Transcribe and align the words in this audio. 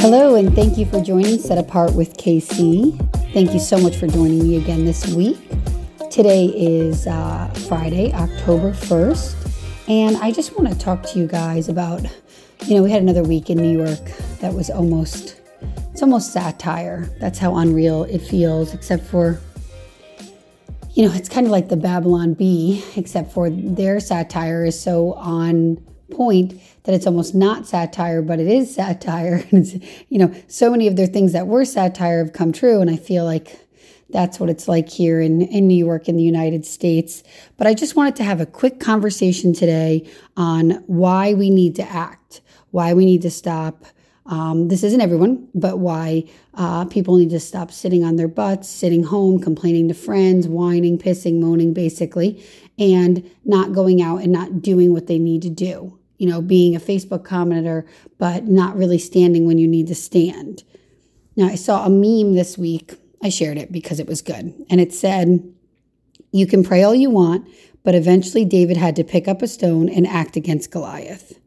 Hello, 0.00 0.36
and 0.36 0.54
thank 0.54 0.78
you 0.78 0.86
for 0.86 1.02
joining 1.02 1.38
Set 1.38 1.58
Apart 1.58 1.92
with 1.92 2.16
KC. 2.16 2.96
Thank 3.34 3.52
you 3.52 3.58
so 3.58 3.78
much 3.78 3.96
for 3.96 4.06
joining 4.06 4.42
me 4.42 4.56
again 4.56 4.86
this 4.86 5.06
week. 5.14 5.36
Today 6.10 6.46
is 6.46 7.06
uh, 7.06 7.52
Friday, 7.68 8.10
October 8.14 8.72
1st, 8.72 9.88
and 9.90 10.16
I 10.16 10.30
just 10.30 10.58
want 10.58 10.72
to 10.72 10.78
talk 10.78 11.02
to 11.02 11.18
you 11.18 11.26
guys 11.26 11.68
about 11.68 12.06
you 12.66 12.76
know, 12.76 12.82
we 12.82 12.90
had 12.90 13.02
another 13.02 13.22
week 13.22 13.50
in 13.50 13.58
New 13.58 13.76
York 13.76 14.00
that 14.40 14.54
was 14.54 14.70
almost, 14.70 15.42
it's 15.92 16.00
almost 16.02 16.32
satire. 16.32 17.10
That's 17.20 17.38
how 17.38 17.56
unreal 17.56 18.04
it 18.04 18.20
feels, 18.20 18.72
except 18.72 19.04
for, 19.04 19.38
you 20.94 21.06
know, 21.06 21.12
it's 21.12 21.28
kind 21.28 21.46
of 21.46 21.50
like 21.50 21.68
the 21.68 21.76
Babylon 21.76 22.34
Bee, 22.34 22.84
except 22.96 23.32
for 23.32 23.50
their 23.50 24.00
satire 24.00 24.64
is 24.64 24.80
so 24.80 25.14
on 25.14 25.76
point 26.10 26.60
that 26.84 26.94
it's 26.94 27.06
almost 27.06 27.34
not 27.34 27.66
satire, 27.66 28.22
but 28.22 28.38
it 28.38 28.46
is 28.46 28.74
satire. 28.74 29.44
you 29.50 30.18
know, 30.18 30.32
so 30.46 30.70
many 30.70 30.86
of 30.86 30.96
their 30.96 31.06
things 31.06 31.32
that 31.32 31.48
were 31.48 31.64
satire 31.64 32.24
have 32.24 32.32
come 32.32 32.52
true. 32.52 32.80
And 32.80 32.88
I 32.88 32.96
feel 32.96 33.24
like 33.24 33.58
that's 34.10 34.38
what 34.38 34.48
it's 34.48 34.68
like 34.68 34.88
here 34.88 35.20
in, 35.20 35.42
in 35.42 35.66
New 35.66 35.84
York 35.84 36.08
in 36.08 36.16
the 36.16 36.22
United 36.22 36.64
States. 36.64 37.24
But 37.56 37.66
I 37.66 37.74
just 37.74 37.96
wanted 37.96 38.14
to 38.16 38.24
have 38.24 38.40
a 38.40 38.46
quick 38.46 38.78
conversation 38.78 39.52
today 39.52 40.08
on 40.36 40.84
why 40.86 41.34
we 41.34 41.50
need 41.50 41.74
to 41.76 41.82
act 41.82 42.40
why 42.70 42.92
we 42.92 43.04
need 43.04 43.22
to 43.22 43.30
stop. 43.30 43.84
Um, 44.26 44.68
this 44.68 44.82
isn't 44.82 45.00
everyone, 45.00 45.48
but 45.54 45.78
why 45.78 46.24
uh, 46.54 46.86
people 46.86 47.16
need 47.18 47.30
to 47.30 47.40
stop 47.40 47.70
sitting 47.70 48.04
on 48.04 48.16
their 48.16 48.28
butts, 48.28 48.68
sitting 48.68 49.04
home, 49.04 49.38
complaining 49.38 49.88
to 49.88 49.94
friends, 49.94 50.48
whining, 50.48 50.98
pissing, 50.98 51.40
moaning, 51.40 51.74
basically, 51.74 52.42
and 52.78 53.28
not 53.44 53.72
going 53.72 54.00
out 54.00 54.22
and 54.22 54.32
not 54.32 54.62
doing 54.62 54.92
what 54.92 55.06
they 55.06 55.18
need 55.18 55.42
to 55.42 55.50
do. 55.50 55.98
You 56.16 56.28
know, 56.28 56.40
being 56.40 56.74
a 56.74 56.80
Facebook 56.80 57.26
commenter, 57.26 57.86
but 58.18 58.46
not 58.46 58.76
really 58.76 58.98
standing 58.98 59.46
when 59.46 59.58
you 59.58 59.68
need 59.68 59.88
to 59.88 59.94
stand. 59.94 60.62
Now, 61.36 61.46
I 61.46 61.56
saw 61.56 61.84
a 61.84 61.90
meme 61.90 62.34
this 62.34 62.56
week. 62.56 62.94
I 63.22 63.28
shared 63.28 63.58
it 63.58 63.72
because 63.72 63.98
it 63.98 64.06
was 64.06 64.22
good. 64.22 64.54
And 64.70 64.80
it 64.80 64.94
said, 64.94 65.42
You 66.30 66.46
can 66.46 66.62
pray 66.62 66.82
all 66.82 66.94
you 66.94 67.10
want, 67.10 67.46
but 67.82 67.94
eventually 67.94 68.44
David 68.44 68.76
had 68.76 68.96
to 68.96 69.04
pick 69.04 69.28
up 69.28 69.42
a 69.42 69.48
stone 69.48 69.88
and 69.88 70.06
act 70.06 70.36
against 70.36 70.70
Goliath. 70.70 71.38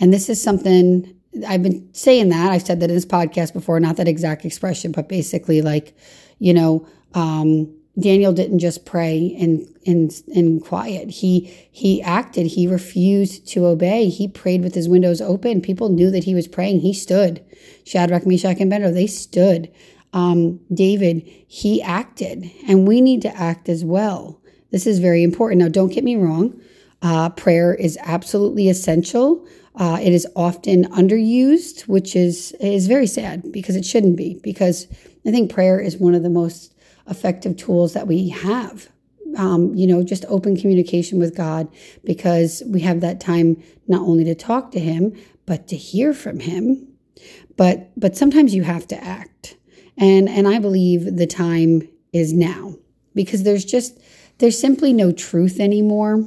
And 0.00 0.12
this 0.12 0.28
is 0.28 0.40
something 0.40 1.14
I've 1.46 1.62
been 1.62 1.88
saying 1.92 2.28
that. 2.30 2.50
I've 2.50 2.62
said 2.62 2.80
that 2.80 2.90
in 2.90 2.94
this 2.94 3.06
podcast 3.06 3.52
before, 3.52 3.80
not 3.80 3.96
that 3.96 4.08
exact 4.08 4.44
expression, 4.44 4.92
but 4.92 5.08
basically 5.08 5.62
like, 5.62 5.96
you 6.38 6.54
know, 6.54 6.86
um, 7.14 7.74
Daniel 7.98 8.32
didn't 8.32 8.58
just 8.58 8.84
pray 8.84 9.18
in 9.18 9.72
in 9.84 10.10
in 10.28 10.60
quiet. 10.60 11.10
He 11.10 11.52
he 11.70 12.02
acted. 12.02 12.46
He 12.46 12.66
refused 12.66 13.46
to 13.48 13.66
obey. 13.66 14.08
He 14.08 14.26
prayed 14.26 14.62
with 14.62 14.74
his 14.74 14.88
windows 14.88 15.20
open. 15.20 15.60
People 15.60 15.90
knew 15.90 16.10
that 16.10 16.24
he 16.24 16.34
was 16.34 16.48
praying. 16.48 16.80
He 16.80 16.92
stood. 16.92 17.44
Shadrach, 17.84 18.26
Meshach, 18.26 18.58
and 18.58 18.72
Abednego, 18.72 18.92
they 18.92 19.06
stood. 19.06 19.70
Um, 20.12 20.60
David, 20.72 21.22
he 21.46 21.82
acted, 21.82 22.50
and 22.68 22.86
we 22.86 23.00
need 23.00 23.22
to 23.22 23.36
act 23.36 23.68
as 23.68 23.84
well. 23.84 24.40
This 24.70 24.86
is 24.86 24.98
very 24.98 25.22
important. 25.22 25.60
Now, 25.60 25.68
don't 25.68 25.92
get 25.92 26.04
me 26.04 26.16
wrong. 26.16 26.60
Uh, 27.02 27.30
prayer 27.30 27.74
is 27.74 27.98
absolutely 28.02 28.68
essential. 28.68 29.46
Uh, 29.76 29.98
it 30.00 30.12
is 30.12 30.26
often 30.36 30.84
underused, 30.92 31.82
which 31.82 32.14
is 32.14 32.52
is 32.60 32.86
very 32.86 33.06
sad 33.06 33.50
because 33.50 33.76
it 33.76 33.84
shouldn't 33.84 34.16
be. 34.16 34.38
Because 34.42 34.86
I 35.26 35.30
think 35.30 35.52
prayer 35.52 35.80
is 35.80 35.96
one 35.96 36.14
of 36.14 36.22
the 36.22 36.30
most 36.30 36.74
effective 37.08 37.56
tools 37.56 37.92
that 37.92 38.06
we 38.06 38.28
have. 38.28 38.88
Um, 39.36 39.74
you 39.74 39.88
know, 39.88 40.04
just 40.04 40.24
open 40.28 40.56
communication 40.56 41.18
with 41.18 41.36
God 41.36 41.68
because 42.04 42.62
we 42.66 42.80
have 42.80 43.00
that 43.00 43.18
time 43.18 43.60
not 43.88 44.02
only 44.02 44.22
to 44.24 44.34
talk 44.34 44.70
to 44.72 44.78
Him 44.78 45.12
but 45.46 45.68
to 45.68 45.76
hear 45.76 46.12
from 46.12 46.40
Him. 46.40 46.88
But 47.56 47.90
but 47.98 48.16
sometimes 48.16 48.54
you 48.54 48.62
have 48.62 48.86
to 48.88 49.02
act, 49.02 49.56
and 49.96 50.28
and 50.28 50.48
I 50.48 50.58
believe 50.58 51.16
the 51.16 51.26
time 51.26 51.88
is 52.12 52.32
now 52.32 52.74
because 53.14 53.44
there's 53.44 53.64
just 53.64 53.98
there's 54.38 54.58
simply 54.58 54.92
no 54.92 55.12
truth 55.12 55.60
anymore 55.60 56.24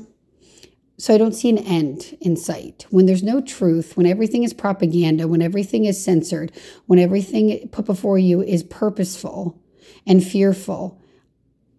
so 1.00 1.14
I 1.14 1.18
don't 1.18 1.34
see 1.34 1.50
an 1.50 1.60
end 1.60 2.18
in 2.22 2.36
sight. 2.36 2.88
When 2.90 3.06
there's 3.06 3.22
no 3.24 3.40
truth, 3.40 3.96
when 3.96 4.08
everything 4.08 4.44
is 4.44 4.54
propaganda, 4.54 5.28
when 5.28 5.44
everything 5.44 5.86
is 5.86 6.04
censored, 6.04 6.52
when 6.88 6.98
everything 6.98 7.70
put 7.72 7.86
before 7.86 8.18
you 8.18 8.42
is 8.42 8.64
purposeful 8.64 9.62
and 10.08 10.24
fearful, 10.24 11.00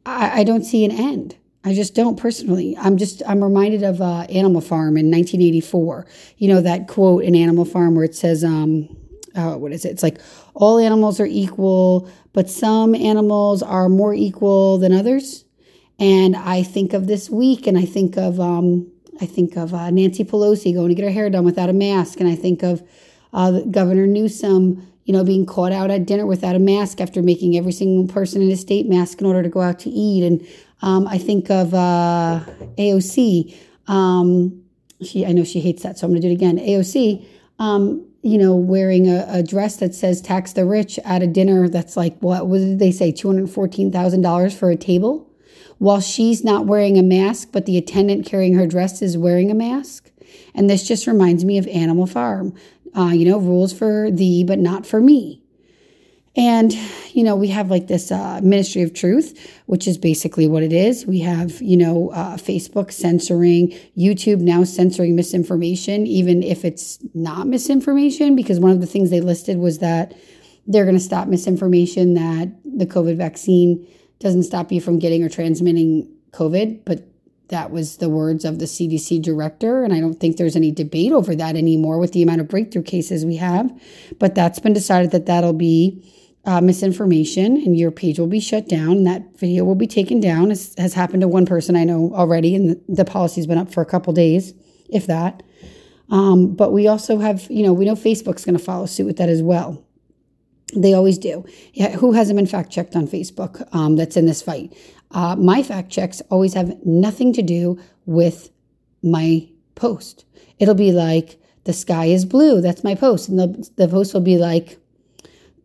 I, 0.06 0.40
I 0.40 0.44
don't 0.44 0.64
see 0.64 0.84
an 0.84 0.92
end. 0.92 1.36
I 1.64 1.74
just 1.74 1.94
don't 1.94 2.16
personally. 2.16 2.76
I'm 2.78 2.96
just 2.96 3.20
I'm 3.26 3.42
reminded 3.42 3.82
of 3.82 4.00
uh, 4.00 4.20
Animal 4.30 4.60
Farm 4.60 4.96
in 4.96 5.10
1984. 5.10 6.06
You 6.36 6.48
know 6.48 6.60
that 6.60 6.86
quote 6.86 7.24
in 7.24 7.34
Animal 7.34 7.64
Farm 7.64 7.96
where 7.96 8.04
it 8.04 8.14
says, 8.14 8.44
um, 8.44 8.96
uh, 9.34 9.54
"What 9.56 9.72
is 9.72 9.84
it? 9.84 9.90
It's 9.90 10.02
like 10.04 10.20
all 10.54 10.78
animals 10.78 11.18
are 11.18 11.26
equal, 11.26 12.08
but 12.32 12.48
some 12.48 12.94
animals 12.94 13.64
are 13.64 13.88
more 13.88 14.14
equal 14.14 14.78
than 14.78 14.92
others." 14.92 15.44
And 15.98 16.36
I 16.36 16.62
think 16.62 16.92
of 16.92 17.08
this 17.08 17.28
week, 17.28 17.66
and 17.66 17.76
I 17.76 17.84
think 17.84 18.16
of 18.16 18.38
um, 18.38 18.88
I 19.20 19.26
think 19.26 19.56
of 19.56 19.74
uh, 19.74 19.90
Nancy 19.90 20.24
Pelosi 20.24 20.74
going 20.74 20.88
to 20.88 20.94
get 20.94 21.04
her 21.04 21.10
hair 21.10 21.30
done 21.30 21.44
without 21.44 21.68
a 21.68 21.72
mask, 21.72 22.20
and 22.20 22.28
I 22.28 22.34
think 22.34 22.62
of 22.62 22.82
uh, 23.32 23.60
Governor 23.62 24.06
Newsom, 24.06 24.86
you 25.04 25.12
know, 25.12 25.24
being 25.24 25.46
caught 25.46 25.72
out 25.72 25.90
at 25.90 26.06
dinner 26.06 26.26
without 26.26 26.54
a 26.54 26.58
mask 26.58 27.00
after 27.00 27.22
making 27.22 27.56
every 27.56 27.72
single 27.72 28.12
person 28.12 28.42
in 28.42 28.48
his 28.48 28.60
state 28.60 28.88
mask 28.88 29.20
in 29.20 29.26
order 29.26 29.42
to 29.42 29.48
go 29.48 29.60
out 29.60 29.78
to 29.80 29.90
eat, 29.90 30.24
and 30.24 30.46
um, 30.82 31.06
I 31.06 31.18
think 31.18 31.50
of 31.50 31.74
uh, 31.74 32.40
AOC. 32.78 33.54
Um, 33.88 34.62
she, 35.02 35.24
I 35.24 35.32
know 35.32 35.44
she 35.44 35.60
hates 35.60 35.82
that, 35.82 35.98
so 35.98 36.06
I'm 36.06 36.12
going 36.12 36.22
to 36.22 36.28
do 36.28 36.32
it 36.32 36.34
again. 36.34 36.58
AOC, 36.58 37.24
um, 37.58 38.04
you 38.22 38.38
know, 38.38 38.54
wearing 38.54 39.08
a, 39.08 39.26
a, 39.28 39.42
dress 39.42 39.76
that 39.76 39.94
says 39.94 40.20
"tax 40.20 40.52
the 40.52 40.64
rich" 40.64 40.98
at 41.04 41.22
a 41.22 41.26
dinner 41.26 41.68
that's 41.68 41.96
like 41.96 42.18
what? 42.20 42.46
What 42.46 42.58
did 42.58 42.78
they 42.78 42.92
say? 42.92 43.12
Two 43.12 43.28
hundred 43.28 43.50
fourteen 43.50 43.90
thousand 43.90 44.22
dollars 44.22 44.56
for 44.56 44.70
a 44.70 44.76
table 44.76 45.27
while 45.78 46.00
she's 46.00 46.44
not 46.44 46.66
wearing 46.66 46.98
a 46.98 47.02
mask, 47.02 47.48
but 47.52 47.66
the 47.66 47.78
attendant 47.78 48.26
carrying 48.26 48.54
her 48.54 48.66
dress 48.66 49.00
is 49.00 49.16
wearing 49.16 49.50
a 49.50 49.54
mask. 49.54 50.10
And 50.54 50.68
this 50.68 50.86
just 50.86 51.06
reminds 51.06 51.44
me 51.44 51.58
of 51.58 51.66
Animal 51.68 52.06
Farm. 52.06 52.54
Uh, 52.96 53.10
you 53.10 53.28
know, 53.28 53.38
rules 53.38 53.72
for 53.72 54.10
thee, 54.10 54.44
but 54.44 54.58
not 54.58 54.86
for 54.86 55.00
me. 55.00 55.42
And, 56.36 56.72
you 57.12 57.24
know, 57.24 57.34
we 57.34 57.48
have 57.48 57.70
like 57.70 57.88
this 57.88 58.12
uh, 58.12 58.40
Ministry 58.42 58.82
of 58.82 58.94
Truth, 58.94 59.60
which 59.66 59.88
is 59.88 59.98
basically 59.98 60.46
what 60.46 60.62
it 60.62 60.72
is. 60.72 61.04
We 61.04 61.18
have, 61.20 61.60
you 61.60 61.76
know, 61.76 62.10
uh, 62.10 62.36
Facebook 62.36 62.92
censoring, 62.92 63.76
YouTube 63.96 64.40
now 64.40 64.64
censoring 64.64 65.16
misinformation, 65.16 66.06
even 66.06 66.42
if 66.42 66.64
it's 66.64 66.98
not 67.12 67.48
misinformation, 67.48 68.36
because 68.36 68.60
one 68.60 68.70
of 68.70 68.80
the 68.80 68.86
things 68.86 69.10
they 69.10 69.20
listed 69.20 69.58
was 69.58 69.78
that 69.78 70.14
they're 70.66 70.84
going 70.84 70.96
to 70.96 71.02
stop 71.02 71.28
misinformation 71.28 72.14
that 72.14 72.52
the 72.64 72.86
COVID 72.86 73.16
vaccine 73.16 73.86
doesn't 74.20 74.44
stop 74.44 74.72
you 74.72 74.80
from 74.80 74.98
getting 74.98 75.22
or 75.22 75.28
transmitting 75.28 76.10
COVID, 76.32 76.84
but 76.84 77.08
that 77.48 77.70
was 77.70 77.96
the 77.96 78.08
words 78.08 78.44
of 78.44 78.58
the 78.58 78.66
CDC 78.66 79.22
director. 79.22 79.82
And 79.82 79.92
I 79.92 80.00
don't 80.00 80.20
think 80.20 80.36
there's 80.36 80.56
any 80.56 80.70
debate 80.70 81.12
over 81.12 81.34
that 81.34 81.56
anymore 81.56 81.98
with 81.98 82.12
the 82.12 82.22
amount 82.22 82.40
of 82.40 82.48
breakthrough 82.48 82.82
cases 82.82 83.24
we 83.24 83.36
have. 83.36 83.70
But 84.18 84.34
that's 84.34 84.58
been 84.58 84.74
decided 84.74 85.12
that 85.12 85.26
that'll 85.26 85.54
be 85.54 86.04
uh, 86.44 86.60
misinformation 86.60 87.56
and 87.56 87.76
your 87.76 87.90
page 87.90 88.18
will 88.18 88.26
be 88.26 88.40
shut 88.40 88.68
down 88.68 88.98
and 88.98 89.06
that 89.06 89.38
video 89.38 89.64
will 89.64 89.74
be 89.74 89.86
taken 89.86 90.20
down. 90.20 90.50
As 90.50 90.74
has 90.78 90.94
happened 90.94 91.22
to 91.22 91.28
one 91.28 91.46
person 91.46 91.76
I 91.76 91.84
know 91.84 92.12
already, 92.14 92.54
and 92.54 92.70
the, 92.70 92.80
the 92.88 93.04
policy's 93.04 93.46
been 93.46 93.58
up 93.58 93.72
for 93.72 93.82
a 93.82 93.86
couple 93.86 94.12
days, 94.12 94.54
if 94.88 95.06
that. 95.06 95.42
Um, 96.10 96.54
but 96.54 96.72
we 96.72 96.86
also 96.86 97.18
have, 97.18 97.46
you 97.50 97.62
know, 97.62 97.72
we 97.72 97.84
know 97.84 97.94
Facebook's 97.94 98.44
going 98.44 98.56
to 98.56 98.64
follow 98.64 98.86
suit 98.86 99.06
with 99.06 99.18
that 99.18 99.28
as 99.28 99.42
well. 99.42 99.84
They 100.74 100.92
always 100.92 101.18
do. 101.18 101.44
Yeah, 101.72 101.92
who 101.92 102.12
hasn't 102.12 102.36
been 102.36 102.46
fact 102.46 102.70
checked 102.70 102.94
on 102.94 103.06
Facebook 103.06 103.66
um, 103.74 103.96
that's 103.96 104.16
in 104.16 104.26
this 104.26 104.42
fight? 104.42 104.76
Uh, 105.10 105.34
my 105.36 105.62
fact 105.62 105.90
checks 105.90 106.20
always 106.30 106.54
have 106.54 106.84
nothing 106.84 107.32
to 107.32 107.42
do 107.42 107.78
with 108.04 108.50
my 109.02 109.48
post. 109.74 110.24
It'll 110.58 110.74
be 110.74 110.92
like, 110.92 111.40
the 111.64 111.72
sky 111.72 112.06
is 112.06 112.24
blue. 112.24 112.60
That's 112.60 112.84
my 112.84 112.94
post. 112.94 113.28
And 113.28 113.38
the, 113.38 113.70
the 113.76 113.88
post 113.88 114.12
will 114.12 114.20
be 114.20 114.38
like, 114.38 114.78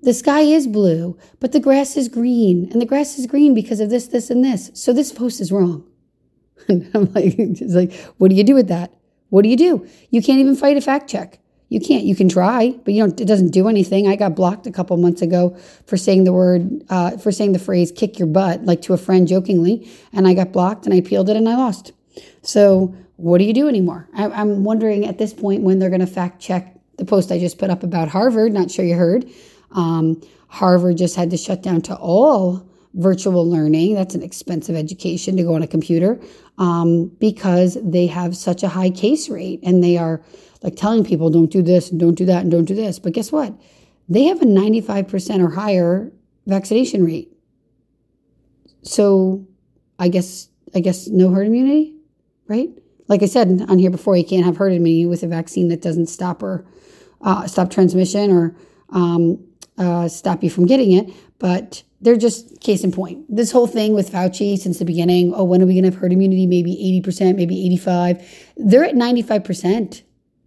the 0.01 0.13
sky 0.13 0.41
is 0.41 0.67
blue, 0.67 1.17
but 1.39 1.53
the 1.53 1.59
grass 1.59 1.95
is 1.95 2.09
green. 2.09 2.69
And 2.71 2.81
the 2.81 2.85
grass 2.85 3.17
is 3.17 3.25
green 3.25 3.53
because 3.53 3.79
of 3.79 3.89
this, 3.89 4.07
this, 4.07 4.29
and 4.29 4.43
this. 4.43 4.69
So 4.73 4.91
this 4.91 5.11
post 5.11 5.39
is 5.39 5.51
wrong. 5.51 5.85
And 6.67 6.89
I'm 6.93 7.11
like, 7.13 7.37
just 7.53 7.75
like, 7.75 7.93
what 8.17 8.29
do 8.29 8.35
you 8.35 8.43
do 8.43 8.53
with 8.53 8.67
that? 8.67 8.93
What 9.29 9.43
do 9.43 9.49
you 9.49 9.57
do? 9.57 9.87
You 10.09 10.21
can't 10.21 10.39
even 10.39 10.55
fight 10.55 10.77
a 10.77 10.81
fact 10.81 11.09
check. 11.09 11.39
You 11.73 11.79
can't. 11.79 12.03
You 12.03 12.15
can 12.15 12.29
try, 12.29 12.75
but 12.85 12.93
you 12.93 13.01
don't. 13.01 13.19
It 13.19 13.25
doesn't 13.25 13.49
do 13.49 13.67
anything. 13.67 14.07
I 14.07 14.15
got 14.15 14.35
blocked 14.35 14.67
a 14.67 14.71
couple 14.71 14.95
months 14.97 15.23
ago 15.23 15.57
for 15.87 15.97
saying 15.97 16.23
the 16.23 16.31
word, 16.31 16.83
uh, 16.87 17.17
for 17.17 17.31
saying 17.31 17.53
the 17.53 17.57
phrase 17.57 17.91
"kick 17.91 18.19
your 18.19 18.27
butt" 18.27 18.63
like 18.63 18.83
to 18.83 18.93
a 18.93 18.97
friend 18.97 19.27
jokingly, 19.27 19.89
and 20.13 20.27
I 20.27 20.35
got 20.35 20.51
blocked 20.51 20.85
and 20.85 20.93
I 20.93 20.97
appealed 20.97 21.31
it 21.31 21.35
and 21.35 21.49
I 21.49 21.55
lost. 21.55 21.91
So 22.43 22.93
what 23.15 23.39
do 23.39 23.45
you 23.45 23.55
do 23.55 23.67
anymore? 23.67 24.07
I, 24.13 24.25
I'm 24.25 24.63
wondering 24.63 25.07
at 25.07 25.17
this 25.17 25.33
point 25.33 25.63
when 25.63 25.79
they're 25.79 25.89
going 25.89 25.99
to 25.99 26.05
fact 26.05 26.39
check 26.39 26.77
the 26.99 27.05
post 27.05 27.31
I 27.31 27.39
just 27.39 27.57
put 27.57 27.71
up 27.71 27.81
about 27.81 28.07
Harvard. 28.07 28.53
Not 28.53 28.69
sure 28.69 28.85
you 28.85 28.93
heard. 28.93 29.25
Um, 29.71 30.21
Harvard 30.49 30.97
just 30.97 31.15
had 31.15 31.31
to 31.31 31.37
shut 31.37 31.63
down 31.63 31.81
to 31.81 31.95
all 31.95 32.69
virtual 32.93 33.49
learning. 33.49 33.95
That's 33.95 34.15
an 34.15 34.23
expensive 34.23 34.75
education 34.75 35.35
to 35.37 35.43
go 35.43 35.55
on 35.55 35.63
a 35.63 35.67
computer 35.67 36.19
um, 36.57 37.07
because 37.19 37.77
they 37.83 38.07
have 38.07 38.35
such 38.35 38.63
a 38.63 38.69
high 38.69 38.89
case 38.89 39.29
rate 39.29 39.59
and 39.63 39.83
they 39.83 39.97
are 39.97 40.23
like 40.61 40.75
telling 40.75 41.03
people, 41.03 41.29
don't 41.29 41.51
do 41.51 41.61
this 41.61 41.91
and 41.91 41.99
don't 41.99 42.15
do 42.15 42.25
that 42.25 42.43
and 42.43 42.51
don't 42.51 42.65
do 42.65 42.75
this. 42.75 42.99
But 42.99 43.13
guess 43.13 43.31
what? 43.31 43.53
They 44.07 44.23
have 44.25 44.41
a 44.41 44.45
95% 44.45 45.43
or 45.43 45.49
higher 45.49 46.11
vaccination 46.45 47.03
rate. 47.03 47.31
So 48.81 49.47
I 49.97 50.09
guess, 50.09 50.49
I 50.75 50.79
guess 50.79 51.07
no 51.07 51.29
herd 51.31 51.47
immunity, 51.47 51.95
right? 52.47 52.69
Like 53.07 53.23
I 53.23 53.27
said 53.27 53.65
on 53.67 53.79
here 53.79 53.89
before, 53.89 54.15
you 54.15 54.25
can't 54.25 54.45
have 54.45 54.57
herd 54.57 54.73
immunity 54.73 55.05
with 55.05 55.23
a 55.23 55.27
vaccine 55.27 55.69
that 55.69 55.81
doesn't 55.81 56.07
stop 56.07 56.43
or 56.43 56.65
uh, 57.21 57.47
stop 57.47 57.69
transmission 57.69 58.31
or 58.31 58.55
um, 58.89 59.43
uh, 59.77 60.07
stop 60.07 60.43
you 60.43 60.49
from 60.49 60.65
getting 60.65 60.91
it. 60.91 61.11
But 61.39 61.83
they're 62.03 62.17
just 62.17 62.59
case 62.59 62.83
in 62.83 62.91
point. 62.91 63.25
This 63.33 63.51
whole 63.51 63.67
thing 63.67 63.93
with 63.93 64.11
Fauci 64.11 64.57
since 64.57 64.77
the 64.77 64.85
beginning, 64.85 65.33
oh, 65.33 65.45
when 65.45 65.61
are 65.61 65.65
we 65.65 65.73
going 65.73 65.83
to 65.83 65.89
have 65.89 65.99
herd 65.99 66.11
immunity? 66.11 66.45
Maybe 66.45 67.01
80%, 67.03 67.35
maybe 67.37 67.65
85. 67.65 68.53
They're 68.57 68.83
at 68.83 68.95
95%. 68.95 70.03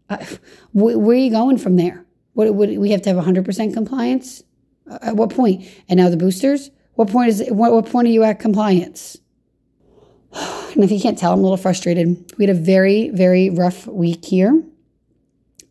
Uh, 0.09 0.25
where 0.73 1.17
are 1.17 1.21
you 1.21 1.31
going 1.31 1.59
from 1.59 1.77
there? 1.77 2.05
What 2.35 2.55
would 2.55 2.79
we 2.79 2.91
have 2.91 3.01
to 3.03 3.15
have 3.15 3.25
100% 3.25 3.73
compliance? 3.73 4.43
Uh, 4.89 4.99
at 5.01 5.17
what 5.17 5.31
point? 5.31 5.67
And 5.89 5.99
now 5.99 6.11
the 6.11 6.19
boosters? 6.19 6.71
What 6.95 7.09
point 7.09 7.31
is 7.31 7.43
what, 7.49 7.73
what 7.73 7.87
point 7.87 8.07
are 8.09 8.11
you 8.11 8.23
at 8.23 8.39
compliance? 8.39 9.19
And 10.77 10.85
if 10.85 10.91
you 10.91 11.01
can't 11.01 11.17
tell, 11.17 11.33
I'm 11.33 11.39
a 11.39 11.43
little 11.43 11.57
frustrated. 11.57 12.35
We 12.37 12.47
had 12.47 12.55
a 12.55 12.61
very, 12.61 13.09
very 13.09 13.49
rough 13.49 13.87
week 13.87 14.27
here. 14.27 14.63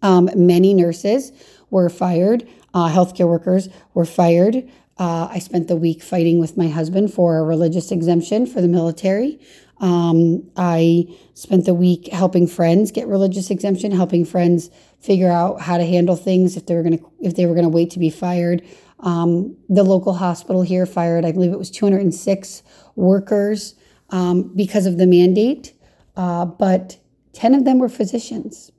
Um, 0.02 0.32
many 0.36 0.74
nurses 0.74 1.32
were 1.70 1.90
fired. 1.90 2.48
Uh, 2.74 2.90
healthcare 2.90 3.28
workers 3.28 3.70
were 3.94 4.06
fired. 4.06 4.68
Uh, 4.98 5.28
I 5.30 5.40
spent 5.40 5.68
the 5.68 5.76
week 5.76 6.02
fighting 6.02 6.40
with 6.40 6.56
my 6.56 6.70
husband 6.70 7.14
for 7.14 7.38
a 7.38 7.44
religious 7.44 7.92
exemption 7.92 8.46
for 8.46 8.62
the 8.62 8.68
military. 8.68 9.40
Um, 9.80 10.50
I 10.56 11.14
spent 11.34 11.66
the 11.66 11.74
week 11.74 12.08
helping 12.08 12.48
friends 12.48 12.92
get 12.92 13.08
religious 13.08 13.50
exemption, 13.50 13.92
helping 13.92 14.24
friends 14.24 14.70
figure 15.02 15.30
out 15.30 15.62
how 15.62 15.78
to 15.78 15.86
handle 15.86 16.16
things 16.16 16.56
if 16.56 16.66
they 16.66 16.76
were 16.76 16.84
going 16.84 16.98
to 16.98 17.12
if 17.20 17.36
they 17.36 17.46
were 17.46 17.54
going 17.54 17.66
to 17.66 17.70
wait 17.70 17.92
to 17.92 18.00
be 18.00 18.10
fired. 18.10 18.64
Um, 19.02 19.58
the 19.68 19.84
local 19.84 20.14
hospital 20.14 20.62
here 20.62 20.86
fired, 20.86 21.26
I 21.26 21.34
believe 21.34 21.52
it 21.52 21.60
was 21.60 21.70
206 21.70 22.64
workers 22.96 23.76
um, 24.12 24.44
because 24.56 24.86
of 24.86 24.98
the 24.98 25.06
mandate, 25.06 25.74
uh, 26.16 26.46
but 26.46 26.98
10 27.34 27.54
of 27.54 27.66
them 27.66 27.80
were 27.80 27.90
physicians. 27.90 28.72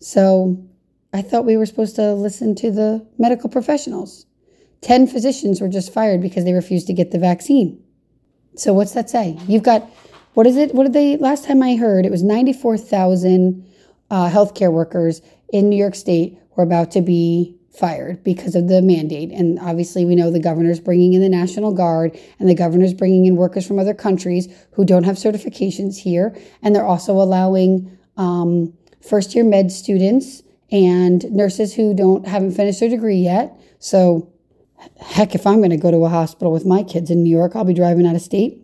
So 0.00 0.66
I 1.12 1.20
thought 1.20 1.44
we 1.44 1.58
were 1.58 1.66
supposed 1.66 1.96
to 1.96 2.14
listen 2.14 2.54
to 2.56 2.70
the 2.70 3.06
medical 3.18 3.50
professionals. 3.50 4.24
10 4.82 5.06
physicians 5.06 5.60
were 5.60 5.68
just 5.68 5.92
fired 5.92 6.20
because 6.20 6.44
they 6.44 6.52
refused 6.52 6.86
to 6.88 6.92
get 6.92 7.10
the 7.10 7.18
vaccine. 7.18 7.82
So 8.56 8.72
what's 8.74 8.92
that 8.92 9.08
say? 9.08 9.38
You've 9.46 9.62
got, 9.62 9.88
what 10.34 10.46
is 10.46 10.56
it? 10.56 10.74
What 10.74 10.84
did 10.84 10.92
they, 10.92 11.16
last 11.16 11.44
time 11.44 11.62
I 11.62 11.76
heard, 11.76 12.04
it 12.04 12.10
was 12.10 12.22
94,000 12.22 13.64
uh, 14.10 14.28
healthcare 14.28 14.72
workers 14.72 15.22
in 15.52 15.68
New 15.68 15.76
York 15.76 15.94
State 15.94 16.38
were 16.56 16.64
about 16.64 16.90
to 16.92 17.00
be 17.00 17.56
fired 17.72 18.22
because 18.22 18.54
of 18.54 18.68
the 18.68 18.82
mandate. 18.82 19.30
And 19.30 19.58
obviously, 19.58 20.04
we 20.04 20.14
know 20.14 20.30
the 20.30 20.40
governor's 20.40 20.80
bringing 20.80 21.14
in 21.14 21.22
the 21.22 21.28
National 21.28 21.72
Guard 21.72 22.18
and 22.38 22.48
the 22.48 22.54
governor's 22.54 22.92
bringing 22.92 23.24
in 23.24 23.36
workers 23.36 23.66
from 23.66 23.78
other 23.78 23.94
countries 23.94 24.48
who 24.72 24.84
don't 24.84 25.04
have 25.04 25.16
certifications 25.16 25.96
here. 25.96 26.36
And 26.62 26.74
they're 26.74 26.84
also 26.84 27.12
allowing 27.12 27.96
um, 28.18 28.74
first 29.00 29.34
year 29.34 29.44
med 29.44 29.72
students 29.72 30.42
and 30.70 31.30
nurses 31.30 31.74
who 31.74 31.94
don't 31.94 32.26
haven't 32.26 32.52
finished 32.52 32.80
their 32.80 32.90
degree 32.90 33.16
yet. 33.16 33.58
So 33.78 34.31
heck, 35.00 35.34
if 35.34 35.46
I'm 35.46 35.58
going 35.58 35.70
to 35.70 35.76
go 35.76 35.90
to 35.90 36.04
a 36.04 36.08
hospital 36.08 36.52
with 36.52 36.64
my 36.64 36.82
kids 36.82 37.10
in 37.10 37.22
New 37.22 37.30
York, 37.30 37.54
I'll 37.54 37.64
be 37.64 37.74
driving 37.74 38.06
out 38.06 38.14
of 38.14 38.22
state. 38.22 38.58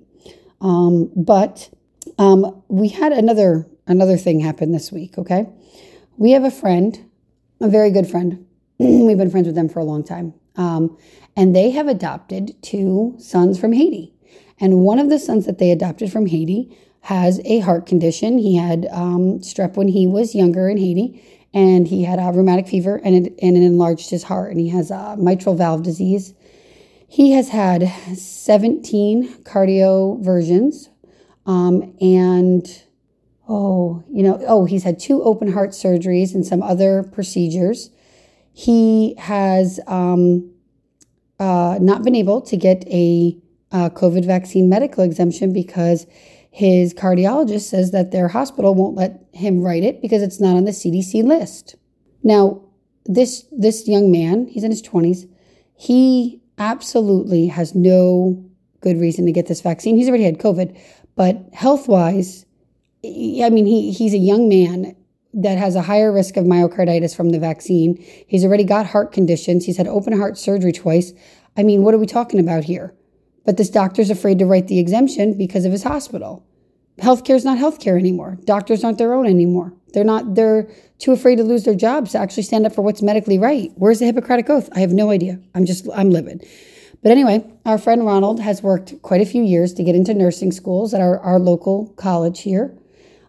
Um, 0.61 1.11
but 1.15 1.71
um, 2.19 2.63
we 2.69 2.89
had 2.89 3.13
another 3.13 3.67
another 3.87 4.17
thing 4.17 4.41
happen 4.41 4.73
this 4.73 4.91
week. 4.93 5.19
Okay, 5.19 5.47
we 6.17 6.33
have 6.33 6.45
a 6.45 6.51
friend, 6.51 7.09
a 7.61 7.69
very 7.69 7.91
good 7.91 8.07
friend. 8.07 8.47
We've 8.79 9.19
been 9.19 9.31
friends 9.31 9.47
with 9.47 9.55
them 9.55 9.69
for 9.69 9.79
a 9.79 9.85
long 9.85 10.05
time, 10.05 10.35
um, 10.57 10.97
and 11.37 11.55
they 11.55 11.71
have 11.71 11.89
adopted 11.89 12.61
two 12.63 13.15
sons 13.19 13.59
from 13.59 13.73
Haiti. 13.73 14.15
And 14.61 14.81
one 14.81 14.99
of 14.99 15.09
the 15.09 15.19
sons 15.19 15.47
that 15.47 15.59
they 15.59 15.71
adopted 15.71 16.11
from 16.11 16.27
Haiti 16.27 16.77
has 17.03 17.41
a 17.45 17.61
heart 17.61 17.87
condition. 17.87 18.39
He 18.39 18.57
had 18.57 18.87
um, 18.91 19.39
strep 19.39 19.77
when 19.77 19.89
he 19.89 20.07
was 20.07 20.35
younger 20.35 20.69
in 20.69 20.79
Haiti, 20.79 21.23
and 21.55 21.89
he 21.89 22.05
had 22.05 22.19
a 22.19 22.31
rheumatic 22.37 22.69
fever 22.69 23.01
and 23.03 23.27
it, 23.27 23.35
and 23.41 23.57
it 23.57 23.63
enlarged 23.63 24.11
his 24.11 24.25
heart 24.25 24.51
and 24.51 24.61
he 24.61 24.69
has 24.69 24.91
a 24.91 25.17
mitral 25.19 25.55
valve 25.55 25.83
disease. 25.83 26.35
He 27.09 27.33
has 27.33 27.49
had 27.49 27.89
17 28.17 29.45
cardioversions 29.45 30.89
um, 31.47 31.97
and 32.01 32.85
oh 33.49 34.05
you 34.11 34.23
know 34.23 34.39
oh 34.47 34.67
he's 34.67 34.85
had 34.85 34.99
two 34.99 35.23
open 35.23 35.51
heart 35.53 35.71
surgeries 35.71 36.35
and 36.35 36.47
some 36.47 36.63
other 36.63 37.03
procedures. 37.03 37.91
He 38.53 39.15
has 39.19 39.81
um, 39.87 40.53
uh, 41.41 41.79
not 41.81 42.03
been 42.03 42.15
able 42.15 42.41
to 42.43 42.57
get 42.57 42.87
a, 42.89 43.37
a 43.73 43.91
covid 43.91 44.27
vaccine 44.27 44.69
medical 44.69 45.03
exemption 45.03 45.53
because 45.53 46.07
his 46.59 46.93
cardiologist 46.93 47.69
says 47.69 47.93
that 47.93 48.11
their 48.11 48.27
hospital 48.27 48.75
won't 48.75 48.97
let 48.97 49.23
him 49.33 49.61
write 49.61 49.85
it 49.85 50.03
because 50.03 50.23
it's 50.23 50.41
not 50.41 50.57
on 50.57 50.65
the 50.65 50.73
CDC 50.73 51.23
list. 51.23 51.77
Now, 52.25 52.61
this 53.07 53.47
this 53.53 53.87
young 53.87 54.11
man, 54.11 54.49
he's 54.49 54.65
in 54.65 54.73
his 54.73 54.83
20s, 54.83 55.31
he 55.77 56.43
absolutely 56.59 57.47
has 57.47 57.77
no 57.77 58.45
good 58.81 58.99
reason 58.99 59.25
to 59.27 59.31
get 59.31 59.47
this 59.47 59.61
vaccine. 59.61 59.95
He's 59.95 60.09
already 60.09 60.25
had 60.25 60.41
COVID, 60.41 60.77
but 61.15 61.49
health-wise, 61.53 62.45
I 63.05 63.51
mean, 63.51 63.67
he 63.67 63.93
he's 63.93 64.13
a 64.13 64.19
young 64.19 64.49
man 64.49 64.97
that 65.35 65.59
has 65.59 65.77
a 65.77 65.83
higher 65.83 66.11
risk 66.11 66.37
of 66.37 66.45
myocarditis 66.45 67.15
from 67.15 67.31
the 67.31 67.39
vaccine. 67.39 68.05
He's 68.27 68.45
already 68.45 68.65
got 68.65 68.87
heart 68.87 69.13
conditions. 69.13 69.65
He's 69.65 69.77
had 69.77 69.87
open 69.87 70.13
heart 70.13 70.37
surgery 70.37 70.73
twice. 70.73 71.13
I 71.57 71.63
mean, 71.63 71.85
what 71.85 71.95
are 71.95 71.99
we 71.99 72.07
talking 72.07 72.41
about 72.41 72.65
here? 72.65 72.95
But 73.45 73.59
this 73.59 73.71
doctor's 73.71 74.11
afraid 74.11 74.41
to 74.41 74.47
write 74.47 74.67
the 74.67 74.81
exemption 74.81 75.39
because 75.39 75.65
of 75.65 75.71
his 75.71 75.85
hospital 75.85 76.45
healthcare 76.99 77.37
is 77.37 77.45
not 77.45 77.59
healthcare 77.59 77.99
anymore. 77.99 78.39
Doctors 78.45 78.85
aren't 78.85 78.99
their 78.99 79.15
own 79.15 79.27
anymore. 79.27 79.73
They're 79.95 80.05
not, 80.05 80.35
they're 80.35 80.69
too 80.99 81.13
afraid 81.13 81.37
to 81.37 81.45
lose 81.45 81.65
their 81.65 81.75
jobs 81.75 82.13
to 82.13 82.19
actually 82.19 82.43
stand 82.43 82.67
up 82.67 82.75
for 82.75 82.83
what's 82.83 83.03
medically 83.03 83.39
right. 83.39 83.73
Where's 83.77 84.01
the 84.01 84.07
Hippocratic 84.07 84.51
Oath? 84.51 84.69
I 84.73 84.81
have 84.81 84.93
no 84.93 85.11
idea. 85.11 85.41
I'm 85.55 85.65
just, 85.65 85.89
I'm 85.95 86.11
livid. 86.11 86.47
But 87.03 87.13
anyway, 87.13 87.45
our 87.65 87.79
friend 87.79 88.05
Ronald 88.05 88.41
has 88.41 88.63
worked 88.63 89.01
quite 89.03 89.21
a 89.21 89.27
few 89.27 89.43
years 89.43 89.73
to 89.75 89.85
get 89.85 89.95
into 89.95 90.13
nursing 90.15 90.53
schools 90.53 90.93
at 90.93 91.01
our, 91.01 91.19
our 91.21 91.39
local 91.39 91.89
college 91.97 92.41
here. 92.41 92.77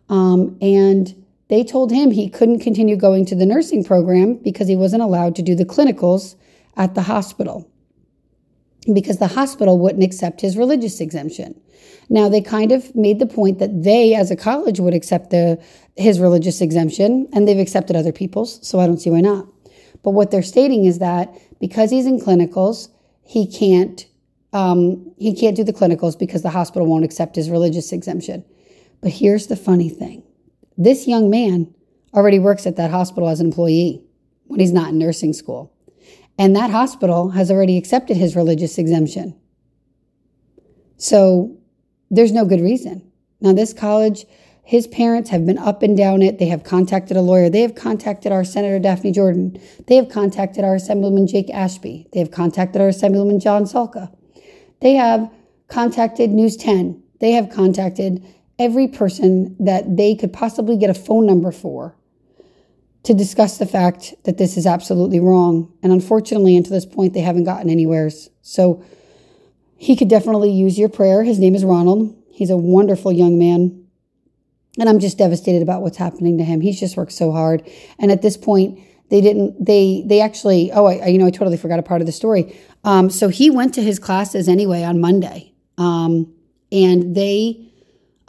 Um, 0.09 0.57
and 0.61 1.15
they 1.49 1.63
told 1.63 1.91
him 1.91 2.11
he 2.11 2.29
couldn't 2.29 2.59
continue 2.59 2.95
going 2.95 3.25
to 3.27 3.35
the 3.35 3.45
nursing 3.45 3.83
program 3.83 4.35
because 4.35 4.67
he 4.67 4.75
wasn't 4.75 5.03
allowed 5.03 5.35
to 5.35 5.41
do 5.41 5.55
the 5.55 5.65
clinicals 5.65 6.35
at 6.75 6.95
the 6.95 7.03
hospital 7.03 7.69
because 8.93 9.17
the 9.17 9.27
hospital 9.27 9.77
wouldn't 9.77 10.03
accept 10.03 10.41
his 10.41 10.57
religious 10.57 10.99
exemption. 10.99 11.59
Now 12.09 12.27
they 12.27 12.41
kind 12.41 12.71
of 12.71 12.95
made 12.95 13.19
the 13.19 13.27
point 13.27 13.59
that 13.59 13.83
they, 13.83 14.15
as 14.15 14.31
a 14.31 14.35
college, 14.35 14.79
would 14.79 14.93
accept 14.93 15.29
the 15.29 15.61
his 15.95 16.19
religious 16.19 16.61
exemption, 16.61 17.27
and 17.33 17.47
they've 17.47 17.59
accepted 17.59 17.95
other 17.95 18.11
people's, 18.11 18.65
so 18.65 18.79
I 18.79 18.87
don't 18.87 18.99
see 18.99 19.09
why 19.09 19.21
not. 19.21 19.47
But 20.03 20.11
what 20.11 20.31
they're 20.31 20.41
stating 20.41 20.85
is 20.85 20.99
that 20.99 21.33
because 21.59 21.91
he's 21.91 22.05
in 22.05 22.19
clinicals, 22.19 22.89
he 23.23 23.45
can't 23.45 24.05
um, 24.53 25.13
he 25.17 25.35
can't 25.35 25.55
do 25.55 25.63
the 25.63 25.73
clinicals 25.73 26.17
because 26.17 26.41
the 26.41 26.49
hospital 26.49 26.87
won't 26.87 27.05
accept 27.05 27.35
his 27.35 27.49
religious 27.49 27.91
exemption. 27.91 28.43
But 29.01 29.11
here's 29.11 29.47
the 29.47 29.55
funny 29.55 29.89
thing: 29.89 30.23
this 30.77 31.07
young 31.07 31.29
man 31.29 31.73
already 32.13 32.39
works 32.39 32.65
at 32.65 32.75
that 32.77 32.89
hospital 32.89 33.29
as 33.29 33.39
an 33.39 33.47
employee 33.47 34.03
when 34.47 34.59
he's 34.59 34.73
not 34.73 34.89
in 34.89 34.97
nursing 34.97 35.33
school, 35.33 35.71
and 36.39 36.55
that 36.55 36.71
hospital 36.71 37.31
has 37.31 37.51
already 37.51 37.77
accepted 37.77 38.15
his 38.15 38.33
religious 38.33 38.77
exemption. 38.77 39.35
So 40.95 41.57
there's 42.09 42.31
no 42.31 42.45
good 42.45 42.61
reason. 42.61 43.11
Now, 43.41 43.51
this 43.51 43.73
college, 43.73 44.25
his 44.63 44.87
parents 44.87 45.29
have 45.31 45.45
been 45.45 45.57
up 45.57 45.83
and 45.83 45.97
down 45.97 46.21
it. 46.21 46.39
They 46.39 46.47
have 46.47 46.63
contacted 46.63 47.17
a 47.17 47.21
lawyer. 47.21 47.49
They 47.49 47.61
have 47.61 47.75
contacted 47.75 48.31
our 48.31 48.45
Senator 48.45 48.79
Daphne 48.79 49.11
Jordan. 49.11 49.59
They 49.87 49.95
have 49.97 50.07
contacted 50.07 50.63
our 50.63 50.75
Assemblyman 50.75 51.27
Jake 51.27 51.49
Ashby. 51.49 52.07
They 52.13 52.19
have 52.19 52.31
contacted 52.31 52.81
our 52.81 52.87
Assemblyman 52.87 53.41
John 53.41 53.65
Salka. 53.65 54.15
They 54.79 54.93
have 54.93 55.29
contacted 55.67 56.29
News 56.29 56.55
10. 56.55 57.03
They 57.19 57.31
have 57.31 57.49
contacted 57.49 58.25
every 58.57 58.87
person 58.87 59.57
that 59.59 59.97
they 59.97 60.15
could 60.15 60.31
possibly 60.31 60.77
get 60.77 60.89
a 60.89 60.93
phone 60.93 61.25
number 61.25 61.51
for 61.51 61.97
to 63.09 63.13
discuss 63.15 63.57
the 63.57 63.65
fact 63.65 64.13
that 64.23 64.37
this 64.37 64.55
is 64.55 64.65
absolutely 64.65 65.19
wrong. 65.19 65.73
And 65.83 65.91
unfortunately, 65.91 66.55
until 66.55 66.73
this 66.73 66.85
point, 66.85 67.13
they 67.13 67.21
haven't 67.21 67.43
gotten 67.43 67.69
anywheres. 67.69 68.29
So, 68.41 68.83
he 69.79 69.95
could 69.95 70.09
definitely 70.09 70.51
use 70.51 70.77
your 70.77 70.89
prayer. 70.89 71.23
His 71.23 71.39
name 71.39 71.55
is 71.55 71.63
Ronald. 71.63 72.13
He's 72.29 72.49
a 72.49 72.57
wonderful 72.57 73.13
young 73.13 73.39
man. 73.39 73.87
And 74.77 74.89
I'm 74.89 74.99
just 74.99 75.17
devastated 75.17 75.61
about 75.61 75.81
what's 75.81 75.97
happening 75.97 76.37
to 76.37 76.43
him. 76.43 76.59
He's 76.59 76.79
just 76.79 76.97
worked 76.97 77.13
so 77.13 77.31
hard. 77.31 77.67
And 77.97 78.11
at 78.11 78.21
this 78.21 78.35
point, 78.35 78.79
they 79.09 79.21
didn't, 79.21 79.65
they, 79.65 80.03
they 80.05 80.19
actually, 80.19 80.71
oh, 80.73 80.85
I, 80.85 81.07
you 81.07 81.17
know, 81.17 81.25
I 81.25 81.31
totally 81.31 81.57
forgot 81.57 81.79
a 81.79 81.81
part 81.81 82.01
of 82.01 82.07
the 82.07 82.11
story. 82.11 82.59
Um, 82.83 83.09
so 83.09 83.29
he 83.29 83.49
went 83.49 83.73
to 83.75 83.81
his 83.81 83.99
classes 83.99 84.47
anyway 84.47 84.83
on 84.83 84.99
Monday. 84.99 85.53
Um, 85.77 86.31
and 86.71 87.15
they, 87.15 87.68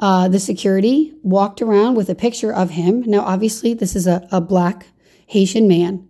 uh, 0.00 0.28
the 0.28 0.40
security 0.40 1.12
walked 1.22 1.60
around 1.62 1.94
with 1.94 2.08
a 2.08 2.14
picture 2.14 2.52
of 2.52 2.70
him. 2.70 3.02
Now, 3.02 3.20
obviously, 3.20 3.74
this 3.74 3.94
is 3.94 4.06
a, 4.06 4.26
a 4.32 4.40
black 4.40 4.86
Haitian 5.26 5.68
man. 5.68 6.08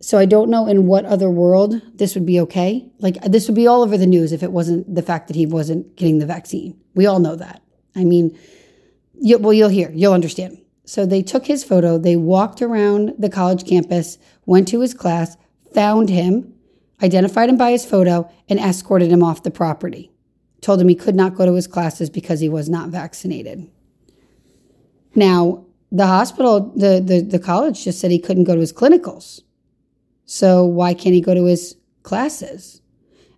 So 0.00 0.18
I 0.18 0.24
don't 0.24 0.50
know 0.50 0.66
in 0.66 0.86
what 0.86 1.04
other 1.04 1.30
world 1.30 1.80
this 1.94 2.14
would 2.14 2.26
be 2.26 2.38
okay. 2.40 2.88
Like 2.98 3.20
this 3.22 3.48
would 3.48 3.54
be 3.54 3.66
all 3.66 3.82
over 3.82 3.98
the 3.98 4.06
news 4.06 4.32
if 4.32 4.42
it 4.42 4.52
wasn't 4.52 4.94
the 4.94 5.02
fact 5.02 5.28
that 5.28 5.36
he 5.36 5.46
wasn't 5.46 5.96
getting 5.96 6.18
the 6.18 6.26
vaccine. 6.26 6.78
We 6.94 7.06
all 7.06 7.20
know 7.20 7.36
that. 7.36 7.62
I 7.96 8.04
mean, 8.04 8.38
you, 9.14 9.38
well, 9.38 9.52
you'll 9.52 9.68
hear, 9.68 9.90
you'll 9.92 10.12
understand. 10.12 10.58
So 10.84 11.06
they 11.06 11.22
took 11.22 11.46
his 11.46 11.64
photo, 11.64 11.96
they 11.96 12.16
walked 12.16 12.60
around 12.60 13.14
the 13.18 13.30
college 13.30 13.66
campus, 13.66 14.18
went 14.44 14.68
to 14.68 14.80
his 14.80 14.92
class, 14.92 15.36
found 15.72 16.10
him, 16.10 16.52
identified 17.02 17.48
him 17.48 17.56
by 17.56 17.70
his 17.70 17.86
photo, 17.86 18.30
and 18.48 18.60
escorted 18.60 19.10
him 19.10 19.22
off 19.22 19.42
the 19.42 19.50
property. 19.50 20.10
Told 20.64 20.80
him 20.80 20.88
he 20.88 20.94
could 20.94 21.14
not 21.14 21.34
go 21.34 21.44
to 21.44 21.52
his 21.52 21.66
classes 21.66 22.08
because 22.08 22.40
he 22.40 22.48
was 22.48 22.70
not 22.70 22.88
vaccinated. 22.88 23.70
Now, 25.14 25.66
the 25.92 26.06
hospital, 26.06 26.72
the, 26.74 27.02
the, 27.04 27.20
the 27.20 27.38
college 27.38 27.84
just 27.84 28.00
said 28.00 28.10
he 28.10 28.18
couldn't 28.18 28.44
go 28.44 28.54
to 28.54 28.62
his 28.62 28.72
clinicals. 28.72 29.42
So 30.24 30.64
why 30.64 30.94
can't 30.94 31.14
he 31.14 31.20
go 31.20 31.34
to 31.34 31.44
his 31.44 31.76
classes? 32.02 32.80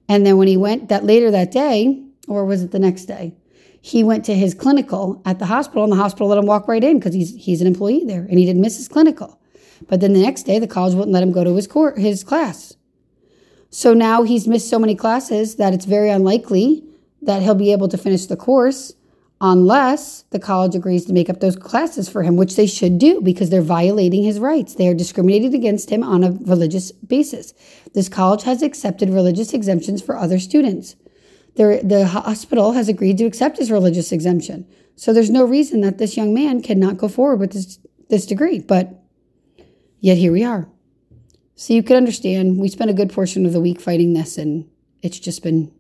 And 0.09 0.25
then 0.25 0.37
when 0.37 0.47
he 0.47 0.57
went 0.57 0.89
that 0.89 1.03
later 1.03 1.33
that 1.33 1.51
day, 1.51 2.01
or 2.29 2.45
was 2.45 2.63
it 2.63 2.71
the 2.71 2.79
next 2.79 3.07
day? 3.07 3.35
He 3.81 4.05
went 4.05 4.25
to 4.27 4.35
his 4.37 4.55
clinical 4.55 5.21
at 5.25 5.41
the 5.41 5.47
hospital, 5.47 5.83
and 5.83 5.93
the 5.93 5.97
hospital 5.97 6.29
let 6.29 6.39
him 6.39 6.47
walk 6.47 6.69
right 6.69 6.85
in 6.85 7.01
because 7.01 7.13
he's 7.13 7.35
he's 7.35 7.61
an 7.61 7.67
employee 7.67 8.05
there, 8.05 8.23
and 8.23 8.39
he 8.39 8.45
didn't 8.45 8.63
miss 8.63 8.77
his 8.77 8.87
clinical. 8.87 9.41
But 9.89 10.01
then 10.01 10.13
the 10.13 10.23
next 10.23 10.45
day, 10.45 10.61
the 10.61 10.69
college 10.69 10.95
wouldn't 10.95 11.13
let 11.13 11.25
him 11.25 11.33
go 11.33 11.43
to 11.43 11.57
his 11.57 11.67
court, 11.67 11.99
his 11.99 12.23
class. 12.23 12.77
So 13.71 13.95
now 13.95 14.23
he's 14.23 14.47
missed 14.47 14.71
so 14.71 14.79
many 14.79 14.95
classes 14.95 15.57
that 15.57 15.75
it's 15.75 15.87
very 15.87 16.09
unlikely 16.09 16.85
that 17.27 17.43
he'll 17.43 17.55
be 17.55 17.73
able 17.73 17.89
to 17.89 17.99
finish 17.99 18.27
the 18.27 18.37
course 18.37 18.95
unless 19.41 20.23
the 20.31 20.39
college 20.39 20.75
agrees 20.75 21.05
to 21.05 21.13
make 21.13 21.29
up 21.29 21.41
those 21.41 21.57
classes 21.57 22.09
for 22.09 22.23
him, 22.23 22.37
which 22.37 22.57
they 22.57 22.67
should 22.67 22.99
do 22.99 23.21
because 23.21 23.51
they're 23.51 23.61
violating 23.61 24.23
his 24.23 24.41
rights. 24.41 24.75
They 24.75 24.89
are 24.89 24.95
discriminating 24.95 25.55
against 25.55 25.91
him 25.91 26.03
on 26.03 26.25
a 26.25 26.31
religious 26.31 26.91
basis. 26.93 27.53
This 27.93 28.09
college 28.09 28.45
has 28.45 28.63
accepted 28.63 29.11
religious 29.11 29.53
exemptions 29.53 30.01
for 30.01 30.17
other 30.17 30.39
students. 30.39 30.97
The 31.57 32.09
hospital 32.11 32.73
has 32.73 32.89
agreed 32.89 33.19
to 33.19 33.27
accept 33.27 33.59
his 33.59 33.71
religious 33.71 34.11
exemption. 34.13 34.67
So 34.95 35.13
there's 35.13 35.31
no 35.31 35.45
reason 35.45 35.83
that 35.83 35.99
this 35.99 36.17
young 36.17 36.33
man 36.33 36.63
cannot 36.63 36.97
go 36.97 37.09
forward 37.09 37.41
with 37.41 37.53
this, 37.53 37.79
this 38.09 38.25
degree. 38.25 38.61
But 38.61 39.03
yet 40.01 40.17
here 40.17 40.33
we 40.33 40.45
are. 40.45 40.69
So 41.55 41.75
you 41.75 41.83
can 41.83 41.97
understand, 41.97 42.59
we 42.59 42.69
spent 42.69 42.91
a 42.91 42.95
good 42.95 43.13
portion 43.13 43.45
of 43.45 43.53
the 43.53 43.61
week 43.61 43.81
fighting 43.81 44.13
this, 44.15 44.39
and 44.39 44.69
it's 45.03 45.19
just 45.19 45.43
been 45.43 45.73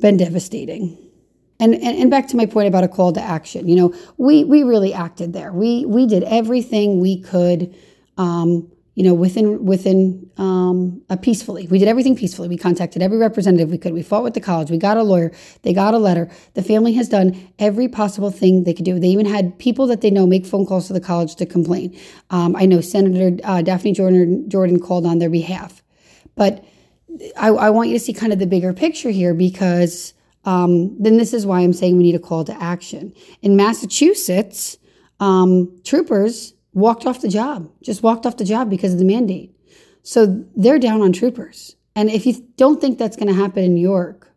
been 0.00 0.16
devastating. 0.16 0.96
And, 1.60 1.74
and, 1.74 1.98
and 1.98 2.10
back 2.10 2.28
to 2.28 2.36
my 2.36 2.46
point 2.46 2.68
about 2.68 2.84
a 2.84 2.88
call 2.88 3.12
to 3.12 3.20
action, 3.20 3.68
you 3.68 3.74
know, 3.74 3.94
we 4.16 4.44
we 4.44 4.62
really 4.62 4.94
acted 4.94 5.32
there. 5.32 5.52
We 5.52 5.84
we 5.86 6.06
did 6.06 6.22
everything 6.22 7.00
we 7.00 7.20
could, 7.20 7.74
um, 8.16 8.70
you 8.94 9.02
know, 9.02 9.12
within 9.12 9.64
within 9.64 10.30
um, 10.36 11.02
uh, 11.10 11.16
peacefully. 11.16 11.66
We 11.66 11.80
did 11.80 11.88
everything 11.88 12.14
peacefully. 12.14 12.48
We 12.48 12.58
contacted 12.58 13.02
every 13.02 13.18
representative 13.18 13.70
we 13.70 13.78
could. 13.78 13.92
We 13.92 14.04
fought 14.04 14.22
with 14.22 14.34
the 14.34 14.40
college. 14.40 14.70
We 14.70 14.78
got 14.78 14.98
a 14.98 15.02
lawyer. 15.02 15.32
They 15.62 15.72
got 15.72 15.94
a 15.94 15.98
letter. 15.98 16.30
The 16.54 16.62
family 16.62 16.92
has 16.92 17.08
done 17.08 17.52
every 17.58 17.88
possible 17.88 18.30
thing 18.30 18.62
they 18.62 18.74
could 18.74 18.84
do. 18.84 19.00
They 19.00 19.08
even 19.08 19.26
had 19.26 19.58
people 19.58 19.88
that 19.88 20.00
they 20.00 20.10
know 20.10 20.28
make 20.28 20.46
phone 20.46 20.64
calls 20.64 20.86
to 20.86 20.92
the 20.92 21.00
college 21.00 21.34
to 21.36 21.46
complain. 21.46 21.98
Um, 22.30 22.54
I 22.54 22.66
know 22.66 22.80
Senator 22.80 23.36
uh, 23.42 23.62
Daphne 23.62 23.92
Jordan 23.94 24.48
Jordan 24.48 24.78
called 24.78 25.06
on 25.06 25.18
their 25.18 25.30
behalf, 25.30 25.82
but 26.36 26.64
I, 27.36 27.48
I 27.48 27.70
want 27.70 27.88
you 27.88 27.94
to 27.94 28.00
see 28.00 28.12
kind 28.12 28.32
of 28.32 28.38
the 28.38 28.46
bigger 28.46 28.72
picture 28.72 29.10
here 29.10 29.34
because 29.34 30.14
um, 30.44 31.00
then 31.02 31.16
this 31.16 31.32
is 31.32 31.46
why 31.46 31.60
I'm 31.60 31.72
saying 31.72 31.96
we 31.96 32.02
need 32.02 32.14
a 32.14 32.20
call 32.20 32.44
to 32.44 32.62
action. 32.62 33.12
In 33.42 33.56
Massachusetts, 33.56 34.78
um, 35.20 35.80
troopers 35.84 36.54
walked 36.72 37.06
off 37.06 37.20
the 37.20 37.28
job, 37.28 37.70
just 37.82 38.02
walked 38.02 38.24
off 38.24 38.36
the 38.36 38.44
job 38.44 38.70
because 38.70 38.92
of 38.92 38.98
the 38.98 39.04
mandate. 39.04 39.54
So 40.02 40.44
they're 40.56 40.78
down 40.78 41.02
on 41.02 41.12
troopers. 41.12 41.76
And 41.94 42.08
if 42.08 42.24
you 42.24 42.34
don't 42.56 42.80
think 42.80 42.98
that's 42.98 43.16
going 43.16 43.28
to 43.28 43.34
happen 43.34 43.64
in 43.64 43.74
New 43.74 43.80
York, 43.80 44.30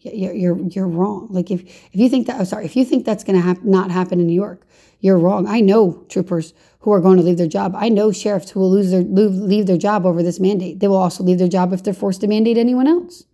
you're, 0.00 0.34
you're, 0.34 0.58
you're 0.68 0.88
wrong. 0.88 1.28
Like 1.30 1.50
if, 1.50 1.62
if 1.62 1.94
you 1.94 2.08
think 2.08 2.26
that, 2.26 2.38
I'm 2.38 2.44
sorry, 2.44 2.64
if 2.64 2.76
you 2.76 2.84
think 2.84 3.06
that's 3.06 3.24
going 3.24 3.36
to 3.36 3.42
hap- 3.42 3.62
not 3.62 3.90
happen 3.90 4.20
in 4.20 4.26
New 4.26 4.34
York, 4.34 4.66
you're 5.00 5.18
wrong. 5.18 5.46
I 5.46 5.60
know 5.60 6.04
troopers 6.08 6.52
who 6.84 6.92
are 6.92 7.00
going 7.00 7.16
to 7.16 7.22
leave 7.22 7.38
their 7.38 7.48
job. 7.48 7.74
I 7.74 7.88
know 7.88 8.12
sheriffs 8.12 8.50
who 8.50 8.60
will 8.60 8.70
lose 8.70 8.90
their 8.90 9.00
leave 9.00 9.66
their 9.66 9.78
job 9.78 10.04
over 10.04 10.22
this 10.22 10.38
mandate. 10.38 10.80
They 10.80 10.88
will 10.88 10.98
also 10.98 11.24
leave 11.24 11.38
their 11.38 11.48
job 11.48 11.72
if 11.72 11.82
they're 11.82 11.94
forced 11.94 12.20
to 12.20 12.26
mandate 12.26 12.58
anyone 12.58 12.86
else. 12.86 13.24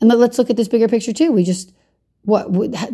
And 0.00 0.08
let's 0.08 0.38
look 0.38 0.48
at 0.48 0.56
this 0.56 0.68
bigger 0.68 0.86
picture 0.86 1.12
too. 1.12 1.32
We 1.32 1.42
just 1.42 1.72
what 2.22 2.52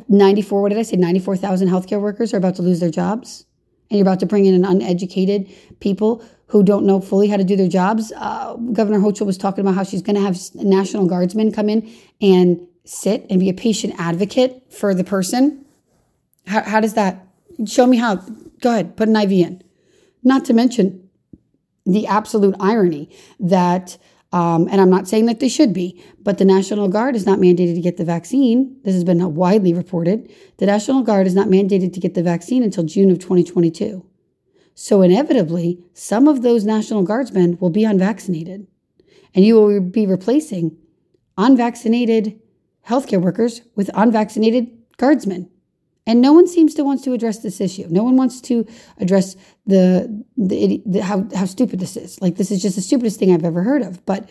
94 0.09 0.63
what 0.63 0.71
did 0.71 0.79
I 0.79 0.83
say 0.83 0.97
94,000 0.97 1.69
healthcare 1.69 2.01
workers 2.01 2.33
are 2.33 2.39
about 2.39 2.57
to 2.57 2.63
lose 2.63 2.81
their 2.81 2.91
jobs 2.91 3.45
and 3.91 3.99
you're 3.99 4.07
about 4.07 4.21
to 4.21 4.27
bring 4.27 4.47
in 4.47 4.55
an 4.55 4.65
uneducated 4.65 5.47
people 5.81 6.25
who 6.47 6.63
don't 6.63 6.87
know 6.87 6.99
fully 6.99 7.29
how 7.29 7.37
to 7.37 7.45
do 7.45 7.55
their 7.55 7.69
jobs. 7.69 8.11
Uh, 8.17 8.55
Governor 8.73 9.01
Hochul 9.01 9.27
was 9.27 9.37
talking 9.37 9.61
about 9.61 9.75
how 9.75 9.83
she's 9.83 10.01
going 10.01 10.17
to 10.17 10.23
have 10.23 10.39
National 10.55 11.07
Guardsmen 11.07 11.53
come 11.53 11.69
in 11.69 11.93
and 12.23 12.67
sit 12.87 13.27
and 13.29 13.39
be 13.39 13.51
a 13.51 13.55
patient 13.55 13.95
advocate 13.99 14.73
for 14.73 14.95
the 14.95 15.05
person. 15.05 15.67
How, 16.47 16.63
how 16.63 16.81
does 16.81 16.95
that 16.95 17.27
show 17.67 17.87
me 17.87 17.99
how? 17.99 18.25
Go 18.61 18.71
ahead, 18.71 18.97
put 18.97 19.09
an 19.09 19.17
IV 19.17 19.33
in. 19.33 19.63
Not 20.23 20.45
to 20.47 20.53
mention 20.53 21.09
the 21.87 22.07
absolute 22.07 22.55
irony 22.61 23.09
that, 23.41 23.97
um, 24.33 24.69
and 24.71 24.81
I'm 24.81 24.91
not 24.91 25.09
saying 25.09 25.27
that 25.27 25.41
they 25.41 25.49
should 25.49 25.73
be, 25.73 26.03
but 26.21 26.39
the 26.39 26.45
National 26.45 26.89
Guard 26.89 27.17
is 27.17 27.25
not 27.25 27.39
mandated 27.39 27.75
to 27.75 27.81
get 27.81 27.97
the 27.97 28.05
vaccine. 28.05 28.77
This 28.85 28.95
has 28.95 29.05
been 29.05 29.35
widely 29.35 29.73
reported. 29.73 30.31
The 30.59 30.67
National 30.67 31.03
Guard 31.03 31.27
is 31.27 31.35
not 31.35 31.49
mandated 31.49 31.93
to 31.95 32.01
get 32.01 32.15
the 32.15 32.23
vaccine 32.23 32.63
until 32.63 32.85
June 32.85 33.11
of 33.11 33.19
2022. 33.19 34.05
So, 34.75 35.03
inevitably, 35.03 35.81
some 35.93 36.29
of 36.29 36.43
those 36.43 36.65
National 36.65 37.03
Guardsmen 37.03 37.59
will 37.59 37.71
be 37.71 37.85
unvaccinated, 37.85 38.69
and 39.35 39.45
you 39.45 39.55
will 39.55 39.81
be 39.81 40.07
replacing 40.07 40.77
unvaccinated 41.37 42.39
healthcare 42.87 43.21
workers 43.21 43.63
with 43.75 43.91
unvaccinated 43.95 44.71
guardsmen. 44.97 45.51
And 46.09 46.23
no 46.23 46.33
one 46.33 46.47
seems 46.47 46.75
to 46.77 46.85
want 46.85 47.05
to 47.05 47.13
address 47.13 47.41
this 47.41 47.61
issue. 47.61 47.87
No 47.91 48.03
one 48.03 48.17
wants 48.17 48.41
to 48.41 48.67
address 48.97 49.37
the, 49.67 50.25
the, 50.39 50.83
the 50.87 51.01
how, 51.01 51.29
how 51.35 51.45
stupid 51.45 51.81
this 51.81 51.99
is. 51.99 52.19
Like, 52.23 52.37
this 52.37 52.51
is 52.51 52.63
just 52.63 52.77
the 52.77 52.83
stupidest 52.83 53.19
thing 53.19 53.31
I've 53.31 53.45
ever 53.45 53.63
heard 53.63 53.83
of. 53.83 54.05
But 54.07 54.29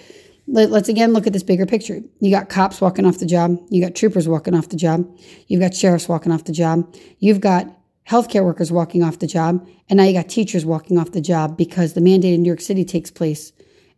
let, 0.47 0.71
us 0.71 0.89
again 0.89 1.13
look 1.13 1.27
at 1.27 1.33
this 1.33 1.43
bigger 1.43 1.67
picture. 1.67 2.01
You 2.19 2.31
got 2.31 2.49
cops 2.49 2.81
walking 2.81 3.05
off 3.05 3.19
the 3.19 3.27
job. 3.27 3.59
You 3.69 3.83
got 3.83 3.93
troopers 3.93 4.27
walking 4.27 4.55
off 4.55 4.69
the 4.69 4.75
job. 4.75 5.07
You've 5.45 5.61
got 5.61 5.75
sheriffs 5.75 6.09
walking 6.09 6.31
off 6.31 6.45
the 6.45 6.51
job. 6.51 6.95
You've 7.19 7.41
got 7.41 7.67
healthcare 8.09 8.43
workers 8.43 8.71
walking 8.71 9.03
off 9.03 9.19
the 9.19 9.27
job. 9.27 9.69
And 9.87 9.97
now 9.97 10.05
you 10.05 10.13
got 10.13 10.29
teachers 10.29 10.65
walking 10.65 10.97
off 10.97 11.11
the 11.11 11.21
job 11.21 11.57
because 11.57 11.93
the 11.93 12.01
mandate 12.01 12.33
in 12.33 12.41
New 12.41 12.47
York 12.47 12.61
City 12.61 12.85
takes 12.85 13.11
place. 13.11 13.51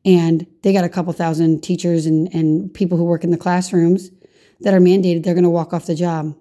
And 0.04 0.46
they 0.64 0.74
got 0.74 0.84
a 0.84 0.90
couple 0.90 1.14
thousand 1.14 1.64
teachers 1.64 2.06
and, 2.06 2.28
and 2.34 2.74
people 2.74 2.98
who 2.98 3.06
work 3.06 3.24
in 3.24 3.32
the 3.32 3.38
classrooms 3.38 4.12
that 4.60 4.74
are 4.74 4.82
mandated, 4.82 5.24
they're 5.24 5.34
going 5.34 5.44
to 5.46 5.50
walk 5.50 5.72
off 5.72 5.86
the 5.86 5.96
job. 5.96 6.36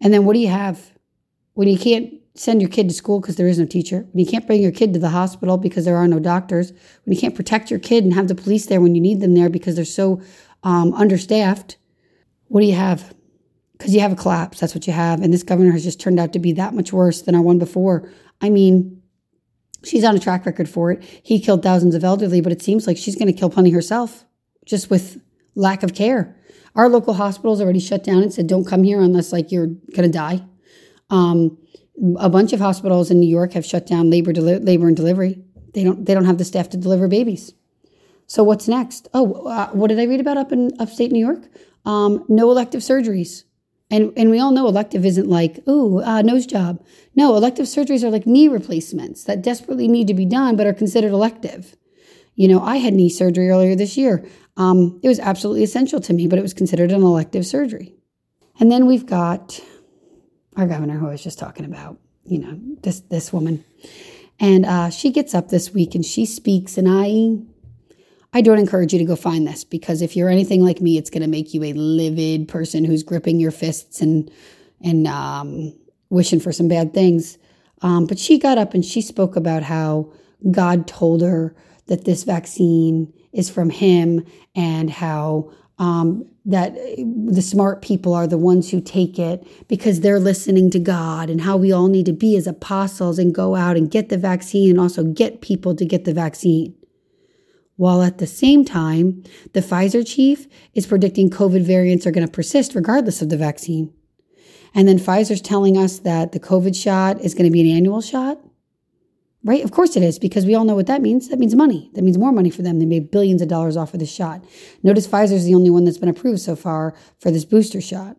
And 0.00 0.12
then 0.12 0.24
what 0.24 0.34
do 0.34 0.38
you 0.38 0.48
have 0.48 0.92
when 1.54 1.68
you 1.68 1.78
can't 1.78 2.14
send 2.34 2.60
your 2.60 2.70
kid 2.70 2.88
to 2.88 2.94
school 2.94 3.20
because 3.20 3.36
there 3.36 3.48
is 3.48 3.58
no 3.58 3.66
teacher, 3.66 4.06
when 4.12 4.24
you 4.24 4.30
can't 4.30 4.46
bring 4.46 4.62
your 4.62 4.70
kid 4.70 4.92
to 4.94 5.00
the 5.00 5.08
hospital 5.08 5.56
because 5.56 5.84
there 5.84 5.96
are 5.96 6.06
no 6.06 6.20
doctors, 6.20 6.70
when 7.04 7.14
you 7.14 7.20
can't 7.20 7.34
protect 7.34 7.70
your 7.70 7.80
kid 7.80 8.04
and 8.04 8.14
have 8.14 8.28
the 8.28 8.34
police 8.34 8.66
there 8.66 8.80
when 8.80 8.94
you 8.94 9.00
need 9.00 9.20
them 9.20 9.34
there 9.34 9.48
because 9.48 9.74
they're 9.74 9.84
so 9.84 10.20
um, 10.62 10.94
understaffed, 10.94 11.76
what 12.46 12.60
do 12.60 12.66
you 12.66 12.74
have? 12.74 13.14
Because 13.76 13.94
you 13.94 14.00
have 14.00 14.12
a 14.12 14.16
collapse. 14.16 14.60
That's 14.60 14.74
what 14.74 14.86
you 14.86 14.92
have. 14.92 15.20
And 15.20 15.32
this 15.32 15.42
governor 15.42 15.72
has 15.72 15.84
just 15.84 16.00
turned 16.00 16.18
out 16.18 16.32
to 16.32 16.38
be 16.38 16.52
that 16.52 16.74
much 16.74 16.92
worse 16.92 17.22
than 17.22 17.34
our 17.34 17.42
one 17.42 17.58
before. 17.58 18.10
I 18.40 18.50
mean, 18.50 19.02
she's 19.84 20.04
on 20.04 20.16
a 20.16 20.20
track 20.20 20.46
record 20.46 20.68
for 20.68 20.92
it. 20.92 21.02
He 21.02 21.40
killed 21.40 21.62
thousands 21.62 21.94
of 21.94 22.04
elderly, 22.04 22.40
but 22.40 22.52
it 22.52 22.62
seems 22.62 22.86
like 22.86 22.96
she's 22.96 23.16
going 23.16 23.32
to 23.32 23.38
kill 23.38 23.50
plenty 23.50 23.70
herself 23.70 24.24
just 24.64 24.90
with 24.90 25.20
lack 25.54 25.82
of 25.82 25.94
care. 25.94 26.36
Our 26.74 26.88
local 26.88 27.14
hospitals 27.14 27.60
already 27.60 27.80
shut 27.80 28.04
down 28.04 28.22
and 28.22 28.32
said, 28.32 28.46
don't 28.46 28.66
come 28.66 28.84
here 28.84 29.00
unless 29.00 29.32
like 29.32 29.50
you're 29.50 29.66
going 29.66 30.02
to 30.02 30.08
die. 30.08 30.44
Um, 31.10 31.58
a 32.18 32.28
bunch 32.28 32.52
of 32.52 32.60
hospitals 32.60 33.10
in 33.10 33.18
New 33.18 33.28
York 33.28 33.52
have 33.54 33.66
shut 33.66 33.86
down 33.86 34.10
labor, 34.10 34.32
deli- 34.32 34.58
labor 34.58 34.86
and 34.86 34.96
delivery. 34.96 35.42
They 35.74 35.84
don't, 35.84 36.04
they 36.04 36.14
don't 36.14 36.24
have 36.24 36.38
the 36.38 36.44
staff 36.44 36.68
to 36.70 36.76
deliver 36.76 37.08
babies. 37.08 37.52
So 38.26 38.44
what's 38.44 38.68
next? 38.68 39.08
Oh, 39.14 39.46
uh, 39.46 39.70
what 39.70 39.88
did 39.88 39.98
I 39.98 40.04
read 40.04 40.20
about 40.20 40.36
up 40.36 40.52
in 40.52 40.70
upstate 40.78 41.10
New 41.10 41.24
York? 41.24 41.48
Um, 41.84 42.24
no 42.28 42.50
elective 42.50 42.82
surgeries. 42.82 43.44
And, 43.90 44.12
and 44.18 44.28
we 44.28 44.38
all 44.38 44.52
know 44.52 44.68
elective 44.68 45.06
isn't 45.06 45.28
like, 45.28 45.60
oh, 45.66 46.02
uh, 46.02 46.20
nose 46.20 46.44
job. 46.44 46.84
No, 47.16 47.34
elective 47.36 47.64
surgeries 47.64 48.04
are 48.04 48.10
like 48.10 48.26
knee 48.26 48.46
replacements 48.46 49.24
that 49.24 49.40
desperately 49.40 49.88
need 49.88 50.06
to 50.08 50.14
be 50.14 50.26
done 50.26 50.56
but 50.56 50.66
are 50.66 50.74
considered 50.74 51.12
elective. 51.12 51.74
You 52.34 52.48
know, 52.48 52.60
I 52.60 52.76
had 52.76 52.92
knee 52.92 53.08
surgery 53.08 53.48
earlier 53.48 53.74
this 53.74 53.96
year. 53.96 54.24
Um, 54.58 54.98
it 55.04 55.08
was 55.08 55.20
absolutely 55.20 55.62
essential 55.62 56.00
to 56.00 56.12
me, 56.12 56.26
but 56.26 56.38
it 56.38 56.42
was 56.42 56.52
considered 56.52 56.90
an 56.90 57.02
elective 57.02 57.46
surgery. 57.46 57.94
And 58.58 58.70
then 58.70 58.86
we've 58.86 59.06
got 59.06 59.60
our 60.56 60.66
governor, 60.66 60.98
who 60.98 61.06
I 61.06 61.12
was 61.12 61.22
just 61.22 61.38
talking 61.38 61.64
about, 61.64 61.96
you 62.24 62.40
know, 62.40 62.58
this 62.82 63.00
this 63.00 63.32
woman, 63.32 63.64
and 64.40 64.66
uh, 64.66 64.90
she 64.90 65.10
gets 65.10 65.32
up 65.32 65.48
this 65.48 65.72
week 65.72 65.94
and 65.94 66.04
she 66.04 66.26
speaks, 66.26 66.76
and 66.76 66.88
I, 66.90 67.38
I 68.32 68.40
don't 68.40 68.58
encourage 68.58 68.92
you 68.92 68.98
to 68.98 69.04
go 69.04 69.14
find 69.14 69.46
this 69.46 69.62
because 69.62 70.02
if 70.02 70.16
you're 70.16 70.28
anything 70.28 70.64
like 70.64 70.80
me, 70.80 70.98
it's 70.98 71.08
going 71.08 71.22
to 71.22 71.28
make 71.28 71.54
you 71.54 71.62
a 71.62 71.72
livid 71.72 72.48
person 72.48 72.84
who's 72.84 73.04
gripping 73.04 73.38
your 73.38 73.52
fists 73.52 74.00
and 74.00 74.28
and 74.80 75.06
um, 75.06 75.72
wishing 76.10 76.40
for 76.40 76.50
some 76.52 76.66
bad 76.66 76.92
things. 76.92 77.38
Um, 77.80 78.06
but 78.06 78.18
she 78.18 78.40
got 78.40 78.58
up 78.58 78.74
and 78.74 78.84
she 78.84 79.02
spoke 79.02 79.36
about 79.36 79.62
how 79.62 80.12
God 80.50 80.88
told 80.88 81.22
her 81.22 81.54
that 81.86 82.04
this 82.04 82.24
vaccine 82.24 83.12
is 83.32 83.50
from 83.50 83.70
Him 83.70 84.24
and 84.54 84.90
how 84.90 85.52
um, 85.78 86.28
that 86.44 86.74
the 86.74 87.42
smart 87.42 87.82
people 87.82 88.14
are 88.14 88.26
the 88.26 88.38
ones 88.38 88.70
who 88.70 88.80
take 88.80 89.18
it 89.18 89.46
because 89.68 90.00
they're 90.00 90.18
listening 90.18 90.70
to 90.70 90.78
God 90.78 91.30
and 91.30 91.42
how 91.42 91.56
we 91.56 91.70
all 91.70 91.88
need 91.88 92.06
to 92.06 92.12
be 92.12 92.36
as 92.36 92.46
apostles 92.46 93.18
and 93.18 93.34
go 93.34 93.54
out 93.54 93.76
and 93.76 93.90
get 93.90 94.08
the 94.08 94.18
vaccine 94.18 94.70
and 94.70 94.80
also 94.80 95.04
get 95.04 95.40
people 95.40 95.76
to 95.76 95.84
get 95.84 96.04
the 96.04 96.14
vaccine. 96.14 96.74
While 97.76 98.02
at 98.02 98.18
the 98.18 98.26
same 98.26 98.64
time, 98.64 99.22
the 99.52 99.60
Pfizer 99.60 100.04
chief 100.04 100.48
is 100.74 100.86
predicting 100.86 101.30
COVID 101.30 101.62
variants 101.62 102.06
are 102.06 102.10
going 102.10 102.26
to 102.26 102.32
persist 102.32 102.74
regardless 102.74 103.22
of 103.22 103.28
the 103.28 103.36
vaccine. 103.36 103.92
And 104.74 104.88
then 104.88 104.98
Pfizer's 104.98 105.40
telling 105.40 105.76
us 105.76 106.00
that 106.00 106.32
the 106.32 106.40
COVID 106.40 106.74
shot 106.74 107.20
is 107.20 107.34
going 107.34 107.44
to 107.44 107.52
be 107.52 107.60
an 107.60 107.76
annual 107.76 108.00
shot. 108.00 108.40
Right? 109.44 109.62
Of 109.62 109.70
course 109.70 109.96
it 109.96 110.02
is, 110.02 110.18
because 110.18 110.44
we 110.44 110.54
all 110.54 110.64
know 110.64 110.74
what 110.74 110.88
that 110.88 111.00
means. 111.00 111.28
That 111.28 111.38
means 111.38 111.54
money. 111.54 111.90
That 111.94 112.02
means 112.02 112.18
more 112.18 112.32
money 112.32 112.50
for 112.50 112.62
them. 112.62 112.80
They 112.80 112.86
made 112.86 113.10
billions 113.10 113.40
of 113.40 113.48
dollars 113.48 113.76
off 113.76 113.94
of 113.94 114.00
this 114.00 114.12
shot. 114.12 114.44
Notice 114.82 115.06
Pfizer's 115.06 115.44
the 115.44 115.54
only 115.54 115.70
one 115.70 115.84
that's 115.84 115.96
been 115.98 116.08
approved 116.08 116.40
so 116.40 116.56
far 116.56 116.94
for 117.18 117.30
this 117.30 117.44
booster 117.44 117.80
shot. 117.80 118.16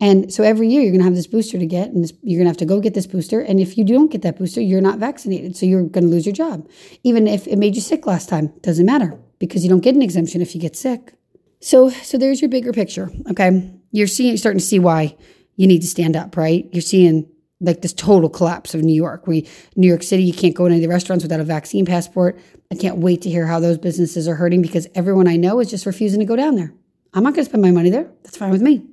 And 0.00 0.32
so 0.32 0.44
every 0.44 0.68
year 0.68 0.82
you're 0.82 0.92
going 0.92 1.00
to 1.00 1.06
have 1.06 1.14
this 1.14 1.26
booster 1.26 1.58
to 1.58 1.66
get, 1.66 1.88
and 1.88 2.04
this, 2.04 2.12
you're 2.22 2.38
going 2.38 2.44
to 2.44 2.50
have 2.50 2.58
to 2.58 2.66
go 2.66 2.80
get 2.80 2.94
this 2.94 3.06
booster. 3.06 3.40
And 3.40 3.58
if 3.58 3.76
you 3.76 3.84
don't 3.84 4.10
get 4.10 4.22
that 4.22 4.38
booster, 4.38 4.60
you're 4.60 4.80
not 4.80 4.98
vaccinated. 4.98 5.56
So 5.56 5.66
you're 5.66 5.82
going 5.82 6.04
to 6.04 6.10
lose 6.10 6.26
your 6.26 6.34
job. 6.34 6.68
Even 7.02 7.26
if 7.26 7.46
it 7.46 7.58
made 7.58 7.74
you 7.74 7.80
sick 7.80 8.06
last 8.06 8.28
time, 8.28 8.48
doesn't 8.60 8.86
matter 8.86 9.18
because 9.38 9.64
you 9.64 9.70
don't 9.70 9.80
get 9.80 9.94
an 9.94 10.02
exemption 10.02 10.42
if 10.42 10.54
you 10.54 10.60
get 10.60 10.76
sick. 10.76 11.14
So, 11.60 11.88
so 11.88 12.18
there's 12.18 12.40
your 12.40 12.50
bigger 12.50 12.72
picture. 12.72 13.10
Okay. 13.30 13.72
You're 13.90 14.06
seeing, 14.06 14.28
you're 14.28 14.38
starting 14.38 14.60
to 14.60 14.64
see 14.64 14.78
why 14.78 15.16
you 15.56 15.66
need 15.66 15.80
to 15.80 15.88
stand 15.88 16.14
up, 16.14 16.36
right? 16.36 16.68
You're 16.72 16.82
seeing 16.82 17.28
like 17.60 17.82
this 17.82 17.92
total 17.92 18.28
collapse 18.28 18.74
of 18.74 18.82
New 18.82 18.94
York. 18.94 19.26
We 19.26 19.48
New 19.76 19.88
York 19.88 20.02
City, 20.02 20.22
you 20.22 20.32
can't 20.32 20.54
go 20.54 20.66
into 20.66 20.80
the 20.80 20.88
restaurants 20.88 21.24
without 21.24 21.40
a 21.40 21.44
vaccine 21.44 21.86
passport. 21.86 22.38
I 22.70 22.74
can't 22.74 22.98
wait 22.98 23.22
to 23.22 23.30
hear 23.30 23.46
how 23.46 23.60
those 23.60 23.78
businesses 23.78 24.28
are 24.28 24.34
hurting 24.34 24.62
because 24.62 24.86
everyone 24.94 25.28
I 25.28 25.36
know 25.36 25.60
is 25.60 25.70
just 25.70 25.86
refusing 25.86 26.20
to 26.20 26.26
go 26.26 26.36
down 26.36 26.56
there. 26.56 26.74
I'm 27.14 27.22
not 27.22 27.34
going 27.34 27.44
to 27.44 27.48
spend 27.48 27.62
my 27.62 27.70
money 27.70 27.90
there. 27.90 28.10
That's 28.22 28.36
fine 28.36 28.50
with 28.50 28.60
me. 28.60 28.84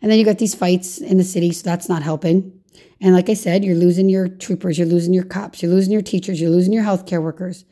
And 0.00 0.10
then 0.10 0.18
you 0.18 0.24
got 0.24 0.38
these 0.38 0.54
fights 0.54 0.98
in 0.98 1.16
the 1.16 1.24
city, 1.24 1.52
so 1.52 1.62
that's 1.64 1.88
not 1.88 2.02
helping. 2.02 2.60
And 3.00 3.14
like 3.14 3.28
I 3.28 3.34
said, 3.34 3.64
you're 3.64 3.76
losing 3.76 4.08
your 4.08 4.28
troopers, 4.28 4.78
you're 4.78 4.86
losing 4.86 5.12
your 5.12 5.24
cops, 5.24 5.62
you're 5.62 5.70
losing 5.70 5.92
your 5.92 6.02
teachers, 6.02 6.40
you're 6.40 6.50
losing 6.50 6.72
your 6.72 6.84
healthcare 6.84 7.22
workers. 7.22 7.64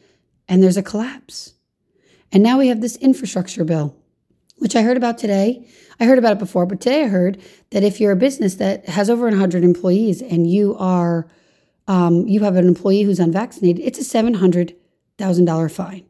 And 0.49 0.63
there's 0.63 0.77
a 0.77 0.83
collapse. 0.83 1.55
And 2.33 2.43
now 2.43 2.59
we 2.59 2.69
have 2.69 2.81
this 2.81 2.97
infrastructure 2.97 3.65
bill, 3.65 3.97
which 4.61 4.77
I 4.77 4.83
heard 4.83 4.97
about 4.97 5.19
today. 5.19 5.67
I 5.99 6.05
heard 6.05 6.19
about 6.19 6.33
it 6.33 6.39
before, 6.39 6.67
but 6.67 6.81
today 6.81 7.05
I 7.05 7.09
heard 7.09 7.43
that 7.71 7.83
if 7.83 7.99
you're 7.99 8.13
a 8.13 8.17
business 8.17 8.55
that 8.57 8.89
has 8.89 9.11
over 9.11 9.25
100 9.25 9.65
employees 9.65 10.23
and 10.23 10.49
you 10.49 10.77
are 10.79 11.27
um, 11.89 12.29
you 12.29 12.45
have 12.45 12.55
an 12.55 12.69
employee 12.69 13.03
who's 13.03 13.19
unvaccinated, 13.19 13.83
it's 13.85 13.99
a 13.99 14.23
$700,000 14.23 15.73
fine. 15.73 16.05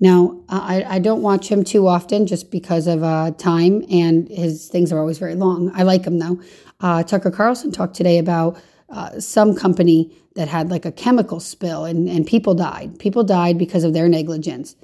Now, 0.00 0.40
I, 0.48 0.84
I 0.84 0.98
don't 0.98 1.20
watch 1.20 1.48
him 1.48 1.62
too 1.62 1.86
often 1.86 2.26
just 2.26 2.50
because 2.50 2.86
of 2.86 3.02
uh, 3.02 3.32
time, 3.32 3.84
and 3.90 4.28
his 4.28 4.68
things 4.68 4.92
are 4.92 4.98
always 4.98 5.18
very 5.18 5.34
long. 5.34 5.70
I 5.74 5.82
like 5.82 6.04
him 6.06 6.18
though. 6.18 6.40
Uh, 6.80 7.02
Tucker 7.02 7.30
Carlson 7.30 7.70
talked 7.70 7.94
today 7.94 8.18
about 8.18 8.56
uh, 8.88 9.18
some 9.20 9.54
company 9.54 10.16
that 10.36 10.48
had 10.48 10.70
like 10.70 10.84
a 10.84 10.92
chemical 10.92 11.40
spill 11.40 11.84
and, 11.84 12.08
and 12.08 12.26
people 12.26 12.54
died. 12.54 12.98
People 12.98 13.24
died 13.24 13.58
because 13.58 13.84
of 13.84 13.92
their 13.92 14.08
negligence. 14.08 14.74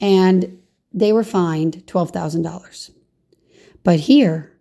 And 0.00 0.57
they 0.92 1.12
were 1.12 1.24
fined 1.24 1.84
$12,000. 1.86 2.90
But 3.84 4.00
here, 4.00 4.52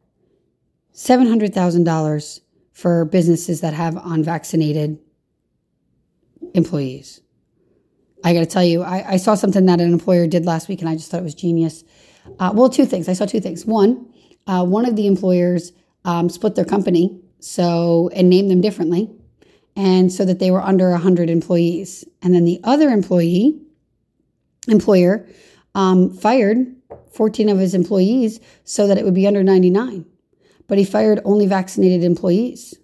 $700,000 0.93 2.39
for 2.73 3.05
businesses 3.05 3.61
that 3.61 3.73
have 3.73 3.97
unvaccinated 4.03 4.99
employees. 6.53 7.21
I 8.23 8.33
got 8.33 8.39
to 8.41 8.45
tell 8.45 8.63
you, 8.63 8.83
I, 8.83 9.13
I, 9.13 9.17
saw 9.17 9.35
something 9.35 9.65
that 9.67 9.79
an 9.79 9.93
employer 9.93 10.27
did 10.27 10.45
last 10.45 10.67
week, 10.67 10.81
and 10.81 10.89
I 10.89 10.95
just 10.95 11.11
thought 11.11 11.19
it 11.19 11.23
was 11.23 11.35
genius. 11.35 11.83
Uh, 12.39 12.51
well, 12.53 12.69
two 12.69 12.85
things. 12.85 13.07
I 13.07 13.13
saw 13.13 13.25
two 13.25 13.39
things. 13.39 13.65
One, 13.65 14.11
uh, 14.47 14.65
one 14.65 14.85
of 14.85 14.95
the 14.95 15.07
employers 15.07 15.71
um, 16.03 16.29
split 16.29 16.55
their 16.55 16.65
company 16.65 17.19
so 17.39 18.09
and 18.15 18.29
named 18.29 18.49
them 18.49 18.61
differently, 18.61 19.09
and 19.75 20.11
so 20.11 20.25
that 20.25 20.39
they 20.39 20.51
were 20.51 20.61
under 20.61 20.91
hundred 20.95 21.29
employees. 21.29 22.05
And 22.21 22.33
then 22.33 22.45
the 22.45 22.59
other 22.63 22.89
employee 22.89 23.59
employer 24.67 25.27
um, 25.77 26.11
fired 26.11 26.75
14 27.11 27.49
of 27.49 27.59
his 27.59 27.75
employees 27.75 28.39
so 28.63 28.87
that 28.87 28.97
it 28.97 29.05
would 29.05 29.13
be 29.13 29.27
under 29.27 29.43
99. 29.43 30.05
But 30.67 30.79
he 30.79 30.83
fired 30.83 31.21
only 31.23 31.45
vaccinated 31.45 32.03
employees 32.03 32.75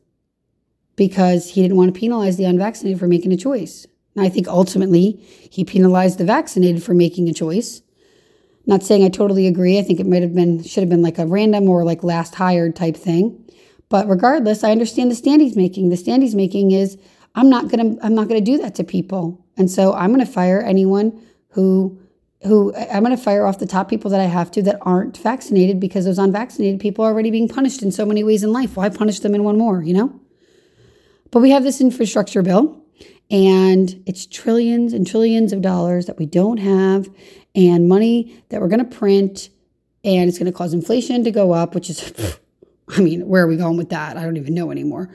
because 0.96 1.50
he 1.50 1.64
didn't 1.64 1.76
want 1.76 1.94
to 1.94 2.00
penalize 2.00 2.38
the 2.38 2.46
unvaccinated 2.46 3.00
for 3.00 3.08
making 3.08 3.34
a 3.34 3.38
choice. 3.38 3.88
I 4.16 4.30
think 4.30 4.48
ultimately 4.48 5.20
he 5.50 5.66
penalized 5.66 6.20
the 6.20 6.24
vaccinated 6.24 6.84
for 6.84 6.94
making 6.94 7.28
a 7.28 7.34
choice. 7.34 7.82
Not 8.68 8.84
saying 8.84 9.04
I 9.04 9.10
totally 9.10 9.48
agree. 9.48 9.80
I 9.80 9.82
think 9.82 10.00
it 10.00 10.06
might 10.06 10.22
have 10.22 10.36
been, 10.36 10.64
should 10.64 10.84
have 10.84 10.90
been 10.90 11.02
like 11.02 11.18
a 11.18 11.26
random 11.26 11.68
or 11.68 11.84
like 11.84 12.04
last 12.04 12.36
hired 12.36 12.76
type 12.76 12.96
thing. 12.96 13.44
But 13.90 14.08
regardless, 14.08 14.64
I 14.64 14.72
understand 14.72 15.10
the 15.10 15.16
stand 15.16 15.42
he's 15.42 15.58
making. 15.58 15.90
The 15.90 15.98
stand 15.98 16.22
he's 16.22 16.36
making 16.36 16.72
is 16.72 16.98
I'm 17.34 17.50
not 17.50 17.70
gonna 17.70 17.96
I'm 18.02 18.14
not 18.14 18.28
gonna 18.28 18.42
do 18.42 18.60
that 18.60 18.76
to 18.76 18.84
people. 18.84 19.44
And 19.58 19.70
so 19.70 19.94
I'm 19.94 20.12
gonna 20.12 20.26
fire 20.26 20.62
anyone 20.62 21.20
who 21.50 22.00
who 22.46 22.74
I'm 22.76 23.04
gonna 23.04 23.18
fire 23.18 23.46
off 23.46 23.60
the 23.60 23.66
top 23.66 23.90
people 23.90 24.12
that 24.12 24.20
I 24.20 24.26
have 24.26 24.52
to 24.52 24.62
that 24.64 24.80
aren't 24.82 25.18
vaccinated 25.18 25.80
because 25.80 26.06
those 26.06 26.20
unvaccinated 26.20 26.80
people 26.80 27.06
are 27.06 27.12
already 27.12 27.32
being 27.32 27.48
punished 27.48 27.82
in 27.82 27.92
so 27.92 28.06
many 28.06 28.24
ways 28.24 28.44
in 28.44 28.52
life. 28.52 28.76
Why 28.76 28.90
punish 28.90 29.20
them 29.20 29.36
in 29.36 29.44
one 29.44 29.58
more, 29.58 29.82
you 29.82 29.94
know? 29.94 30.20
But 31.32 31.42
we 31.42 31.50
have 31.52 31.64
this 31.64 31.82
infrastructure 31.82 32.42
bill 32.42 32.84
and 33.34 34.04
it's 34.06 34.26
trillions 34.26 34.94
and 34.94 35.08
trillions 35.08 35.54
of 35.54 35.62
dollars 35.62 36.06
that 36.06 36.18
we 36.18 36.26
don't 36.26 36.58
have, 36.58 37.10
and 37.56 37.88
money 37.88 38.44
that 38.50 38.62
we're 38.62 38.68
going 38.68 38.88
to 38.88 38.98
print, 38.98 39.50
and 40.04 40.30
it's 40.30 40.38
going 40.38 40.52
to 40.52 40.56
cause 40.56 40.74
inflation 40.74 41.24
to 41.24 41.32
go 41.32 41.52
up, 41.52 41.74
which 41.74 41.90
is, 41.90 42.14
I 42.90 43.02
mean, 43.02 43.28
where 43.28 43.44
are 43.44 43.48
we 43.48 43.58
going 43.58 43.78
with 43.78 43.90
that? 43.90 44.18
I 44.18 44.24
don't 44.24 44.38
even 44.38 44.54
know 44.54 44.72
anymore. 44.72 45.10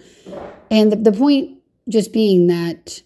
And 0.70 0.90
the, 0.90 0.96
the 0.96 1.12
point 1.12 1.58
just 1.88 2.12
being 2.12 2.48
that 2.48 3.02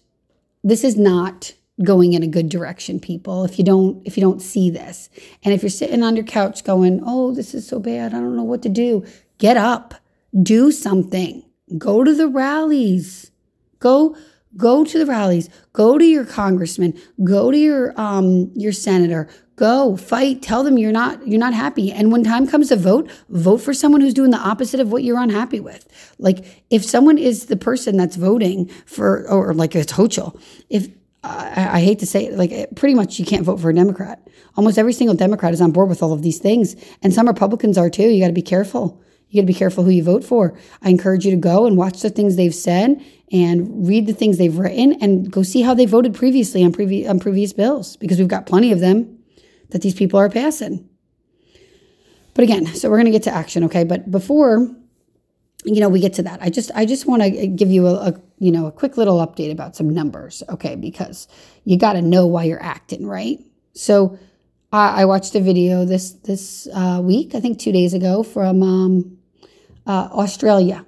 this 0.63 0.83
is 0.83 0.97
not 0.97 1.53
going 1.83 2.13
in 2.13 2.21
a 2.21 2.27
good 2.27 2.49
direction 2.49 2.99
people 2.99 3.43
if 3.43 3.57
you 3.57 3.65
don't 3.65 4.05
if 4.05 4.15
you 4.15 4.21
don't 4.21 4.41
see 4.41 4.69
this 4.69 5.09
and 5.43 5.53
if 5.53 5.63
you're 5.63 5.69
sitting 5.69 6.03
on 6.03 6.15
your 6.15 6.25
couch 6.25 6.63
going 6.63 7.01
oh 7.03 7.33
this 7.33 7.55
is 7.55 7.67
so 7.67 7.79
bad 7.79 8.13
i 8.13 8.19
don't 8.19 8.35
know 8.35 8.43
what 8.43 8.61
to 8.61 8.69
do 8.69 9.03
get 9.39 9.57
up 9.57 9.95
do 10.43 10.71
something 10.71 11.43
go 11.77 12.03
to 12.03 12.13
the 12.13 12.27
rallies 12.27 13.31
go 13.79 14.15
Go 14.55 14.83
to 14.83 14.99
the 14.99 15.05
rallies. 15.05 15.49
Go 15.71 15.97
to 15.97 16.05
your 16.05 16.25
congressman. 16.25 16.99
Go 17.23 17.51
to 17.51 17.57
your 17.57 17.99
um 17.99 18.51
your 18.55 18.71
senator. 18.71 19.27
Go 19.55 19.97
fight. 19.97 20.41
Tell 20.41 20.63
them 20.63 20.77
you're 20.77 20.91
not 20.91 21.27
you're 21.27 21.39
not 21.39 21.53
happy. 21.53 21.91
And 21.91 22.11
when 22.11 22.23
time 22.23 22.47
comes 22.47 22.69
to 22.69 22.75
vote, 22.75 23.09
vote 23.29 23.57
for 23.57 23.73
someone 23.73 24.01
who's 24.01 24.13
doing 24.13 24.31
the 24.31 24.37
opposite 24.37 24.79
of 24.79 24.91
what 24.91 25.03
you're 25.03 25.19
unhappy 25.19 25.59
with. 25.59 25.87
Like 26.19 26.65
if 26.69 26.83
someone 26.83 27.17
is 27.17 27.47
the 27.47 27.57
person 27.57 27.97
that's 27.97 28.15
voting 28.15 28.67
for, 28.85 29.27
or 29.29 29.53
like 29.53 29.75
it's 29.75 29.93
Hochul, 29.93 30.39
if 30.69 30.89
I, 31.23 31.77
I 31.77 31.79
hate 31.79 31.99
to 31.99 32.05
say 32.05 32.25
it, 32.25 32.33
like 32.33 32.51
eh, 32.51 32.65
pretty 32.75 32.95
much 32.95 33.17
you 33.19 33.25
can't 33.25 33.45
vote 33.45 33.59
for 33.59 33.69
a 33.69 33.75
Democrat. 33.75 34.27
Almost 34.55 34.77
every 34.77 34.93
single 34.93 35.15
Democrat 35.15 35.53
is 35.53 35.61
on 35.61 35.71
board 35.71 35.89
with 35.89 36.03
all 36.03 36.13
of 36.13 36.21
these 36.21 36.39
things, 36.39 36.75
and 37.01 37.13
some 37.13 37.27
Republicans 37.27 37.77
are 37.77 37.89
too. 37.89 38.09
You 38.09 38.21
got 38.21 38.27
to 38.27 38.33
be 38.33 38.41
careful. 38.41 39.01
You 39.29 39.41
got 39.41 39.43
to 39.43 39.53
be 39.53 39.57
careful 39.57 39.83
who 39.83 39.89
you 39.89 40.03
vote 40.03 40.23
for. 40.23 40.55
I 40.81 40.89
encourage 40.89 41.25
you 41.25 41.31
to 41.31 41.37
go 41.37 41.65
and 41.65 41.75
watch 41.75 42.01
the 42.01 42.09
things 42.09 42.35
they've 42.35 42.53
said 42.53 43.03
and 43.31 43.87
read 43.87 44.05
the 44.05 44.13
things 44.13 44.37
they've 44.37 44.55
written 44.55 44.93
and 45.01 45.31
go 45.31 45.41
see 45.41 45.61
how 45.61 45.73
they 45.73 45.87
voted 45.87 46.13
previously 46.13 46.63
on, 46.63 46.71
previ- 46.71 47.09
on 47.09 47.19
previous 47.19 47.51
bills 47.51 47.97
because 47.97 48.19
we've 48.19 48.27
got 48.27 48.45
plenty 48.45 48.71
of 48.71 48.79
them 48.79 49.17
that 49.71 49.81
these 49.81 49.95
people 49.95 50.19
are 50.19 50.29
passing. 50.29 50.87
But 52.35 52.43
again, 52.43 52.67
so 52.67 52.89
we're 52.89 52.97
going 52.97 53.05
to 53.05 53.11
get 53.11 53.23
to 53.23 53.33
action, 53.33 53.63
okay? 53.63 53.83
But 53.83 54.11
before 54.11 54.75
you 55.65 55.79
know 55.79 55.89
we 55.89 55.99
get 55.99 56.13
to 56.13 56.23
that, 56.23 56.41
I 56.41 56.49
just 56.49 56.71
I 56.75 56.85
just 56.85 57.05
want 57.05 57.23
to 57.23 57.47
give 57.47 57.69
you 57.69 57.87
a, 57.87 57.93
a 58.09 58.21
you 58.39 58.51
know 58.51 58.67
a 58.67 58.71
quick 58.71 58.97
little 58.97 59.25
update 59.25 59.51
about 59.51 59.75
some 59.75 59.89
numbers, 59.89 60.43
okay? 60.49 60.75
Because 60.75 61.27
you 61.65 61.77
got 61.77 61.93
to 61.93 62.01
know 62.01 62.27
why 62.27 62.43
you're 62.43 62.61
acting, 62.63 63.05
right? 63.07 63.39
So 63.73 64.17
I, 64.71 65.01
I 65.01 65.05
watched 65.05 65.35
a 65.35 65.39
video 65.39 65.85
this 65.85 66.11
this 66.11 66.67
uh, 66.73 67.01
week, 67.03 67.35
I 67.35 67.39
think 67.39 67.59
two 67.59 67.71
days 67.71 67.93
ago, 67.93 68.23
from 68.23 68.63
um, 68.63 69.17
uh, 69.85 70.09
Australia, 70.11 70.85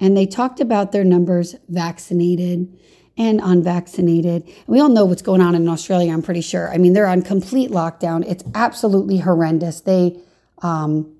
and 0.00 0.16
they 0.16 0.26
talked 0.26 0.60
about 0.60 0.92
their 0.92 1.04
numbers 1.04 1.54
vaccinated 1.68 2.78
and 3.18 3.40
unvaccinated. 3.42 4.44
And 4.44 4.66
we 4.68 4.80
all 4.80 4.88
know 4.88 5.04
what's 5.04 5.22
going 5.22 5.40
on 5.40 5.54
in 5.54 5.68
Australia, 5.68 6.12
I'm 6.12 6.22
pretty 6.22 6.40
sure. 6.40 6.72
I 6.72 6.78
mean, 6.78 6.92
they're 6.92 7.06
on 7.06 7.22
complete 7.22 7.70
lockdown. 7.70 8.24
It's 8.26 8.44
absolutely 8.54 9.18
horrendous. 9.18 9.80
They, 9.80 10.20
um, 10.62 11.17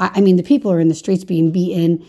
I, 0.00 0.10
I 0.16 0.20
mean, 0.20 0.36
the 0.36 0.42
people 0.42 0.72
are 0.72 0.80
in 0.80 0.88
the 0.88 0.94
streets 0.94 1.22
being 1.22 1.52
beaten. 1.52 2.04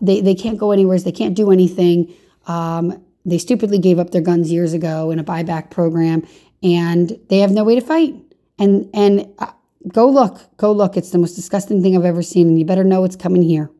They, 0.00 0.20
they 0.20 0.34
can't 0.34 0.58
go 0.58 0.72
anywhere. 0.72 0.98
They 0.98 1.12
can't 1.12 1.36
do 1.36 1.52
anything. 1.52 2.12
Um, 2.46 3.04
they 3.24 3.38
stupidly 3.38 3.78
gave 3.78 3.98
up 3.98 4.10
their 4.10 4.20
guns 4.20 4.50
years 4.50 4.72
ago 4.72 5.10
in 5.10 5.18
a 5.18 5.24
buyback 5.24 5.70
program. 5.70 6.26
and 6.62 7.18
they 7.28 7.38
have 7.38 7.52
no 7.52 7.62
way 7.62 7.74
to 7.74 7.80
fight. 7.80 8.14
And 8.58 8.88
and 8.94 9.28
uh, 9.38 9.52
go 9.92 10.08
look, 10.08 10.40
go 10.56 10.72
look. 10.72 10.96
It's 10.96 11.10
the 11.10 11.18
most 11.18 11.34
disgusting 11.34 11.82
thing 11.82 11.96
I've 11.96 12.04
ever 12.04 12.22
seen, 12.22 12.48
and 12.48 12.58
you 12.58 12.64
better 12.64 12.84
know 12.84 13.04
it's 13.04 13.16
coming 13.16 13.42
here. 13.42 13.70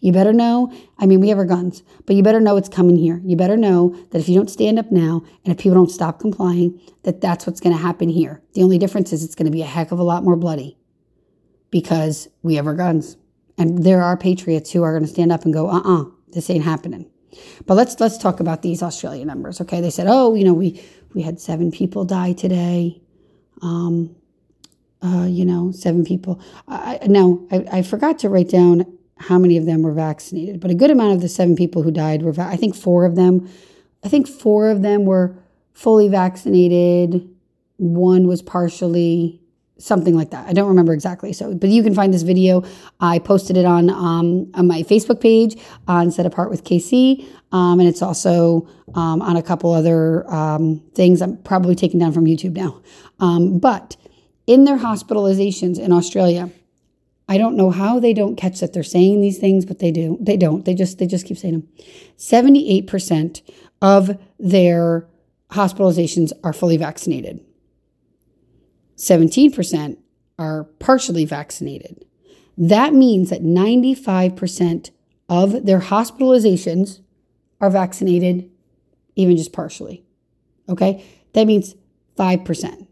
You 0.00 0.12
better 0.12 0.32
know, 0.32 0.72
I 0.98 1.06
mean, 1.06 1.20
we 1.20 1.28
have 1.28 1.38
our 1.38 1.44
guns, 1.44 1.82
but 2.06 2.16
you 2.16 2.22
better 2.22 2.40
know 2.40 2.56
it's 2.56 2.68
coming 2.68 2.96
here. 2.96 3.20
You 3.24 3.36
better 3.36 3.56
know 3.56 3.94
that 4.10 4.18
if 4.18 4.28
you 4.28 4.34
don't 4.34 4.50
stand 4.50 4.78
up 4.78 4.90
now 4.90 5.22
and 5.44 5.54
if 5.54 5.58
people 5.58 5.74
don't 5.74 5.90
stop 5.90 6.18
complying, 6.18 6.80
that 7.04 7.20
that's 7.20 7.46
what's 7.46 7.60
going 7.60 7.76
to 7.76 7.80
happen 7.80 8.08
here. 8.08 8.42
The 8.54 8.62
only 8.62 8.78
difference 8.78 9.12
is 9.12 9.22
it's 9.22 9.34
going 9.34 9.46
to 9.46 9.52
be 9.52 9.62
a 9.62 9.66
heck 9.66 9.92
of 9.92 9.98
a 9.98 10.02
lot 10.02 10.24
more 10.24 10.36
bloody 10.36 10.76
because 11.70 12.28
we 12.42 12.54
have 12.56 12.66
our 12.66 12.74
guns. 12.74 13.16
And 13.58 13.84
there 13.84 14.02
are 14.02 14.16
patriots 14.16 14.72
who 14.72 14.82
are 14.82 14.92
going 14.92 15.04
to 15.04 15.12
stand 15.12 15.32
up 15.32 15.44
and 15.44 15.52
go, 15.52 15.68
uh 15.68 15.80
uh 15.84 16.04
this 16.32 16.48
ain't 16.48 16.64
happening. 16.64 17.10
But 17.66 17.74
let's 17.74 17.98
let's 18.00 18.18
talk 18.18 18.40
about 18.40 18.62
these 18.62 18.82
Australian 18.82 19.28
numbers. 19.28 19.60
Okay, 19.60 19.80
they 19.80 19.90
said, 19.90 20.06
oh, 20.08 20.34
you 20.34 20.44
know, 20.44 20.54
we 20.54 20.82
we 21.14 21.22
had 21.22 21.40
seven 21.40 21.70
people 21.70 22.04
die 22.04 22.32
today. 22.32 23.00
Um, 23.62 24.16
uh, 25.02 25.26
you 25.28 25.44
know, 25.44 25.72
seven 25.72 26.04
people. 26.04 26.40
I, 26.68 26.98
now 27.06 27.40
I, 27.50 27.66
I 27.72 27.82
forgot 27.82 28.18
to 28.20 28.28
write 28.28 28.48
down 28.50 28.86
how 29.16 29.38
many 29.38 29.56
of 29.56 29.66
them 29.66 29.82
were 29.82 29.92
vaccinated, 29.92 30.60
but 30.60 30.70
a 30.70 30.74
good 30.74 30.90
amount 30.90 31.14
of 31.14 31.20
the 31.20 31.28
seven 31.28 31.56
people 31.56 31.82
who 31.82 31.90
died 31.90 32.22
were. 32.22 32.32
Va- 32.32 32.48
I 32.50 32.56
think 32.56 32.74
four 32.74 33.04
of 33.04 33.16
them. 33.16 33.48
I 34.02 34.08
think 34.08 34.26
four 34.26 34.70
of 34.70 34.82
them 34.82 35.04
were 35.04 35.36
fully 35.72 36.08
vaccinated. 36.08 37.28
One 37.76 38.26
was 38.26 38.42
partially 38.42 39.39
something 39.80 40.14
like 40.14 40.30
that. 40.30 40.46
I 40.46 40.52
don't 40.52 40.68
remember 40.68 40.92
exactly. 40.92 41.32
So, 41.32 41.54
but 41.54 41.70
you 41.70 41.82
can 41.82 41.94
find 41.94 42.12
this 42.12 42.22
video. 42.22 42.64
I 43.00 43.18
posted 43.18 43.56
it 43.56 43.64
on 43.64 43.90
um, 43.90 44.50
on 44.54 44.66
my 44.66 44.82
Facebook 44.82 45.20
page 45.20 45.56
on 45.88 46.10
Set 46.10 46.26
Apart 46.26 46.50
with 46.50 46.64
KC, 46.64 47.26
um, 47.52 47.80
and 47.80 47.88
it's 47.88 48.02
also 48.02 48.68
um, 48.94 49.22
on 49.22 49.36
a 49.36 49.42
couple 49.42 49.72
other 49.72 50.30
um, 50.32 50.82
things. 50.94 51.22
I'm 51.22 51.36
probably 51.38 51.74
taken 51.74 51.98
down 51.98 52.12
from 52.12 52.26
YouTube 52.26 52.52
now. 52.52 52.80
Um, 53.18 53.58
but 53.58 53.96
in 54.46 54.64
their 54.64 54.78
hospitalizations 54.78 55.78
in 55.78 55.92
Australia, 55.92 56.50
I 57.28 57.38
don't 57.38 57.56
know 57.56 57.70
how 57.70 58.00
they 58.00 58.12
don't 58.12 58.36
catch 58.36 58.60
that 58.60 58.72
they're 58.72 58.82
saying 58.82 59.20
these 59.20 59.38
things, 59.38 59.64
but 59.64 59.78
they 59.78 59.92
do. 59.92 60.18
They 60.20 60.36
don't. 60.36 60.64
They 60.64 60.74
just 60.74 60.98
they 60.98 61.06
just 61.06 61.26
keep 61.26 61.38
saying 61.38 61.54
them. 61.54 61.68
Seventy 62.16 62.70
eight 62.70 62.86
percent 62.86 63.42
of 63.80 64.18
their 64.38 65.06
hospitalizations 65.50 66.32
are 66.44 66.52
fully 66.52 66.76
vaccinated. 66.76 67.40
17% 69.00 69.96
are 70.38 70.64
partially 70.78 71.24
vaccinated. 71.24 72.04
That 72.58 72.92
means 72.92 73.30
that 73.30 73.42
95% 73.42 74.90
of 75.30 75.64
their 75.64 75.80
hospitalizations 75.80 77.00
are 77.62 77.70
vaccinated, 77.70 78.50
even 79.16 79.38
just 79.38 79.54
partially. 79.54 80.04
Okay? 80.68 81.04
That 81.32 81.46
means 81.46 81.74
5%. 82.18 82.86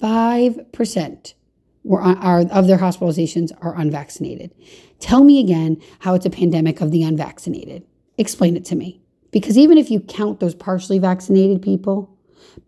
5% 0.00 1.34
were, 1.82 2.00
are, 2.00 2.40
of 2.42 2.68
their 2.68 2.78
hospitalizations 2.78 3.50
are 3.60 3.76
unvaccinated. 3.76 4.54
Tell 5.00 5.24
me 5.24 5.40
again 5.40 5.82
how 6.00 6.14
it's 6.14 6.26
a 6.26 6.30
pandemic 6.30 6.80
of 6.80 6.92
the 6.92 7.02
unvaccinated. 7.02 7.84
Explain 8.18 8.56
it 8.56 8.64
to 8.66 8.76
me. 8.76 9.00
Because 9.32 9.58
even 9.58 9.78
if 9.78 9.90
you 9.90 10.00
count 10.00 10.38
those 10.38 10.54
partially 10.54 11.00
vaccinated 11.00 11.60
people, 11.60 12.16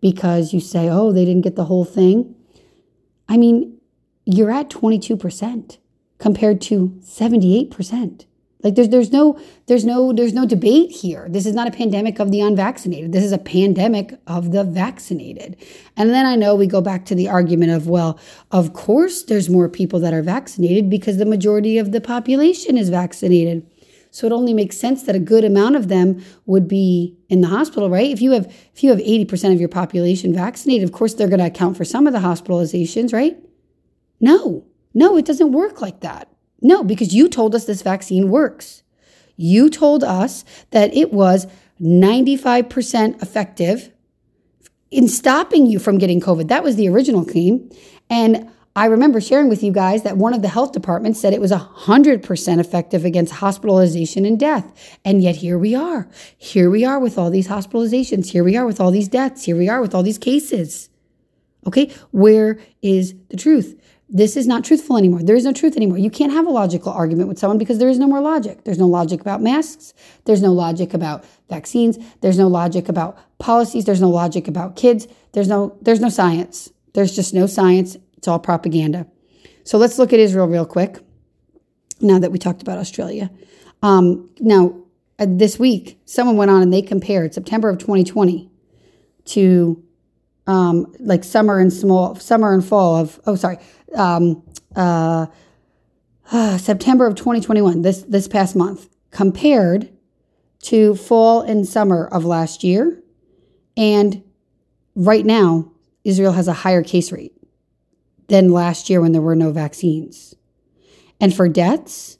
because 0.01 0.53
you 0.53 0.59
say, 0.59 0.89
oh, 0.89 1.13
they 1.13 1.23
didn't 1.23 1.43
get 1.43 1.55
the 1.55 1.65
whole 1.65 1.85
thing, 1.85 2.35
I 3.27 3.37
mean, 3.37 3.79
you're 4.25 4.51
at 4.51 4.69
22% 4.69 5.77
compared 6.17 6.61
to 6.61 6.99
78%. 7.01 8.25
Like 8.63 8.75
there's 8.75 8.89
there's 8.89 9.11
no 9.11 9.37
there's 9.67 9.83
no 9.83 10.13
there's 10.13 10.33
no 10.33 10.45
debate 10.45 10.89
here. 10.89 11.27
This 11.29 11.45
is 11.45 11.53
not 11.53 11.67
a 11.67 11.71
pandemic 11.71 12.19
of 12.19 12.31
the 12.31 12.39
unvaccinated. 12.39 13.11
This 13.11 13.23
is 13.23 13.33
a 13.33 13.37
pandemic 13.37 14.17
of 14.25 14.51
the 14.51 14.63
vaccinated. 14.63 15.57
And 15.97 16.11
then 16.11 16.25
I 16.25 16.35
know 16.35 16.55
we 16.55 16.65
go 16.65 16.79
back 16.79 17.03
to 17.05 17.15
the 17.15 17.27
argument 17.27 17.71
of 17.71 17.89
well, 17.89 18.17
of 18.51 18.71
course 18.71 19.23
there's 19.23 19.49
more 19.49 19.67
people 19.67 19.99
that 19.99 20.13
are 20.13 20.21
vaccinated 20.21 20.89
because 20.89 21.17
the 21.17 21.25
majority 21.25 21.77
of 21.77 21.91
the 21.91 21.99
population 21.99 22.77
is 22.77 22.87
vaccinated. 22.87 23.69
So 24.13 24.27
it 24.27 24.31
only 24.31 24.53
makes 24.53 24.77
sense 24.77 25.03
that 25.03 25.15
a 25.15 25.19
good 25.19 25.43
amount 25.43 25.75
of 25.75 25.87
them 25.87 26.23
would 26.45 26.67
be 26.67 27.17
in 27.29 27.41
the 27.41 27.47
hospital, 27.47 27.89
right? 27.89 28.11
If 28.11 28.21
you 28.21 28.31
have 28.33 28.45
if 28.45 28.83
you 28.83 28.91
have 28.91 28.99
80% 28.99 29.51
of 29.51 29.59
your 29.59 29.69
population 29.69 30.31
vaccinated, 30.31 30.87
of 30.87 30.93
course 30.93 31.15
they're 31.15 31.27
going 31.27 31.39
to 31.39 31.47
account 31.47 31.77
for 31.77 31.83
some 31.83 32.05
of 32.05 32.13
the 32.13 32.19
hospitalizations, 32.19 33.11
right? 33.11 33.35
No. 34.21 34.65
No, 34.93 35.17
it 35.17 35.25
doesn't 35.25 35.51
work 35.51 35.81
like 35.81 36.01
that. 36.01 36.29
No, 36.61 36.83
because 36.83 37.15
you 37.15 37.27
told 37.27 37.55
us 37.55 37.65
this 37.65 37.81
vaccine 37.81 38.29
works. 38.29 38.83
You 39.35 39.67
told 39.67 40.03
us 40.03 40.45
that 40.69 40.93
it 40.93 41.11
was 41.11 41.47
95% 41.81 43.19
effective 43.19 43.91
in 44.91 45.07
stopping 45.07 45.65
you 45.65 45.79
from 45.79 45.97
getting 45.97 46.21
COVID. 46.21 46.49
That 46.49 46.63
was 46.63 46.75
the 46.75 46.87
original 46.87 47.25
claim. 47.25 47.67
And 48.11 48.47
I 48.75 48.87
remember 48.87 49.21
sharing 49.21 49.49
with 49.49 49.61
you 49.61 49.71
guys 49.71 50.01
that 50.01 50.17
one 50.17 50.33
of 50.33 50.41
the 50.41 50.47
health 50.47 50.71
departments 50.71 51.19
said 51.19 51.31
it 51.31 51.41
was 51.41 51.51
100% 51.51 52.59
effective 52.59 53.05
against 53.05 53.33
hospitalization 53.33 54.25
and 54.25 54.39
death. 54.39 54.97
And 55.05 55.21
yet 55.21 55.35
here 55.35 55.59
we 55.59 55.75
are. 55.75 56.07
Here 56.37 56.71
we 56.71 56.83
are 56.83 56.99
with 56.99 57.19
all 57.19 57.29
these 57.29 57.47
hospitalizations. 57.47 58.31
Here 58.31 58.43
we 58.43 58.57
are 58.57 58.65
with 58.65 58.81
all 58.81 58.89
these 58.89 59.07
deaths. 59.07 59.43
Here 59.43 59.55
we 59.55 59.69
are 59.69 59.79
with 59.79 59.93
all 59.93 60.01
these 60.01 60.17
cases. 60.17 60.89
Okay, 61.67 61.93
where 62.11 62.59
is 62.81 63.13
the 63.29 63.37
truth? 63.37 63.79
This 64.09 64.35
is 64.35 64.47
not 64.47 64.63
truthful 64.63 64.97
anymore. 64.97 65.21
There 65.21 65.35
is 65.35 65.45
no 65.45 65.53
truth 65.53 65.77
anymore. 65.77 65.99
You 65.99 66.09
can't 66.09 66.33
have 66.33 66.45
a 66.45 66.51
logical 66.51 66.91
argument 66.91 67.29
with 67.29 67.39
someone 67.39 67.57
because 67.57 67.77
there 67.77 67.89
is 67.89 67.99
no 67.99 68.07
more 68.07 68.21
logic. 68.21 68.63
There's 68.63 68.79
no 68.79 68.87
logic 68.87 69.21
about 69.21 69.41
masks. 69.41 69.93
There's 70.25 70.41
no 70.41 70.51
logic 70.51 70.93
about 70.93 71.25
vaccines. 71.47 71.97
There's 72.21 72.37
no 72.39 72.47
logic 72.47 72.89
about 72.89 73.17
policies. 73.37 73.85
There's 73.85 74.01
no 74.01 74.09
logic 74.09 74.47
about 74.47 74.75
kids. 74.75 75.07
There's 75.31 75.47
no 75.47 75.77
there's 75.81 75.99
no 75.99 76.09
science. 76.09 76.71
There's 76.93 77.15
just 77.15 77.33
no 77.33 77.47
science 77.47 77.97
it's 78.23 78.29
all 78.29 78.39
propaganda. 78.39 79.05
So 79.65 79.77
let's 79.77 79.99
look 79.99 80.13
at 80.13 80.19
Israel 80.19 80.47
real 80.47 80.65
quick. 80.65 80.97
Now 81.99 82.19
that 82.19 82.31
we 82.31 82.39
talked 82.39 82.61
about 82.61 82.77
Australia, 82.77 83.29
um, 83.81 84.29
now 84.39 84.81
uh, 85.19 85.25
this 85.27 85.59
week 85.59 85.99
someone 86.05 86.37
went 86.37 86.49
on 86.49 86.61
and 86.61 86.71
they 86.71 86.81
compared 86.81 87.33
September 87.33 87.67
of 87.69 87.79
2020 87.79 88.49
to 89.25 89.83
um, 90.47 90.95
like 90.99 91.25
summer 91.25 91.59
and 91.59 91.73
small 91.73 92.15
summer 92.15 92.53
and 92.53 92.65
fall 92.65 92.95
of 92.95 93.19
oh 93.25 93.35
sorry 93.35 93.57
um, 93.93 94.41
uh, 94.77 95.25
uh, 96.31 96.57
September 96.69 97.05
of 97.05 97.15
2021 97.15 97.81
this 97.81 98.03
this 98.03 98.29
past 98.29 98.55
month 98.55 98.87
compared 99.11 99.89
to 100.61 100.95
fall 100.95 101.41
and 101.41 101.67
summer 101.67 102.07
of 102.07 102.23
last 102.23 102.63
year 102.63 103.03
and 103.75 104.23
right 104.95 105.25
now 105.25 105.69
Israel 106.05 106.31
has 106.31 106.47
a 106.47 106.53
higher 106.53 106.83
case 106.83 107.11
rate 107.11 107.33
than 108.33 108.49
last 108.49 108.89
year 108.89 108.99
when 108.99 109.11
there 109.11 109.21
were 109.21 109.35
no 109.35 109.51
vaccines. 109.51 110.33
And 111.21 111.31
for 111.31 111.47
deaths, 111.47 112.17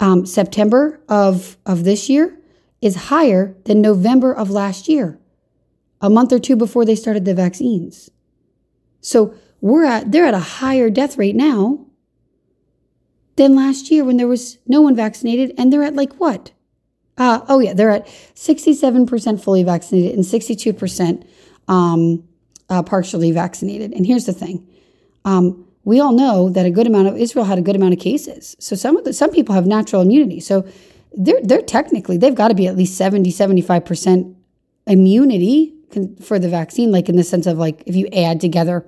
um, 0.00 0.24
September 0.24 1.02
of, 1.10 1.58
of 1.66 1.84
this 1.84 2.08
year 2.08 2.38
is 2.80 2.96
higher 3.12 3.54
than 3.66 3.82
November 3.82 4.32
of 4.32 4.48
last 4.48 4.88
year, 4.88 5.20
a 6.00 6.08
month 6.08 6.32
or 6.32 6.38
two 6.38 6.56
before 6.56 6.86
they 6.86 6.94
started 6.94 7.26
the 7.26 7.34
vaccines. 7.34 8.08
So 9.02 9.34
we're 9.60 9.84
at 9.84 10.10
they're 10.10 10.24
at 10.24 10.32
a 10.32 10.38
higher 10.38 10.88
death 10.88 11.18
rate 11.18 11.36
now 11.36 11.84
than 13.36 13.54
last 13.54 13.90
year 13.90 14.04
when 14.04 14.16
there 14.16 14.26
was 14.26 14.56
no 14.66 14.80
one 14.80 14.96
vaccinated, 14.96 15.52
and 15.58 15.70
they're 15.70 15.82
at 15.82 15.96
like 15.96 16.14
what? 16.14 16.52
Uh, 17.18 17.40
oh 17.46 17.58
yeah, 17.58 17.74
they're 17.74 17.90
at 17.90 18.06
67% 18.06 19.44
fully 19.44 19.64
vaccinated 19.64 20.14
and 20.14 20.24
62% 20.24 21.26
um, 21.68 22.26
uh, 22.70 22.82
partially 22.82 23.32
vaccinated. 23.32 23.92
And 23.92 24.06
here's 24.06 24.24
the 24.24 24.32
thing 24.32 24.66
um, 25.28 25.66
we 25.84 26.00
all 26.00 26.12
know 26.12 26.48
that 26.48 26.64
a 26.64 26.70
good 26.70 26.86
amount 26.86 27.08
of 27.08 27.16
Israel 27.16 27.44
had 27.44 27.58
a 27.58 27.62
good 27.62 27.76
amount 27.76 27.92
of 27.92 28.00
cases. 28.00 28.56
So 28.58 28.74
some 28.76 28.96
of 28.96 29.04
the, 29.04 29.12
some 29.12 29.30
people 29.30 29.54
have 29.54 29.66
natural 29.66 30.00
immunity. 30.02 30.40
So 30.40 30.66
they're 31.12 31.40
they're 31.42 31.62
technically 31.62 32.16
they've 32.18 32.34
got 32.34 32.48
to 32.48 32.54
be 32.54 32.66
at 32.66 32.76
least 32.76 32.96
70 32.96 33.32
75% 33.32 34.34
immunity 34.86 35.74
for 36.22 36.38
the 36.38 36.50
vaccine 36.50 36.92
like 36.92 37.08
in 37.08 37.16
the 37.16 37.24
sense 37.24 37.46
of 37.46 37.56
like 37.56 37.82
if 37.86 37.96
you 37.96 38.06
add 38.12 38.42
together 38.42 38.86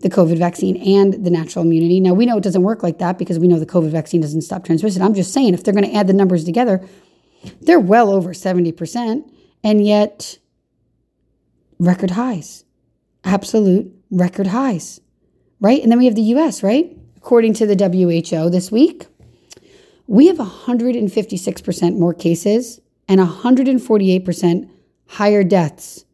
the 0.00 0.08
covid 0.08 0.38
vaccine 0.38 0.76
and 0.76 1.24
the 1.24 1.30
natural 1.30 1.64
immunity 1.64 1.98
now 1.98 2.14
we 2.14 2.24
know 2.24 2.36
it 2.36 2.44
doesn't 2.44 2.62
work 2.62 2.84
like 2.84 2.98
that 2.98 3.18
because 3.18 3.40
we 3.40 3.48
know 3.48 3.58
the 3.58 3.66
covid 3.66 3.90
vaccine 3.90 4.20
doesn't 4.20 4.42
stop 4.42 4.64
transmission 4.64 5.02
i'm 5.02 5.12
just 5.12 5.32
saying 5.32 5.54
if 5.54 5.64
they're 5.64 5.74
going 5.74 5.90
to 5.90 5.92
add 5.92 6.06
the 6.06 6.12
numbers 6.12 6.44
together 6.44 6.86
they're 7.60 7.80
well 7.80 8.10
over 8.10 8.32
70% 8.32 9.28
and 9.64 9.84
yet 9.84 10.38
record 11.80 12.12
highs 12.12 12.64
absolute 13.24 13.92
record 14.10 14.48
highs, 14.48 15.00
right? 15.60 15.82
And 15.82 15.90
then 15.90 15.98
we 15.98 16.06
have 16.06 16.14
the 16.14 16.22
US, 16.22 16.62
right? 16.62 16.96
According 17.16 17.54
to 17.54 17.66
the 17.66 17.76
WHO 17.76 18.50
this 18.50 18.70
week, 18.70 19.06
we 20.06 20.28
have 20.28 20.36
156% 20.36 21.98
more 21.98 22.14
cases 22.14 22.80
and 23.08 23.20
148% 23.20 24.70
higher 25.08 25.44
deaths 25.44 26.04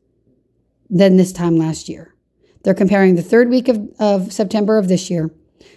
than 0.88 1.16
this 1.16 1.32
time 1.32 1.56
last 1.56 1.88
year. 1.88 2.14
They're 2.62 2.74
comparing 2.74 3.16
the 3.16 3.22
third 3.22 3.48
week 3.48 3.68
of, 3.68 3.88
of 3.98 4.32
September 4.32 4.78
of 4.78 4.88
this 4.88 5.10
year 5.10 5.30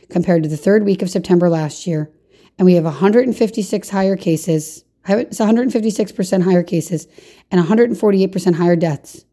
compared 0.10 0.44
to 0.44 0.50
the 0.50 0.58
third 0.58 0.86
week 0.86 1.02
of 1.02 1.10
September 1.10 1.50
last 1.50 1.88
year. 1.88 2.12
And 2.58 2.66
we 2.66 2.74
have 2.74 2.84
156 2.84 3.90
higher 3.90 4.16
cases. 4.16 4.86
It's 5.08 5.40
156% 5.40 6.44
higher 6.44 6.64
cases 6.64 7.08
and 7.52 7.66
148% 7.66 8.56
higher 8.56 8.76
deaths. 8.76 9.26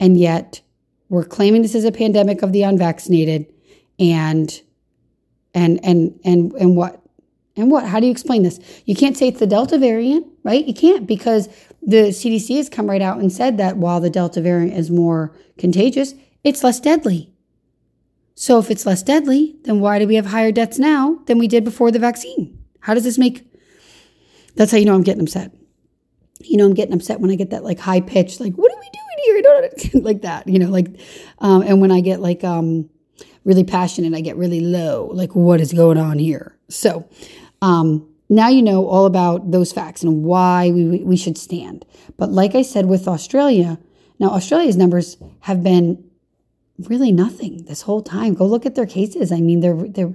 And 0.00 0.18
yet 0.18 0.62
we're 1.08 1.24
claiming 1.24 1.62
this 1.62 1.74
is 1.74 1.84
a 1.84 1.92
pandemic 1.92 2.42
of 2.42 2.52
the 2.52 2.62
unvaccinated 2.62 3.51
and 4.10 4.60
and 5.54 5.78
and 5.84 6.18
and 6.24 6.52
and 6.52 6.76
what 6.76 7.02
and 7.56 7.70
what? 7.70 7.86
How 7.86 8.00
do 8.00 8.06
you 8.06 8.12
explain 8.12 8.42
this? 8.42 8.58
You 8.86 8.96
can't 8.96 9.16
say 9.16 9.28
it's 9.28 9.40
the 9.40 9.46
delta 9.46 9.78
variant 9.78 10.26
right? 10.44 10.66
You 10.66 10.74
can't 10.74 11.06
because 11.06 11.48
the 11.82 12.08
cdc 12.10 12.56
has 12.56 12.68
come 12.68 12.88
right 12.88 13.02
out 13.02 13.18
and 13.18 13.32
said 13.32 13.58
that 13.58 13.76
while 13.76 14.00
the 14.00 14.10
delta 14.10 14.40
variant 14.40 14.76
is 14.76 14.90
more 14.90 15.34
contagious 15.58 16.14
it's 16.44 16.64
less 16.64 16.80
deadly. 16.80 17.32
So 18.34 18.58
if 18.58 18.70
it's 18.70 18.86
less 18.86 19.02
deadly 19.02 19.56
then 19.64 19.80
why 19.80 19.98
do 19.98 20.06
we 20.06 20.16
have 20.16 20.26
higher 20.26 20.52
deaths 20.52 20.78
now 20.78 21.20
than 21.26 21.38
we 21.38 21.48
did 21.48 21.64
before 21.64 21.90
the 21.90 21.98
vaccine? 21.98 22.58
How 22.80 22.94
does 22.94 23.04
this 23.04 23.18
make 23.18 23.46
that's 24.54 24.70
how 24.70 24.78
you 24.78 24.84
know 24.84 24.94
i'm 24.94 25.02
getting 25.02 25.22
upset. 25.22 25.52
You 26.40 26.56
know 26.56 26.66
i'm 26.66 26.74
getting 26.74 26.94
upset 26.94 27.20
when 27.20 27.30
i 27.30 27.36
get 27.36 27.50
that 27.50 27.64
like 27.64 27.78
high 27.78 28.00
pitch 28.00 28.40
like 28.40 28.54
what 28.54 28.72
are 28.72 28.78
we 28.78 28.82
doing 28.82 28.98
here? 28.98 30.00
Like 30.02 30.22
that 30.22 30.48
you 30.48 30.58
know 30.58 30.68
like 30.68 30.88
um, 31.38 31.62
and 31.62 31.80
when 31.80 31.92
i 31.92 32.00
get 32.00 32.20
like 32.20 32.42
um 32.42 32.90
really 33.44 33.64
passionate, 33.64 34.14
I 34.14 34.20
get 34.20 34.36
really 34.36 34.60
low. 34.60 35.10
Like, 35.12 35.34
what 35.34 35.60
is 35.60 35.72
going 35.72 35.98
on 35.98 36.18
here? 36.18 36.56
So, 36.68 37.08
um, 37.60 38.08
now 38.28 38.48
you 38.48 38.62
know 38.62 38.86
all 38.86 39.04
about 39.04 39.50
those 39.50 39.72
facts 39.72 40.02
and 40.02 40.24
why 40.24 40.70
we, 40.70 40.98
we 41.04 41.16
should 41.16 41.36
stand. 41.36 41.84
But 42.16 42.30
like 42.30 42.54
I 42.54 42.62
said 42.62 42.86
with 42.86 43.06
Australia, 43.06 43.78
now 44.18 44.30
Australia's 44.30 44.76
numbers 44.76 45.18
have 45.40 45.62
been 45.62 46.02
really 46.78 47.12
nothing 47.12 47.64
this 47.64 47.82
whole 47.82 48.02
time. 48.02 48.34
Go 48.34 48.46
look 48.46 48.64
at 48.64 48.74
their 48.74 48.86
cases. 48.86 49.32
I 49.32 49.40
mean, 49.40 49.60
they're 49.60 49.74
they're. 49.74 50.14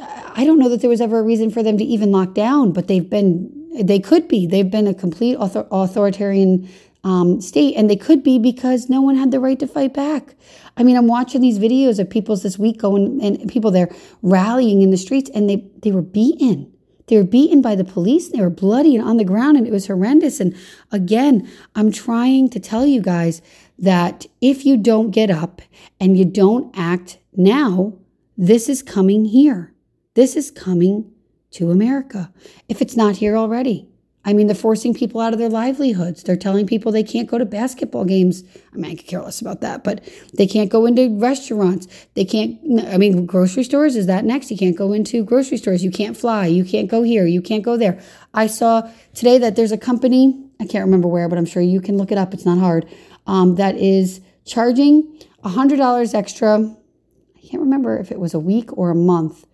I 0.00 0.44
don't 0.44 0.58
know 0.58 0.68
that 0.68 0.80
there 0.80 0.90
was 0.90 1.00
ever 1.00 1.18
a 1.18 1.22
reason 1.22 1.50
for 1.50 1.62
them 1.62 1.76
to 1.76 1.84
even 1.84 2.12
lock 2.12 2.34
down, 2.34 2.72
but 2.72 2.88
they've 2.88 3.08
been. 3.08 3.52
They 3.80 4.00
could 4.00 4.28
be. 4.28 4.46
They've 4.46 4.70
been 4.70 4.86
a 4.86 4.94
complete 4.94 5.36
author, 5.36 5.66
authoritarian 5.70 6.68
um, 7.04 7.40
state, 7.40 7.74
and 7.76 7.88
they 7.88 7.96
could 7.96 8.22
be 8.22 8.38
because 8.38 8.88
no 8.88 9.00
one 9.00 9.16
had 9.16 9.30
the 9.30 9.40
right 9.40 9.58
to 9.58 9.66
fight 9.66 9.94
back. 9.94 10.34
I 10.78 10.84
mean, 10.84 10.96
I'm 10.96 11.08
watching 11.08 11.40
these 11.40 11.58
videos 11.58 11.98
of 11.98 12.08
people 12.08 12.36
this 12.36 12.58
week 12.58 12.78
going 12.78 13.20
and 13.22 13.50
people 13.50 13.70
there 13.72 13.90
rallying 14.22 14.80
in 14.80 14.90
the 14.90 14.96
streets, 14.96 15.30
and 15.34 15.50
they 15.50 15.68
they 15.82 15.90
were 15.90 16.02
beaten. 16.02 16.72
They 17.08 17.16
were 17.16 17.24
beaten 17.24 17.60
by 17.62 17.74
the 17.74 17.84
police. 17.84 18.28
They 18.28 18.40
were 18.40 18.50
bloody 18.50 18.94
and 18.94 19.04
on 19.04 19.16
the 19.16 19.24
ground, 19.24 19.56
and 19.56 19.66
it 19.66 19.72
was 19.72 19.86
horrendous. 19.86 20.40
And 20.40 20.54
again, 20.92 21.50
I'm 21.74 21.90
trying 21.90 22.48
to 22.50 22.60
tell 22.60 22.86
you 22.86 23.00
guys 23.00 23.42
that 23.78 24.26
if 24.40 24.64
you 24.64 24.76
don't 24.76 25.10
get 25.10 25.30
up 25.30 25.60
and 25.98 26.16
you 26.16 26.24
don't 26.24 26.72
act 26.78 27.18
now, 27.34 27.94
this 28.36 28.68
is 28.68 28.82
coming 28.82 29.24
here. 29.24 29.74
This 30.14 30.36
is 30.36 30.50
coming 30.50 31.10
to 31.52 31.70
America. 31.70 32.32
If 32.68 32.80
it's 32.80 32.96
not 32.96 33.16
here 33.16 33.36
already. 33.36 33.87
I 34.28 34.34
mean, 34.34 34.46
they're 34.46 34.54
forcing 34.54 34.92
people 34.92 35.22
out 35.22 35.32
of 35.32 35.38
their 35.38 35.48
livelihoods. 35.48 36.22
They're 36.22 36.36
telling 36.36 36.66
people 36.66 36.92
they 36.92 37.02
can't 37.02 37.30
go 37.30 37.38
to 37.38 37.46
basketball 37.46 38.04
games. 38.04 38.44
I 38.74 38.76
mean, 38.76 38.90
I 38.90 38.94
could 38.94 39.06
care 39.06 39.22
less 39.22 39.40
about 39.40 39.62
that, 39.62 39.84
but 39.84 40.06
they 40.34 40.46
can't 40.46 40.68
go 40.68 40.84
into 40.84 41.18
restaurants. 41.18 41.88
They 42.12 42.26
can't, 42.26 42.58
I 42.88 42.98
mean, 42.98 43.24
grocery 43.24 43.64
stores, 43.64 43.96
is 43.96 44.04
that 44.04 44.26
next? 44.26 44.50
You 44.50 44.58
can't 44.58 44.76
go 44.76 44.92
into 44.92 45.24
grocery 45.24 45.56
stores. 45.56 45.82
You 45.82 45.90
can't 45.90 46.14
fly. 46.14 46.44
You 46.44 46.62
can't 46.62 46.90
go 46.90 47.02
here. 47.02 47.24
You 47.24 47.40
can't 47.40 47.62
go 47.62 47.78
there. 47.78 48.02
I 48.34 48.48
saw 48.48 48.90
today 49.14 49.38
that 49.38 49.56
there's 49.56 49.72
a 49.72 49.78
company, 49.78 50.38
I 50.60 50.66
can't 50.66 50.84
remember 50.84 51.08
where, 51.08 51.30
but 51.30 51.38
I'm 51.38 51.46
sure 51.46 51.62
you 51.62 51.80
can 51.80 51.96
look 51.96 52.12
it 52.12 52.18
up. 52.18 52.34
It's 52.34 52.44
not 52.44 52.58
hard, 52.58 52.86
um, 53.26 53.54
that 53.54 53.76
is 53.76 54.20
charging 54.44 55.22
$100 55.42 56.14
extra. 56.14 56.58
I 56.58 57.46
can't 57.48 57.62
remember 57.62 57.96
if 57.96 58.12
it 58.12 58.20
was 58.20 58.34
a 58.34 58.38
week 58.38 58.76
or 58.76 58.90
a 58.90 58.94
month 58.94 59.46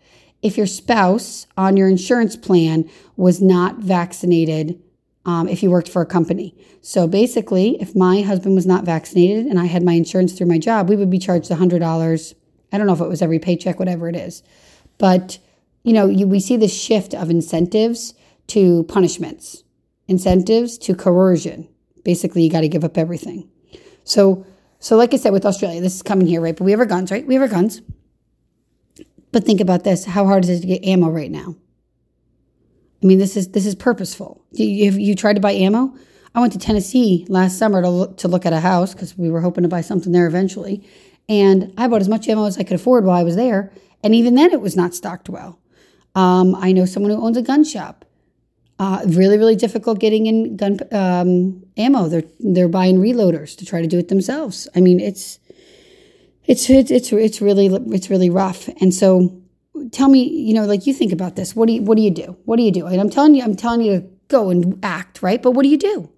if 0.44 0.58
your 0.58 0.66
spouse 0.66 1.46
on 1.56 1.76
your 1.76 1.88
insurance 1.88 2.36
plan 2.36 2.88
was 3.16 3.40
not 3.40 3.78
vaccinated 3.78 4.78
um, 5.24 5.48
if 5.48 5.62
you 5.62 5.70
worked 5.70 5.88
for 5.88 6.02
a 6.02 6.06
company. 6.06 6.54
So 6.82 7.06
basically, 7.06 7.80
if 7.80 7.96
my 7.96 8.20
husband 8.20 8.54
was 8.54 8.66
not 8.66 8.84
vaccinated 8.84 9.46
and 9.46 9.58
I 9.58 9.64
had 9.64 9.82
my 9.82 9.94
insurance 9.94 10.34
through 10.34 10.48
my 10.48 10.58
job, 10.58 10.90
we 10.90 10.96
would 10.96 11.08
be 11.08 11.18
charged 11.18 11.50
$100. 11.50 12.34
I 12.70 12.78
don't 12.78 12.86
know 12.86 12.92
if 12.92 13.00
it 13.00 13.08
was 13.08 13.22
every 13.22 13.38
paycheck, 13.38 13.78
whatever 13.78 14.06
it 14.06 14.16
is. 14.16 14.42
But, 14.98 15.38
you 15.82 15.94
know, 15.94 16.06
you, 16.06 16.26
we 16.26 16.40
see 16.40 16.58
this 16.58 16.78
shift 16.78 17.14
of 17.14 17.30
incentives 17.30 18.12
to 18.48 18.84
punishments, 18.84 19.64
incentives 20.08 20.76
to 20.78 20.94
coercion. 20.94 21.68
Basically, 22.04 22.42
you 22.42 22.50
got 22.50 22.60
to 22.60 22.68
give 22.68 22.84
up 22.84 22.98
everything. 22.98 23.48
So, 24.04 24.44
so 24.78 24.98
like 24.98 25.14
I 25.14 25.16
said 25.16 25.32
with 25.32 25.46
Australia, 25.46 25.80
this 25.80 25.94
is 25.94 26.02
coming 26.02 26.26
here, 26.26 26.42
right? 26.42 26.54
But 26.54 26.64
we 26.64 26.72
have 26.72 26.80
our 26.80 26.86
guns, 26.86 27.10
right? 27.10 27.26
We 27.26 27.32
have 27.32 27.42
our 27.42 27.48
guns. 27.48 27.80
But 29.34 29.42
think 29.42 29.60
about 29.60 29.82
this: 29.82 30.04
how 30.04 30.26
hard 30.26 30.44
is 30.44 30.50
it 30.50 30.60
to 30.60 30.66
get 30.68 30.84
ammo 30.84 31.08
right 31.08 31.28
now? 31.30 31.56
I 33.02 33.06
mean, 33.06 33.18
this 33.18 33.36
is 33.36 33.48
this 33.48 33.66
is 33.66 33.74
purposeful. 33.74 34.40
You, 34.52 34.92
you 34.92 35.16
tried 35.16 35.32
to 35.32 35.40
buy 35.40 35.50
ammo? 35.50 35.92
I 36.36 36.40
went 36.40 36.52
to 36.52 36.58
Tennessee 36.60 37.26
last 37.28 37.58
summer 37.58 37.82
to 37.82 37.88
look, 37.88 38.16
to 38.18 38.28
look 38.28 38.46
at 38.46 38.52
a 38.52 38.60
house 38.60 38.94
because 38.94 39.18
we 39.18 39.28
were 39.30 39.40
hoping 39.40 39.62
to 39.62 39.68
buy 39.68 39.80
something 39.80 40.12
there 40.12 40.28
eventually, 40.28 40.88
and 41.28 41.74
I 41.76 41.88
bought 41.88 42.00
as 42.00 42.08
much 42.08 42.28
ammo 42.28 42.46
as 42.46 42.58
I 42.58 42.62
could 42.62 42.76
afford 42.76 43.04
while 43.04 43.18
I 43.18 43.24
was 43.24 43.34
there. 43.34 43.72
And 44.04 44.14
even 44.14 44.36
then, 44.36 44.52
it 44.52 44.60
was 44.60 44.76
not 44.76 44.94
stocked 44.94 45.28
well. 45.28 45.58
Um, 46.14 46.54
I 46.54 46.70
know 46.70 46.84
someone 46.84 47.10
who 47.10 47.20
owns 47.20 47.36
a 47.36 47.42
gun 47.42 47.64
shop. 47.64 48.04
Uh, 48.78 49.02
really, 49.04 49.36
really 49.36 49.56
difficult 49.56 49.98
getting 49.98 50.26
in 50.26 50.56
gun 50.56 50.78
um, 50.92 51.64
ammo. 51.76 52.06
They're 52.06 52.22
they're 52.38 52.68
buying 52.68 52.98
reloaders 52.98 53.56
to 53.56 53.66
try 53.66 53.82
to 53.82 53.88
do 53.88 53.98
it 53.98 54.06
themselves. 54.06 54.68
I 54.76 54.80
mean, 54.80 55.00
it's 55.00 55.40
it's 56.46 56.68
it's 56.68 56.90
it's 56.90 57.12
it's 57.12 57.40
really 57.40 57.66
it's 57.66 58.10
really 58.10 58.30
rough. 58.30 58.68
And 58.80 58.92
so 58.92 59.40
tell 59.92 60.08
me, 60.08 60.22
you 60.22 60.54
know, 60.54 60.64
like 60.64 60.86
you 60.86 60.94
think 60.94 61.12
about 61.12 61.36
this. 61.36 61.56
What 61.56 61.66
do 61.66 61.74
you 61.74 61.82
what 61.82 61.96
do 61.96 62.02
you 62.02 62.10
do? 62.10 62.36
What 62.44 62.56
do 62.56 62.62
you 62.62 62.72
do? 62.72 62.86
And 62.86 63.00
I'm 63.00 63.10
telling 63.10 63.34
you, 63.34 63.42
I'm 63.42 63.56
telling 63.56 63.80
you 63.80 64.00
to 64.00 64.06
go 64.28 64.50
and 64.50 64.78
act, 64.84 65.22
right? 65.22 65.42
But 65.42 65.52
what 65.52 65.62
do 65.62 65.68
you 65.68 65.78
do? 65.78 66.10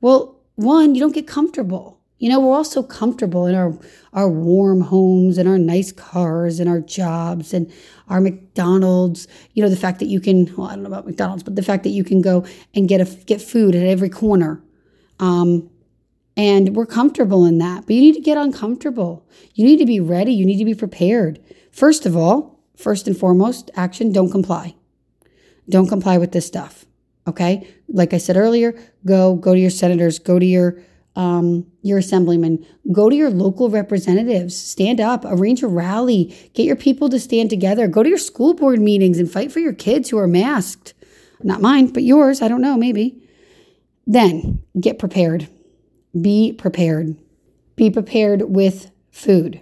Well, 0.00 0.36
one, 0.54 0.94
you 0.94 1.00
don't 1.00 1.14
get 1.14 1.26
comfortable. 1.26 2.00
You 2.18 2.30
know, 2.30 2.40
we're 2.40 2.54
all 2.54 2.64
so 2.64 2.82
comfortable 2.82 3.46
in 3.46 3.54
our 3.54 3.78
our 4.12 4.28
warm 4.28 4.80
homes 4.80 5.36
and 5.36 5.48
our 5.48 5.58
nice 5.58 5.92
cars 5.92 6.60
and 6.60 6.68
our 6.68 6.80
jobs 6.80 7.52
and 7.52 7.70
our 8.08 8.20
McDonald's. 8.20 9.28
You 9.52 9.62
know, 9.62 9.68
the 9.68 9.76
fact 9.76 9.98
that 9.98 10.06
you 10.06 10.20
can 10.20 10.54
well, 10.56 10.68
I 10.68 10.74
don't 10.74 10.82
know 10.82 10.88
about 10.88 11.06
McDonald's, 11.06 11.42
but 11.42 11.56
the 11.56 11.62
fact 11.62 11.82
that 11.82 11.90
you 11.90 12.04
can 12.04 12.22
go 12.22 12.46
and 12.74 12.88
get 12.88 13.00
a 13.00 13.24
get 13.24 13.42
food 13.42 13.74
at 13.74 13.82
every 13.82 14.08
corner. 14.08 14.62
Um, 15.18 15.70
and 16.36 16.76
we're 16.76 16.86
comfortable 16.86 17.44
in 17.44 17.58
that. 17.58 17.86
But 17.86 17.94
you 17.94 18.00
need 18.00 18.14
to 18.14 18.20
get 18.20 18.36
uncomfortable. 18.36 19.26
You 19.54 19.64
need 19.64 19.78
to 19.78 19.86
be 19.86 20.00
ready. 20.00 20.32
You 20.32 20.44
need 20.44 20.58
to 20.58 20.64
be 20.64 20.74
prepared. 20.74 21.40
First 21.72 22.06
of 22.06 22.16
all, 22.16 22.60
first 22.76 23.06
and 23.06 23.16
foremost, 23.16 23.70
action 23.74 24.12
don't 24.12 24.30
comply. 24.30 24.74
Don't 25.68 25.88
comply 25.88 26.18
with 26.18 26.32
this 26.32 26.46
stuff. 26.46 26.84
Okay? 27.26 27.66
Like 27.88 28.14
I 28.14 28.18
said 28.18 28.36
earlier, 28.36 28.74
go 29.04 29.34
go 29.34 29.54
to 29.54 29.60
your 29.60 29.70
senators, 29.70 30.18
go 30.18 30.38
to 30.38 30.46
your 30.46 30.78
um, 31.16 31.66
your 31.80 31.98
assemblyman, 31.98 32.64
go 32.92 33.08
to 33.08 33.16
your 33.16 33.30
local 33.30 33.70
representatives, 33.70 34.54
stand 34.54 35.00
up, 35.00 35.24
arrange 35.24 35.62
a 35.62 35.66
rally, 35.66 36.36
get 36.52 36.66
your 36.66 36.76
people 36.76 37.08
to 37.08 37.18
stand 37.18 37.48
together, 37.48 37.88
go 37.88 38.02
to 38.02 38.08
your 38.08 38.18
school 38.18 38.52
board 38.52 38.80
meetings 38.80 39.18
and 39.18 39.30
fight 39.30 39.50
for 39.50 39.60
your 39.60 39.72
kids 39.72 40.10
who 40.10 40.18
are 40.18 40.26
masked. 40.26 40.92
Not 41.42 41.62
mine, 41.62 41.88
but 41.88 42.02
yours. 42.02 42.42
I 42.42 42.48
don't 42.48 42.60
know, 42.60 42.76
maybe. 42.76 43.22
Then 44.06 44.62
get 44.78 44.98
prepared. 44.98 45.48
Be 46.20 46.52
prepared. 46.52 47.16
Be 47.74 47.90
prepared 47.90 48.42
with 48.42 48.90
food. 49.10 49.60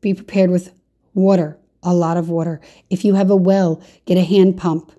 Be 0.00 0.14
prepared 0.14 0.50
with 0.50 0.72
water, 1.14 1.58
a 1.82 1.92
lot 1.92 2.16
of 2.16 2.30
water. 2.30 2.60
If 2.90 3.04
you 3.04 3.14
have 3.14 3.30
a 3.30 3.36
well, 3.36 3.82
get 4.06 4.16
a 4.16 4.22
hand 4.22 4.56
pump. 4.56 4.92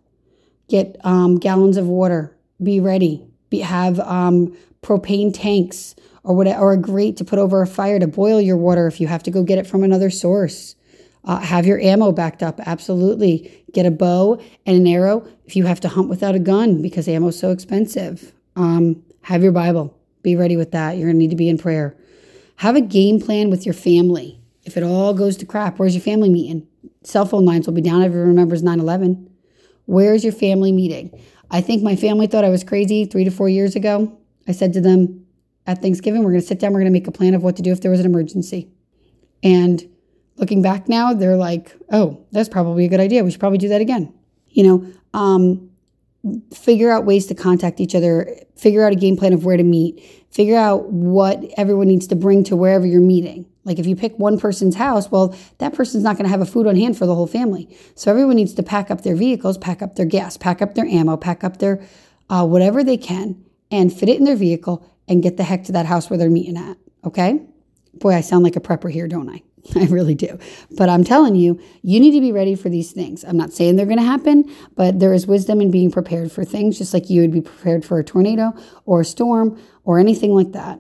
Get 0.67 0.98
um, 1.04 1.38
gallons 1.38 1.78
of 1.78 1.88
water. 1.88 2.36
Be 2.62 2.80
ready. 2.80 3.26
Be, 3.50 3.60
have 3.60 4.00
um, 4.02 4.56
propane 4.82 5.34
tanks 5.34 5.95
or 6.24 6.36
what, 6.36 6.48
or 6.48 6.74
a 6.74 6.78
grate 6.78 7.17
to 7.17 7.24
put 7.24 7.39
over 7.39 7.62
a 7.62 7.67
fire 7.67 8.00
to 8.00 8.08
boil 8.08 8.41
your 8.41 8.58
water 8.58 8.88
if 8.88 9.00
you 9.00 9.08
have 9.08 9.24
to 9.24 9.32
go 9.32 9.43
get 9.43 9.58
it 9.58 9.67
from 9.67 9.84
another 9.84 10.10
source. 10.10 10.76
Uh, 11.24 11.39
have 11.39 11.65
your 11.65 11.80
ammo 11.80 12.12
backed 12.12 12.43
up. 12.43 12.60
Absolutely. 12.65 13.63
Get 13.74 13.86
a 13.86 13.91
bow 13.91 14.39
and 14.65 14.78
an 14.78 14.88
arrow 14.88 15.28
if 15.45 15.56
you 15.56 15.65
have 15.65 15.80
to 15.82 15.88
hunt 15.88 16.10
without 16.10 16.36
a 16.36 16.39
gun 16.39 16.82
because 16.82 17.08
ammo 17.08 17.30
is 17.30 17.39
so 17.39 17.52
expensive. 17.52 18.34
Um, 18.56 19.04
have 19.21 19.41
your 19.41 19.52
Bible. 19.52 19.95
Be 20.26 20.36
ready 20.36 20.58
with 20.58 20.72
that. 20.72 20.98
You're 20.98 21.06
going 21.06 21.18
to 21.18 21.20
need 21.20 21.30
to 21.30 21.36
be 21.36 21.50
in 21.50 21.60
prayer. 21.60 21.96
Have 22.56 22.76
a 22.76 22.82
game 22.82 23.22
plan 23.22 23.52
with 23.52 23.64
your 23.64 23.76
family. 23.76 24.42
If 24.64 24.76
it 24.76 24.82
all 24.82 25.14
goes 25.14 25.38
to 25.38 25.46
crap, 25.46 25.78
where's 25.78 25.94
your 25.94 26.02
family 26.02 26.30
meeting? 26.30 26.68
Cell 27.04 27.28
phone 27.28 27.46
lines 27.46 27.68
will 27.68 27.76
be 27.76 27.82
down. 27.82 28.02
Everyone 28.02 28.30
remembers 28.30 28.64
9 28.64 28.80
11. 28.80 29.30
Where's 29.86 30.24
your 30.24 30.34
family 30.34 30.72
meeting? 30.72 31.12
I 31.52 31.62
think 31.62 31.84
my 31.84 31.96
family 31.96 32.26
thought 32.26 32.44
I 32.44 32.50
was 32.50 32.64
crazy 32.64 33.06
three 33.06 33.24
to 33.24 33.30
four 33.30 33.50
years 33.50 33.76
ago. 33.76 34.18
I 34.48 34.54
said 34.54 34.74
to 34.74 34.82
them 34.82 35.28
at 35.68 35.84
Thanksgiving, 35.84 36.24
we're 36.24 36.32
going 36.32 36.42
to 36.42 36.48
sit 36.48 36.60
down, 36.60 36.74
we're 36.74 36.80
going 36.80 36.92
to 36.92 37.00
make 37.00 37.08
a 37.08 37.12
plan 37.12 37.36
of 37.36 37.44
what 37.44 37.56
to 37.58 37.62
do 37.62 37.72
if 37.72 37.82
there 37.82 37.92
was 37.92 38.00
an 38.00 38.08
emergency. 38.08 38.72
And 39.44 39.88
looking 40.38 40.64
back 40.64 40.90
now, 40.90 41.14
they're 41.14 41.38
like, 41.38 41.72
oh, 41.92 42.26
that's 42.32 42.50
probably 42.50 42.86
a 42.86 42.90
good 42.90 43.00
idea. 43.00 43.24
We 43.24 43.30
should 43.30 43.40
probably 43.40 43.60
do 43.60 43.70
that 43.70 43.82
again. 43.82 44.12
You 44.48 44.64
know, 44.64 44.94
um, 45.14 45.70
figure 46.54 46.92
out 46.92 47.06
ways 47.06 47.28
to 47.28 47.36
contact 47.36 47.80
each 47.80 47.96
other, 47.96 48.36
figure 48.56 48.84
out 48.86 48.92
a 48.92 48.96
game 48.96 49.18
plan 49.18 49.34
of 49.34 49.46
where 49.46 49.58
to 49.58 49.64
meet, 49.64 50.02
figure 50.32 50.58
out 50.58 50.90
what 50.90 51.44
everyone 51.58 51.88
needs 51.88 52.08
to 52.08 52.16
bring 52.16 52.44
to 52.46 52.56
wherever 52.56 52.86
you're 52.86 53.02
meeting. 53.02 53.46
Like 53.64 53.80
if 53.80 53.88
you 53.88 53.96
pick 53.96 54.18
one 54.18 54.40
person's 54.40 54.76
house, 54.76 55.10
well, 55.10 55.36
that 55.58 55.74
person's 55.74 56.04
not 56.04 56.18
going 56.18 56.26
to 56.26 56.30
have 56.30 56.42
a 56.42 56.46
food 56.46 56.68
on 56.68 56.76
hand 56.76 56.98
for 56.98 57.06
the 57.06 57.16
whole 57.16 57.28
family. 57.28 57.76
So 57.96 58.12
everyone 58.12 58.36
needs 58.36 58.54
to 58.56 58.64
pack 58.64 58.92
up 58.92 59.02
their 59.02 59.16
vehicles, 59.16 59.58
pack 59.58 59.82
up 59.82 59.96
their 59.96 60.06
gas, 60.06 60.38
pack 60.38 60.62
up 60.62 60.76
their 60.76 60.86
ammo, 60.86 61.18
pack 61.18 61.44
up 61.44 61.58
their 61.58 61.84
uh, 62.30 62.46
whatever 62.46 62.84
they 62.84 62.98
can, 62.98 63.44
and 63.72 63.94
fit 63.94 64.10
it 64.10 64.18
in 64.18 64.26
their 64.26 64.36
vehicle 64.36 64.86
and 65.08 65.24
get 65.24 65.38
the 65.38 65.44
heck 65.44 65.64
to 65.66 65.72
that 65.72 65.86
house 65.86 66.10
where 66.10 66.18
they're 66.18 66.30
meeting 66.30 66.58
at. 66.58 66.78
Okay? 67.04 67.42
Boy, 67.96 68.14
I 68.14 68.22
sound 68.22 68.44
like 68.44 68.56
a 68.56 68.62
prepper 68.62 68.92
here, 68.92 69.08
don't 69.08 69.30
I? 69.30 69.42
I 69.75 69.86
really 69.86 70.15
do. 70.15 70.38
But 70.71 70.89
I'm 70.89 71.04
telling 71.04 71.36
you, 71.36 71.60
you 71.82 71.99
need 71.99 72.12
to 72.12 72.21
be 72.21 72.32
ready 72.32 72.56
for 72.56 72.69
these 72.69 72.91
things. 72.91 73.23
I'm 73.23 73.38
not 73.38 73.54
saying 73.54 73.75
they're 73.75 73.86
going 73.86 73.97
to 73.97 74.04
happen, 74.04 74.43
but 74.75 74.99
there 74.99 75.13
is 75.13 75.28
wisdom 75.28 75.62
in 75.62 75.71
being 75.71 75.91
prepared 75.91 76.32
for 76.32 76.43
things, 76.43 76.78
just 76.78 76.93
like 76.93 77.10
you 77.10 77.21
would 77.21 77.32
be 77.32 77.41
prepared 77.41 77.84
for 77.86 77.99
a 77.99 78.04
tornado 78.04 78.54
or 78.86 79.01
a 79.01 79.06
storm 79.06 79.60
or 79.84 79.99
anything 79.99 80.32
like 80.34 80.51
that. 80.51 80.80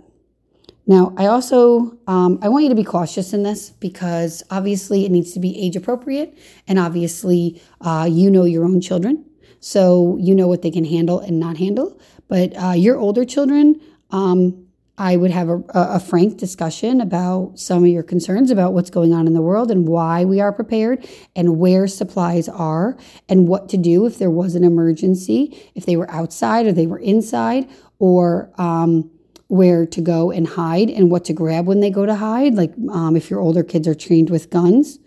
Now, 0.87 1.13
I 1.17 1.25
also 1.25 1.97
um, 2.05 2.37
I 2.43 2.49
want 2.49 2.63
you 2.63 2.69
to 2.69 2.75
be 2.75 2.83
cautious 2.83 3.33
in 3.33 3.41
this 3.41 3.71
because 3.71 4.43
obviously 4.51 5.05
it 5.05 5.11
needs 5.11 5.33
to 5.33 5.39
be 5.39 5.59
age 5.59 5.75
appropriate, 5.75 6.37
and 6.67 6.77
obviously 6.77 7.59
uh, 7.81 8.07
you 8.09 8.29
know 8.29 8.45
your 8.45 8.65
own 8.65 8.81
children, 8.81 9.25
so 9.59 10.15
you 10.19 10.35
know 10.35 10.47
what 10.47 10.61
they 10.61 10.69
can 10.69 10.85
handle 10.85 11.19
and 11.19 11.39
not 11.39 11.57
handle. 11.57 11.99
But 12.27 12.55
uh, 12.55 12.73
your 12.73 12.97
older 12.97 13.25
children, 13.25 13.81
um, 14.11 14.64
I 14.97 15.17
would 15.17 15.31
have 15.31 15.49
a, 15.49 15.61
a, 15.73 15.99
frank 15.99 16.37
discussion 16.37 17.01
about 17.01 17.59
some 17.59 17.83
of 17.83 17.89
your 17.89 18.03
concerns 18.03 18.49
about 18.49 18.73
what's 18.73 18.89
going 18.89 19.13
on 19.13 19.27
in 19.27 19.33
the 19.33 19.41
world 19.41 19.69
and 19.69 19.85
why 19.85 20.23
we 20.23 20.39
are 20.39 20.53
prepared 20.53 21.05
and 21.35 21.59
where 21.59 21.85
supplies 21.85 22.47
are 22.47 22.97
and 23.27 23.47
what 23.47 23.67
to 23.69 23.77
do 23.77 24.05
if 24.05 24.17
there 24.17 24.29
was 24.29 24.55
an 24.55 24.63
emergency, 24.63 25.69
if 25.75 25.85
they 25.85 25.97
were 25.97 26.09
outside 26.09 26.65
or 26.65 26.71
they 26.71 26.87
were 26.87 26.99
inside, 26.99 27.67
or 27.99 28.51
um, 28.57 29.11
where 29.47 29.85
to 29.85 29.99
go 29.99 30.31
and 30.31 30.47
hide 30.47 30.89
and 30.89 31.11
what 31.11 31.25
to 31.25 31.33
grab 31.33 31.65
when 31.65 31.81
they 31.81 31.89
go 31.89 32.05
to 32.05 32.15
hide. 32.15 32.53
Like 32.53 32.73
um, 32.89 33.17
if 33.17 33.29
your 33.29 33.41
older 33.41 33.63
kids 33.63 33.89
are 33.89 33.95
trained 33.95 34.29
with 34.29 34.49
guns. 34.49 34.99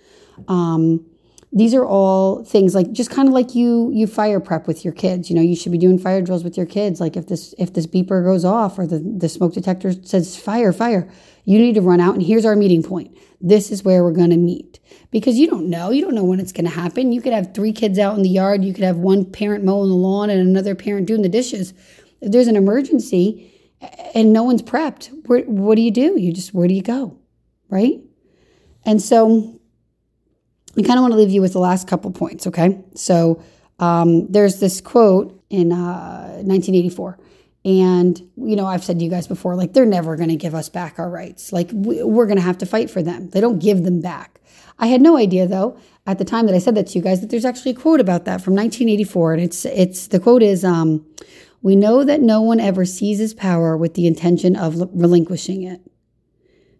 Um, 0.48 1.04
these 1.50 1.74
are 1.74 1.86
all 1.86 2.44
things 2.44 2.74
like 2.74 2.92
just 2.92 3.10
kind 3.10 3.26
of 3.26 3.34
like 3.34 3.54
you 3.54 3.90
you 3.92 4.06
fire 4.06 4.38
prep 4.38 4.66
with 4.66 4.84
your 4.84 4.92
kids 4.92 5.30
you 5.30 5.36
know 5.36 5.42
you 5.42 5.56
should 5.56 5.72
be 5.72 5.78
doing 5.78 5.98
fire 5.98 6.20
drills 6.20 6.44
with 6.44 6.56
your 6.56 6.66
kids 6.66 7.00
like 7.00 7.16
if 7.16 7.26
this 7.26 7.54
if 7.58 7.72
this 7.72 7.86
beeper 7.86 8.22
goes 8.22 8.44
off 8.44 8.78
or 8.78 8.86
the, 8.86 8.98
the 8.98 9.28
smoke 9.28 9.54
detector 9.54 9.92
says 10.04 10.36
fire 10.36 10.72
fire 10.72 11.10
you 11.48 11.58
need 11.58 11.76
to 11.76 11.80
run 11.80 11.98
out 11.98 12.12
and 12.12 12.22
here's 12.22 12.44
our 12.44 12.54
meeting 12.54 12.82
point. 12.82 13.16
This 13.40 13.70
is 13.70 13.82
where 13.82 14.04
we're 14.04 14.12
going 14.12 14.28
to 14.28 14.36
meet. 14.36 14.80
Because 15.10 15.38
you 15.38 15.48
don't 15.48 15.70
know 15.70 15.88
you 15.88 16.02
don't 16.02 16.14
know 16.14 16.22
when 16.22 16.40
it's 16.40 16.52
going 16.52 16.66
to 16.66 16.70
happen. 16.70 17.10
You 17.10 17.22
could 17.22 17.32
have 17.32 17.54
three 17.54 17.72
kids 17.72 17.98
out 17.98 18.18
in 18.18 18.22
the 18.22 18.28
yard 18.28 18.62
you 18.62 18.74
could 18.74 18.84
have 18.84 18.98
one 18.98 19.24
parent 19.24 19.64
mowing 19.64 19.88
the 19.88 19.96
lawn 19.96 20.28
and 20.28 20.46
another 20.46 20.74
parent 20.74 21.06
doing 21.06 21.22
the 21.22 21.28
dishes. 21.30 21.72
If 22.20 22.32
there's 22.32 22.48
an 22.48 22.56
emergency 22.56 23.50
and 24.14 24.30
no 24.30 24.42
one's 24.42 24.60
prepped 24.60 25.08
where, 25.26 25.40
what 25.44 25.76
do 25.76 25.80
you 25.80 25.90
do? 25.90 26.20
You 26.20 26.34
just 26.34 26.52
where 26.52 26.68
do 26.68 26.74
you 26.74 26.82
go? 26.82 27.16
Right? 27.70 27.98
And 28.84 29.00
so 29.00 29.57
I 30.76 30.82
kind 30.82 30.98
of 30.98 31.02
want 31.02 31.12
to 31.12 31.18
leave 31.18 31.30
you 31.30 31.40
with 31.40 31.52
the 31.52 31.60
last 31.60 31.88
couple 31.88 32.10
points, 32.10 32.46
okay? 32.46 32.80
So 32.94 33.42
um, 33.78 34.30
there's 34.30 34.60
this 34.60 34.80
quote 34.80 35.42
in 35.50 35.72
uh, 35.72 36.40
1984. 36.44 37.18
And, 37.64 38.18
you 38.36 38.56
know, 38.56 38.66
I've 38.66 38.84
said 38.84 38.98
to 38.98 39.04
you 39.04 39.10
guys 39.10 39.26
before, 39.26 39.56
like, 39.56 39.72
they're 39.72 39.84
never 39.84 40.16
going 40.16 40.28
to 40.28 40.36
give 40.36 40.54
us 40.54 40.68
back 40.68 40.98
our 40.98 41.10
rights. 41.10 41.52
Like, 41.52 41.68
we're 41.72 42.26
going 42.26 42.36
to 42.36 42.42
have 42.42 42.58
to 42.58 42.66
fight 42.66 42.90
for 42.90 43.02
them. 43.02 43.30
They 43.30 43.40
don't 43.40 43.58
give 43.58 43.82
them 43.82 44.00
back. 44.00 44.40
I 44.78 44.86
had 44.86 45.02
no 45.02 45.16
idea, 45.16 45.46
though, 45.46 45.76
at 46.06 46.18
the 46.18 46.24
time 46.24 46.46
that 46.46 46.54
I 46.54 46.60
said 46.60 46.76
that 46.76 46.86
to 46.88 46.98
you 46.98 47.02
guys, 47.02 47.20
that 47.20 47.30
there's 47.30 47.44
actually 47.44 47.72
a 47.72 47.74
quote 47.74 48.00
about 48.00 48.24
that 48.26 48.40
from 48.40 48.54
1984. 48.54 49.34
And 49.34 49.42
it's, 49.42 49.64
it's 49.64 50.06
the 50.06 50.20
quote 50.20 50.42
is, 50.42 50.64
um, 50.64 51.04
we 51.60 51.74
know 51.74 52.04
that 52.04 52.20
no 52.20 52.40
one 52.40 52.60
ever 52.60 52.84
seizes 52.84 53.34
power 53.34 53.76
with 53.76 53.94
the 53.94 54.06
intention 54.06 54.54
of 54.54 54.76
relinquishing 54.92 55.64
it. 55.64 55.80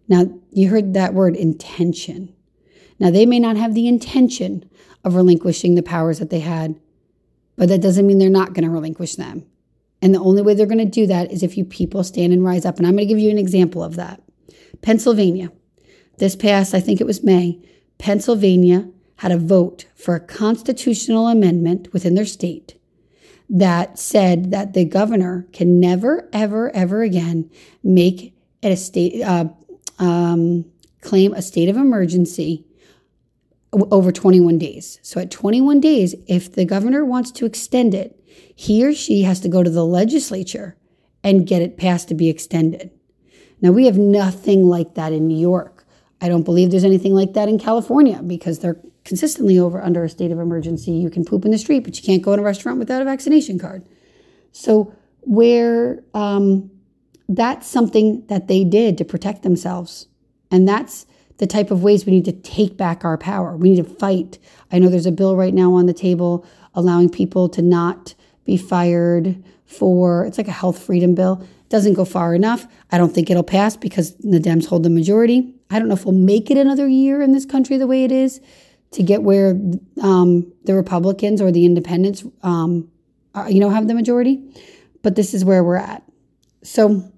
Now, 0.06 0.26
you 0.50 0.68
heard 0.70 0.94
that 0.94 1.12
word 1.12 1.36
intention. 1.36 2.34
Now, 2.98 3.10
they 3.10 3.26
may 3.26 3.38
not 3.38 3.56
have 3.56 3.74
the 3.74 3.88
intention 3.88 4.68
of 5.04 5.14
relinquishing 5.14 5.74
the 5.74 5.82
powers 5.82 6.18
that 6.18 6.30
they 6.30 6.40
had, 6.40 6.78
but 7.56 7.68
that 7.68 7.80
doesn't 7.80 8.06
mean 8.06 8.18
they're 8.18 8.30
not 8.30 8.54
going 8.54 8.64
to 8.64 8.70
relinquish 8.70 9.14
them. 9.14 9.46
And 10.00 10.14
the 10.14 10.20
only 10.20 10.42
way 10.42 10.54
they're 10.54 10.66
going 10.66 10.78
to 10.78 10.84
do 10.84 11.06
that 11.06 11.32
is 11.32 11.42
if 11.42 11.56
you 11.56 11.64
people 11.64 12.04
stand 12.04 12.32
and 12.32 12.44
rise 12.44 12.64
up. 12.64 12.78
And 12.78 12.86
I'm 12.86 12.94
going 12.94 13.08
to 13.08 13.12
give 13.12 13.18
you 13.18 13.30
an 13.30 13.38
example 13.38 13.82
of 13.82 13.96
that. 13.96 14.22
Pennsylvania, 14.80 15.50
this 16.18 16.36
past, 16.36 16.74
I 16.74 16.80
think 16.80 17.00
it 17.00 17.06
was 17.06 17.24
May, 17.24 17.60
Pennsylvania 17.98 18.88
had 19.16 19.32
a 19.32 19.38
vote 19.38 19.86
for 19.96 20.14
a 20.14 20.20
constitutional 20.20 21.26
amendment 21.26 21.92
within 21.92 22.14
their 22.14 22.26
state 22.26 22.78
that 23.50 23.98
said 23.98 24.50
that 24.50 24.74
the 24.74 24.84
governor 24.84 25.46
can 25.52 25.80
never, 25.80 26.28
ever, 26.32 26.74
ever 26.76 27.02
again 27.02 27.50
make 27.82 28.34
a 28.62 28.76
state 28.76 29.22
uh, 29.22 29.46
um, 29.98 30.64
claim 31.00 31.32
a 31.32 31.42
state 31.42 31.68
of 31.68 31.76
emergency 31.76 32.64
over 33.72 34.12
21 34.12 34.58
days. 34.58 34.98
So 35.02 35.20
at 35.20 35.30
21 35.30 35.80
days, 35.80 36.14
if 36.26 36.52
the 36.52 36.64
governor 36.64 37.04
wants 37.04 37.30
to 37.32 37.46
extend 37.46 37.94
it, 37.94 38.18
he 38.54 38.84
or 38.84 38.92
she 38.92 39.22
has 39.22 39.40
to 39.40 39.48
go 39.48 39.62
to 39.62 39.70
the 39.70 39.84
legislature 39.84 40.76
and 41.22 41.46
get 41.46 41.62
it 41.62 41.76
passed 41.76 42.08
to 42.08 42.14
be 42.14 42.28
extended. 42.28 42.90
Now, 43.60 43.72
we 43.72 43.86
have 43.86 43.98
nothing 43.98 44.64
like 44.64 44.94
that 44.94 45.12
in 45.12 45.26
New 45.26 45.38
York. 45.38 45.84
I 46.20 46.28
don't 46.28 46.44
believe 46.44 46.70
there's 46.70 46.84
anything 46.84 47.14
like 47.14 47.34
that 47.34 47.48
in 47.48 47.58
California 47.58 48.22
because 48.22 48.60
they're 48.60 48.80
consistently 49.04 49.58
over 49.58 49.82
under 49.82 50.04
a 50.04 50.08
state 50.08 50.30
of 50.30 50.38
emergency. 50.38 50.92
You 50.92 51.10
can 51.10 51.24
poop 51.24 51.44
in 51.44 51.50
the 51.50 51.58
street, 51.58 51.84
but 51.84 51.96
you 51.96 52.02
can't 52.02 52.22
go 52.22 52.32
in 52.32 52.40
a 52.40 52.42
restaurant 52.42 52.78
without 52.78 53.02
a 53.02 53.04
vaccination 53.04 53.58
card. 53.58 53.86
So, 54.52 54.94
where 55.20 56.02
um, 56.14 56.70
that's 57.28 57.66
something 57.66 58.24
that 58.28 58.48
they 58.48 58.64
did 58.64 58.98
to 58.98 59.04
protect 59.04 59.42
themselves. 59.42 60.08
And 60.50 60.66
that's 60.66 61.06
the 61.38 61.46
type 61.46 61.70
of 61.70 61.82
ways 61.82 62.04
we 62.04 62.12
need 62.12 62.24
to 62.26 62.32
take 62.32 62.76
back 62.76 63.04
our 63.04 63.16
power. 63.16 63.56
We 63.56 63.70
need 63.70 63.84
to 63.84 63.94
fight. 63.94 64.38
I 64.70 64.78
know 64.78 64.88
there's 64.88 65.06
a 65.06 65.12
bill 65.12 65.36
right 65.36 65.54
now 65.54 65.74
on 65.74 65.86
the 65.86 65.94
table 65.94 66.46
allowing 66.74 67.08
people 67.08 67.48
to 67.48 67.62
not 67.62 68.14
be 68.44 68.56
fired 68.56 69.42
for 69.66 70.24
it's 70.24 70.38
like 70.38 70.48
a 70.48 70.52
health 70.52 70.78
freedom 70.78 71.14
bill. 71.14 71.42
It 71.42 71.68
doesn't 71.68 71.94
go 71.94 72.04
far 72.04 72.34
enough. 72.34 72.66
I 72.90 72.98
don't 72.98 73.14
think 73.14 73.30
it'll 73.30 73.42
pass 73.42 73.76
because 73.76 74.14
the 74.16 74.38
Dems 74.38 74.66
hold 74.66 74.82
the 74.82 74.90
majority. 74.90 75.54
I 75.70 75.78
don't 75.78 75.88
know 75.88 75.94
if 75.94 76.06
we'll 76.06 76.14
make 76.14 76.50
it 76.50 76.56
another 76.56 76.88
year 76.88 77.20
in 77.20 77.32
this 77.32 77.44
country 77.44 77.76
the 77.76 77.86
way 77.86 78.04
it 78.04 78.12
is 78.12 78.40
to 78.92 79.02
get 79.02 79.22
where 79.22 79.50
um, 80.02 80.50
the 80.64 80.74
Republicans 80.74 81.42
or 81.42 81.52
the 81.52 81.66
Independents, 81.66 82.24
um, 82.42 82.90
are, 83.34 83.50
you 83.50 83.60
know, 83.60 83.68
have 83.68 83.86
the 83.86 83.94
majority. 83.94 84.42
But 85.02 85.14
this 85.14 85.34
is 85.34 85.44
where 85.44 85.62
we're 85.62 85.76
at. 85.76 86.02
So, 86.62 87.12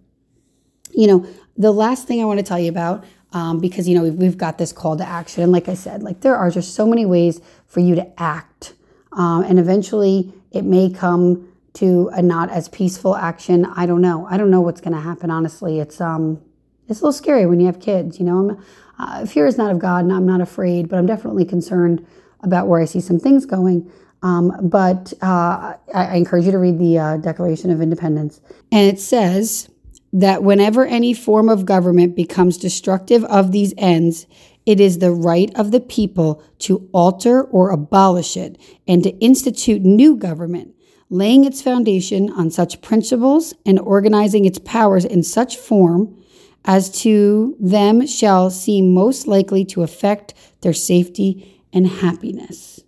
you 0.91 1.07
know, 1.07 1.27
the 1.57 1.73
last 1.73 2.09
thing 2.09 2.21
I 2.21 2.25
want 2.25 2.41
to 2.41 2.45
tell 2.45 2.59
you 2.59 2.71
about 2.71 3.05
um, 3.33 3.61
because 3.61 3.89
you 3.89 3.95
know 3.95 4.03
we've, 4.03 4.15
we've, 4.15 4.39
got 4.39 4.59
this 4.59 4.73
call 4.73 4.97
to 4.97 5.07
action. 5.07 5.43
And 5.43 5.53
like 5.53 5.69
i 5.69 5.75
said 5.75 6.03
like 6.03 6.21
there 6.21 6.37
are 6.37 6.51
just 6.51 6.75
so 6.75 6.87
many 6.87 7.07
ways 7.07 7.41
for 7.67 7.81
you 7.81 7.95
to 7.95 8.21
act. 8.21 8.75
Um, 9.13 9.43
and 9.45 9.59
eventually 9.59 10.33
it 10.51 10.65
may 10.65 10.91
come 10.91 11.49
to 11.75 12.11
a 12.13 12.23
not 12.23 12.51
as 12.51 12.69
peaceful 12.69 13.17
action. 13.17 13.65
I 13.65 13.87
don't 13.87 14.01
know. 14.01 14.27
I 14.29 14.37
don't 14.37 14.51
know 14.51 14.61
what's 14.61 14.81
going 14.81 14.95
to 14.95 15.01
happen 15.01 15.31
honestly. 15.31 15.81
It's 15.81 16.01
um 16.01 16.41
it's 16.89 17.01
a 17.01 17.05
little 17.05 17.13
scary 17.13 17.47
when 17.47 17.61
you 17.61 17.67
have 17.67 17.81
kids 17.81 18.19
you 18.19 18.27
know? 18.27 18.61
Uh, 18.99 19.25
fear 19.25 19.47
is 19.47 19.57
not 19.57 19.71
of 19.71 19.79
god 19.79 20.05
and 20.05 20.13
i'm 20.13 20.27
not 20.27 20.43
afraid 20.43 20.87
but 20.87 20.99
i'm 20.99 21.07
definitely 21.07 21.45
concerned 21.45 22.07
about 22.43 22.67
where 22.67 22.83
i 22.83 22.85
see 22.85 23.01
some 23.01 23.19
things 23.19 23.47
going. 23.47 23.91
Um, 24.23 24.69
but 24.69 25.15
uh, 25.23 25.27
I, 25.27 25.77
I, 25.95 26.17
encourage 26.17 26.45
you 26.45 26.53
to 26.53 26.59
read 26.59 26.79
the 26.79 26.99
uh, 26.99 27.17
declaration 27.17 27.71
of 27.71 27.81
independence. 27.81 28.41
And 28.71 28.87
it 28.87 29.01
says 29.01 29.70
that 30.13 30.43
whenever 30.43 30.87
any 30.87 31.15
form 31.15 31.49
of 31.49 31.65
government 31.65 32.17
becomes 32.17 32.57
destructive 32.57 33.25
of 33.25 33.53
these 33.53 33.73
ends, 33.79 34.27
it 34.67 34.81
is 34.81 34.99
the 34.99 35.13
right 35.13 35.51
of 35.57 35.71
the 35.71 35.81
people 35.81 36.43
to 36.59 36.89
alter 36.93 37.43
or 37.43 37.71
abolish 37.71 38.37
it 38.37 38.61
and 38.87 39.03
to 39.03 39.11
institute 39.19 39.83
new 39.83 40.17
government, 40.17 40.75
laying 41.09 41.45
its 41.45 41.63
foundation 41.63 42.31
on 42.31 42.51
such 42.51 42.83
principles 42.83 43.55
and 43.65 43.79
organizing 43.81 44.45
its 44.45 44.59
powers 44.59 45.05
in 45.05 45.23
such 45.23 45.57
form 45.57 46.17
as 46.65 46.91
to 47.03 47.57
them 47.59 48.07
shall 48.07 48.51
seem 48.51 48.93
most 48.93 49.27
likely 49.27 49.65
to 49.65 49.83
affect 49.83 50.35
their 50.61 50.75
safety 50.75 51.63
and 51.73 51.87
happiness. 51.87 52.81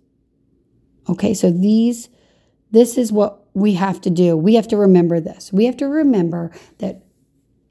Okay, 1.09 1.33
so 1.33 1.51
these 1.51 2.09
this 2.71 2.97
is 2.97 3.11
what 3.11 3.45
we 3.53 3.73
have 3.73 4.01
to 4.01 4.09
do. 4.09 4.35
We 4.35 4.55
have 4.55 4.67
to 4.69 4.77
remember 4.77 5.19
this. 5.19 5.53
We 5.53 5.65
have 5.65 5.77
to 5.77 5.87
remember 5.87 6.51
that 6.79 7.03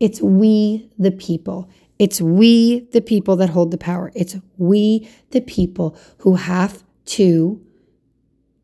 it's 0.03 0.21
we, 0.21 0.91
the 0.99 1.13
people. 1.13 1.71
It's 2.01 2.21
we, 2.21 2.89
the 2.91 3.01
people, 3.01 3.37
that 3.37 3.51
hold 3.51 3.71
the 3.71 3.79
power. 3.79 4.11
It's 4.17 4.37
we, 4.59 5.09
the 5.31 5.41
people, 5.41 5.97
who 6.19 6.35
have 6.35 6.83
to 7.05 7.65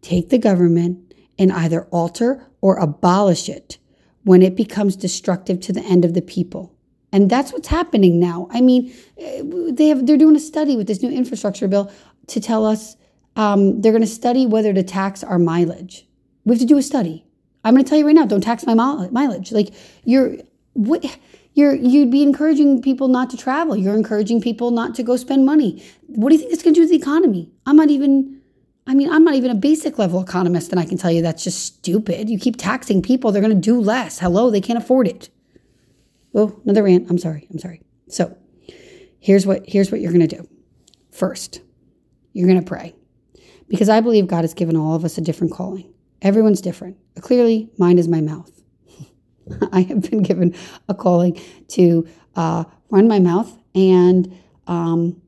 take 0.02 0.30
the 0.30 0.38
government 0.38 1.14
and 1.38 1.52
either 1.52 1.84
alter 1.92 2.44
or 2.60 2.76
abolish 2.78 3.48
it 3.48 3.78
when 4.24 4.42
it 4.42 4.56
becomes 4.56 4.96
destructive 4.96 5.60
to 5.60 5.72
the 5.72 5.82
end 5.82 6.04
of 6.04 6.14
the 6.14 6.22
people. 6.22 6.74
And 7.12 7.30
that's 7.30 7.52
what's 7.52 7.68
happening 7.68 8.18
now. 8.18 8.48
I 8.50 8.60
mean, 8.60 8.92
they 9.16 9.86
have 9.86 10.06
they're 10.08 10.16
doing 10.16 10.34
a 10.34 10.40
study 10.40 10.76
with 10.76 10.88
this 10.88 11.02
new 11.04 11.10
infrastructure 11.10 11.68
bill 11.68 11.92
to 12.26 12.40
tell 12.40 12.66
us 12.66 12.96
um, 13.36 13.80
they're 13.80 13.92
going 13.92 14.02
to 14.02 14.08
study 14.08 14.44
whether 14.44 14.72
to 14.72 14.82
tax 14.82 15.22
our 15.22 15.38
mileage. 15.38 16.04
We 16.44 16.54
have 16.54 16.60
to 16.60 16.66
do 16.66 16.78
a 16.78 16.82
study. 16.82 17.24
I'm 17.62 17.74
going 17.74 17.84
to 17.84 17.88
tell 17.88 17.98
you 17.98 18.06
right 18.06 18.14
now, 18.14 18.26
don't 18.26 18.40
tax 18.40 18.66
my 18.66 18.74
mileage. 18.74 19.52
Like 19.52 19.68
you're 20.04 20.38
what 20.78 21.18
you're 21.58 21.74
you'd 21.74 22.10
be 22.10 22.22
encouraging 22.22 22.80
people 22.80 23.08
not 23.08 23.30
to 23.30 23.36
travel. 23.36 23.76
You're 23.76 23.96
encouraging 23.96 24.40
people 24.40 24.70
not 24.70 24.94
to 24.94 25.02
go 25.02 25.16
spend 25.16 25.44
money. 25.44 25.82
What 26.06 26.28
do 26.28 26.36
you 26.36 26.40
think 26.40 26.52
it's 26.52 26.62
going 26.62 26.72
to 26.74 26.80
do 26.80 26.86
to 26.86 26.90
the 26.90 26.96
economy? 26.96 27.50
I'm 27.66 27.76
not 27.76 27.90
even 27.90 28.40
I 28.86 28.94
mean, 28.94 29.12
I'm 29.12 29.24
not 29.24 29.34
even 29.34 29.50
a 29.50 29.56
basic 29.56 29.98
level 29.98 30.20
economist 30.20 30.70
and 30.70 30.80
I 30.80 30.86
can 30.86 30.96
tell 30.96 31.10
you 31.10 31.20
that's 31.20 31.42
just 31.42 31.62
stupid. 31.62 32.30
You 32.30 32.38
keep 32.38 32.56
taxing 32.56 33.02
people, 33.02 33.32
they're 33.32 33.42
going 33.42 33.54
to 33.54 33.60
do 33.60 33.80
less. 33.80 34.20
Hello, 34.20 34.50
they 34.50 34.60
can't 34.60 34.78
afford 34.78 35.08
it. 35.08 35.30
Oh, 36.34 36.58
another 36.64 36.84
rant. 36.84 37.10
I'm 37.10 37.18
sorry. 37.18 37.48
I'm 37.50 37.58
sorry. 37.58 37.82
So, 38.08 38.36
here's 39.18 39.44
what 39.44 39.64
here's 39.66 39.90
what 39.90 40.00
you're 40.00 40.12
going 40.12 40.26
to 40.28 40.36
do. 40.36 40.48
First, 41.10 41.60
you're 42.34 42.46
going 42.46 42.60
to 42.60 42.66
pray. 42.66 42.94
Because 43.66 43.88
I 43.88 44.00
believe 44.00 44.28
God 44.28 44.42
has 44.42 44.54
given 44.54 44.76
all 44.76 44.94
of 44.94 45.04
us 45.04 45.18
a 45.18 45.20
different 45.20 45.52
calling. 45.52 45.92
Everyone's 46.22 46.60
different. 46.60 46.96
Clearly, 47.20 47.68
mine 47.78 47.98
is 47.98 48.06
my 48.06 48.20
mouth. 48.20 48.57
I 49.72 49.82
have 49.82 50.10
been 50.10 50.22
given 50.22 50.54
a 50.88 50.94
calling 50.94 51.40
to 51.68 52.06
uh, 52.36 52.64
run 52.90 53.08
my 53.08 53.18
mouth, 53.18 53.56
and 53.74 54.36
um, 54.66 55.20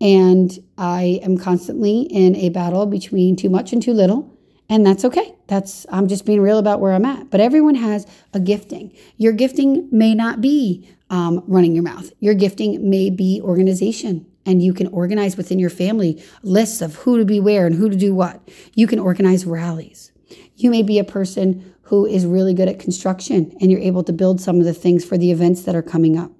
and 0.00 0.50
I 0.76 1.20
am 1.22 1.38
constantly 1.38 2.02
in 2.02 2.36
a 2.36 2.50
battle 2.50 2.86
between 2.86 3.36
too 3.36 3.50
much 3.50 3.72
and 3.72 3.82
too 3.82 3.92
little, 3.92 4.38
and 4.68 4.86
that's 4.86 5.04
okay. 5.04 5.34
That's 5.46 5.86
I'm 5.90 6.08
just 6.08 6.24
being 6.24 6.40
real 6.40 6.58
about 6.58 6.80
where 6.80 6.92
I'm 6.92 7.04
at. 7.04 7.30
But 7.30 7.40
everyone 7.40 7.74
has 7.76 8.06
a 8.32 8.40
gifting. 8.40 8.94
Your 9.16 9.32
gifting 9.32 9.88
may 9.90 10.14
not 10.14 10.40
be 10.40 10.88
um, 11.10 11.42
running 11.46 11.74
your 11.74 11.84
mouth. 11.84 12.12
Your 12.20 12.34
gifting 12.34 12.88
may 12.88 13.10
be 13.10 13.40
organization 13.42 14.26
and 14.48 14.62
you 14.62 14.72
can 14.72 14.86
organize 14.88 15.36
within 15.36 15.58
your 15.58 15.70
family 15.70 16.22
lists 16.42 16.80
of 16.80 16.94
who 16.96 17.18
to 17.18 17.24
be 17.24 17.38
where 17.38 17.66
and 17.66 17.74
who 17.74 17.90
to 17.90 17.96
do 17.96 18.14
what. 18.14 18.40
You 18.74 18.86
can 18.86 18.98
organize 18.98 19.44
rallies. 19.44 20.10
You 20.56 20.70
may 20.70 20.82
be 20.82 20.98
a 20.98 21.04
person 21.04 21.74
who 21.88 22.04
is 22.04 22.26
really 22.26 22.52
good 22.52 22.68
at 22.68 22.78
construction 22.78 23.56
and 23.60 23.70
you're 23.70 23.80
able 23.80 24.04
to 24.04 24.12
build 24.12 24.40
some 24.40 24.58
of 24.58 24.64
the 24.64 24.74
things 24.74 25.04
for 25.04 25.16
the 25.16 25.30
events 25.30 25.62
that 25.62 25.74
are 25.74 25.82
coming 25.82 26.18
up. 26.18 26.30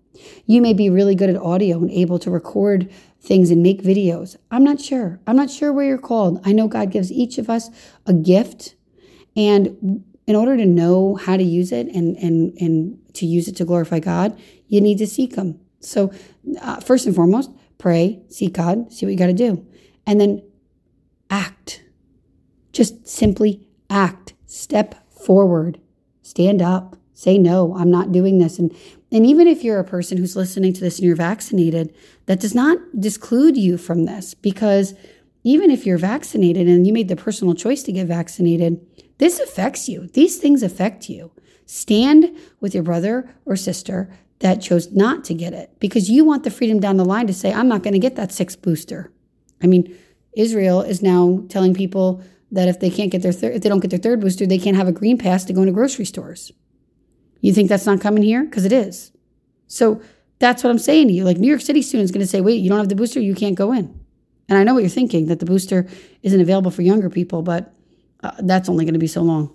You 0.47 0.61
may 0.61 0.75
be 0.75 0.91
really 0.91 1.15
good 1.15 1.31
at 1.31 1.37
audio 1.37 1.79
and 1.79 1.91
able 1.91 2.19
to 2.19 2.31
record 2.31 2.93
things 3.21 3.51
and 3.51 3.63
make 3.63 3.83
videos. 3.83 4.37
I'm 4.51 4.63
not 4.63 4.81
sure. 4.81 5.21
I'm 5.27 5.37
not 5.37 5.51
sure 5.51 5.73
where 5.73 5.87
you're 5.87 5.97
called. 5.97 6.41
I 6.45 6.53
know 6.53 6.69
God 6.69 6.91
gives 6.91 7.11
each 7.11 7.39
of 7.39 7.49
us 7.49 7.71
a 8.05 8.13
gift. 8.13 8.75
And 9.37 10.05
in 10.27 10.37
order 10.37 10.57
to 10.57 10.67
know 10.67 11.15
how 11.15 11.39
to 11.39 11.43
use 11.43 11.73
it 11.73 11.87
and, 11.89 12.17
and, 12.19 12.53
and 12.61 12.99
to 13.15 13.25
use 13.25 13.49
it 13.49 13.57
to 13.57 13.65
glorify 13.65 14.01
God, 14.01 14.39
you 14.67 14.83
need 14.83 14.99
to 14.99 15.07
seek 15.07 15.37
Him. 15.37 15.61
So, 15.81 16.13
uh, 16.61 16.81
first 16.81 17.07
and 17.07 17.15
foremost, 17.15 17.51
pray, 17.79 18.21
seek 18.29 18.53
God, 18.53 18.93
see 18.93 19.07
what 19.07 19.13
you 19.13 19.19
got 19.19 19.29
to 19.29 19.33
do. 19.33 19.67
And 20.07 20.21
then 20.21 20.43
act. 21.31 21.85
Just 22.73 23.09
simply 23.09 23.67
act. 23.89 24.35
Step 24.47 24.95
forward. 25.29 25.79
Stand 26.23 26.63
up. 26.63 26.97
Say 27.13 27.37
no, 27.37 27.77
I'm 27.77 27.91
not 27.91 28.13
doing 28.13 28.39
this. 28.39 28.59
And 28.59 28.75
and 29.13 29.27
even 29.27 29.47
if 29.47 29.63
you're 29.63 29.79
a 29.79 29.85
person 29.85 30.17
who's 30.17 30.37
listening 30.37 30.73
to 30.73 30.81
this 30.81 30.99
and 30.99 31.07
you're 31.07 31.17
vaccinated, 31.17 31.95
that 32.27 32.41
does 32.41 32.55
not 32.55 32.79
disclude 32.99 33.57
you 33.57 33.77
from 33.77 34.05
this 34.05 34.33
because 34.33 34.95
even 35.45 35.71
if 35.71 35.85
you're 35.85 35.99
vaccinated 35.99 36.67
and 36.67 36.87
you 36.87 36.95
made 36.95 37.09
the 37.09 37.17
personal 37.17 37.55
choice 37.55 37.83
to 37.83 37.93
get 37.93 38.07
vaccinated, 38.07 38.81
this 39.19 39.39
affects 39.39 39.87
you. 39.87 40.07
These 40.15 40.39
things 40.39 40.63
affect 40.63 41.11
you. 41.11 41.31
Stand 41.67 42.35
with 42.61 42.73
your 42.73 42.83
brother 42.83 43.29
or 43.45 43.55
sister 43.55 44.11
that 44.39 44.63
chose 44.63 44.93
not 44.93 45.25
to 45.25 45.35
get 45.35 45.53
it 45.53 45.79
because 45.79 46.09
you 46.09 46.25
want 46.25 46.45
the 46.45 46.51
freedom 46.51 46.81
down 46.81 46.97
the 46.97 47.05
line 47.05 47.27
to 47.27 47.35
say, 47.35 47.53
I'm 47.53 47.69
not 47.69 47.83
going 47.83 47.93
to 47.93 47.99
get 47.99 48.17
that 48.17 48.33
sixth 48.33 48.63
booster. 48.63 49.13
I 49.63 49.67
mean, 49.67 49.95
Israel 50.35 50.81
is 50.81 51.03
now 51.03 51.45
telling 51.51 51.75
people 51.75 52.23
that 52.51 52.69
if 52.69 52.81
they 52.81 52.91
can't 52.91 53.11
get 53.11 53.23
their 53.23 53.33
thir- 53.33 53.51
if 53.51 53.63
they 53.63 53.69
don't 53.69 53.81
get 53.81 53.91
their 53.91 53.99
third 53.99 54.21
booster, 54.21 54.47
they 54.47 54.59
can't 54.59 54.77
have 54.77 54.89
a 54.89 54.93
green 54.93 55.19
pass 55.19 55.45
to 55.45 55.53
go 55.53 55.63
into 55.63 55.73
grocery 55.73 56.05
stores. 56.05 56.53
You 57.41 57.53
think 57.53 57.69
that's 57.69 57.87
not 57.87 58.01
coming 58.01 58.23
here? 58.23 58.45
Because 58.45 58.65
it 58.65 58.73
is. 58.73 59.13
So 59.67 60.01
that's 60.39 60.65
what 60.65 60.71
I'm 60.71 60.79
saying 60.79 61.09
to 61.09 61.15
you. 61.15 61.25
Like 61.25 61.39
New 61.39 61.49
York 61.49 61.61
City 61.61 61.83
students 61.83 62.11
going 62.11 62.21
to 62.21 62.27
say, 62.27 62.41
wait, 62.41 62.61
you 62.61 62.69
don't 62.69 62.79
have 62.79 62.89
the 62.89 62.97
booster, 62.97 63.21
you 63.21 63.35
can't 63.35 63.55
go 63.55 63.73
in. 63.73 63.99
And 64.49 64.59
I 64.59 64.65
know 64.65 64.75
what 64.75 64.81
you're 64.81 64.89
thinking 64.89 65.27
that 65.27 65.41
the 65.41 65.47
booster 65.47 65.87
isn't 66.23 66.41
available 66.41 66.71
for 66.71 66.83
younger 66.83 67.11
people, 67.11 67.43
but 67.43 67.75
uh, 68.23 68.33
that's 68.41 68.69
only 68.69 68.85
going 68.85 68.95
to 68.95 69.01
be 69.01 69.07
so 69.07 69.23
long 69.23 69.55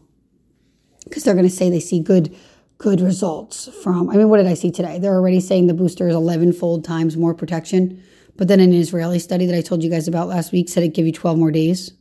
because 1.04 1.24
they're 1.24 1.34
going 1.34 1.48
to 1.48 1.54
say 1.54 1.70
they 1.70 1.80
see 1.80 2.00
good 2.00 2.36
good 2.78 3.02
results 3.02 3.70
from. 3.82 4.10
I 4.10 4.16
mean, 4.16 4.30
what 4.30 4.38
did 4.38 4.48
I 4.48 4.56
see 4.56 4.72
today? 4.72 5.00
They're 5.00 5.16
already 5.16 5.40
saying 5.40 5.68
the 5.68 5.74
booster 5.74 6.08
is 6.08 6.16
11 6.16 6.54
fold 6.54 6.84
times 6.84 7.16
more 7.16 7.34
protection. 7.34 8.04
But 8.36 8.48
then 8.48 8.60
an 8.60 8.74
Israeli 8.74 9.20
study 9.20 9.46
that 9.46 9.56
I 9.56 9.62
told 9.62 9.84
you 9.84 9.90
guys 9.90 10.08
about 10.08 10.28
last 10.28 10.52
week 10.52 10.68
said 10.68 10.84
it 10.84 10.90
give 10.90 11.06
you 11.06 11.12
12 11.12 11.38
more 11.38 11.52
days. 11.52 11.94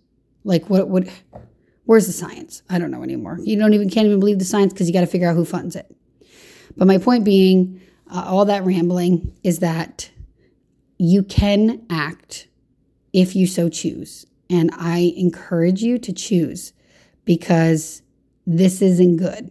Like, 0.44 0.68
what 0.68 0.88
would, 0.88 1.10
where's 1.84 2.06
the 2.06 2.12
science? 2.12 2.62
I 2.68 2.78
don't 2.78 2.90
know 2.90 3.02
anymore. 3.02 3.38
You 3.42 3.56
don't 3.58 3.74
even, 3.74 3.90
can't 3.90 4.06
even 4.06 4.20
believe 4.20 4.38
the 4.38 4.44
science 4.44 4.72
because 4.72 4.88
you 4.88 4.92
got 4.92 5.00
to 5.00 5.06
figure 5.06 5.28
out 5.28 5.36
who 5.36 5.44
funds 5.44 5.76
it. 5.76 5.94
But 6.76 6.86
my 6.86 6.98
point 6.98 7.24
being, 7.24 7.80
uh, 8.10 8.24
all 8.26 8.44
that 8.46 8.64
rambling 8.64 9.36
is 9.42 9.60
that 9.60 10.10
you 10.98 11.22
can 11.22 11.84
act 11.90 12.48
if 13.12 13.36
you 13.36 13.46
so 13.46 13.68
choose. 13.68 14.26
And 14.48 14.70
I 14.74 15.12
encourage 15.16 15.82
you 15.82 15.98
to 15.98 16.12
choose 16.12 16.72
because 17.24 18.02
this 18.46 18.82
isn't 18.82 19.16
good 19.16 19.50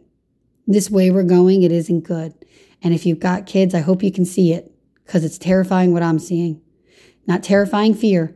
this 0.67 0.89
way 0.89 1.11
we're 1.11 1.23
going, 1.23 1.63
it 1.63 1.71
isn't 1.71 2.01
good. 2.01 2.33
And 2.81 2.93
if 2.93 3.05
you've 3.05 3.19
got 3.19 3.45
kids, 3.45 3.75
I 3.75 3.79
hope 3.79 4.03
you 4.03 4.11
can 4.11 4.25
see 4.25 4.53
it 4.53 4.71
because 5.05 5.23
it's 5.23 5.37
terrifying 5.37 5.93
what 5.93 6.03
I'm 6.03 6.19
seeing. 6.19 6.61
Not 7.27 7.43
terrifying 7.43 7.93
fear, 7.93 8.35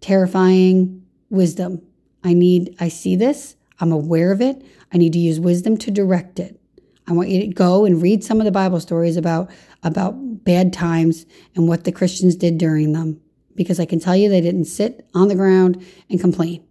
terrifying 0.00 0.99
wisdom. 1.30 1.82
I 2.22 2.34
need, 2.34 2.76
I 2.78 2.88
see 2.88 3.16
this, 3.16 3.56
I'm 3.80 3.92
aware 3.92 4.30
of 4.32 4.40
it. 4.40 4.62
I 4.92 4.98
need 4.98 5.12
to 5.14 5.18
use 5.18 5.40
wisdom 5.40 5.76
to 5.78 5.90
direct 5.90 6.38
it. 6.38 6.60
I 7.08 7.12
want 7.12 7.28
you 7.28 7.40
to 7.40 7.46
go 7.48 7.84
and 7.84 8.02
read 8.02 8.22
some 8.22 8.40
of 8.40 8.44
the 8.44 8.52
Bible 8.52 8.78
stories 8.78 9.16
about, 9.16 9.50
about 9.82 10.44
bad 10.44 10.72
times 10.72 11.26
and 11.56 11.66
what 11.66 11.84
the 11.84 11.92
Christians 11.92 12.36
did 12.36 12.58
during 12.58 12.92
them. 12.92 13.20
Because 13.54 13.80
I 13.80 13.86
can 13.86 13.98
tell 13.98 14.14
you 14.14 14.28
they 14.28 14.40
didn't 14.40 14.66
sit 14.66 15.08
on 15.14 15.28
the 15.28 15.34
ground 15.34 15.84
and 16.08 16.20
complain. 16.20 16.64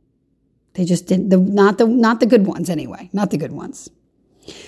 They 0.73 0.85
just 0.85 1.07
didn't, 1.07 1.29
the, 1.29 1.37
not, 1.37 1.77
the, 1.77 1.87
not 1.87 2.19
the 2.19 2.25
good 2.25 2.45
ones 2.45 2.69
anyway, 2.69 3.09
not 3.11 3.31
the 3.31 3.37
good 3.37 3.51
ones. 3.51 3.89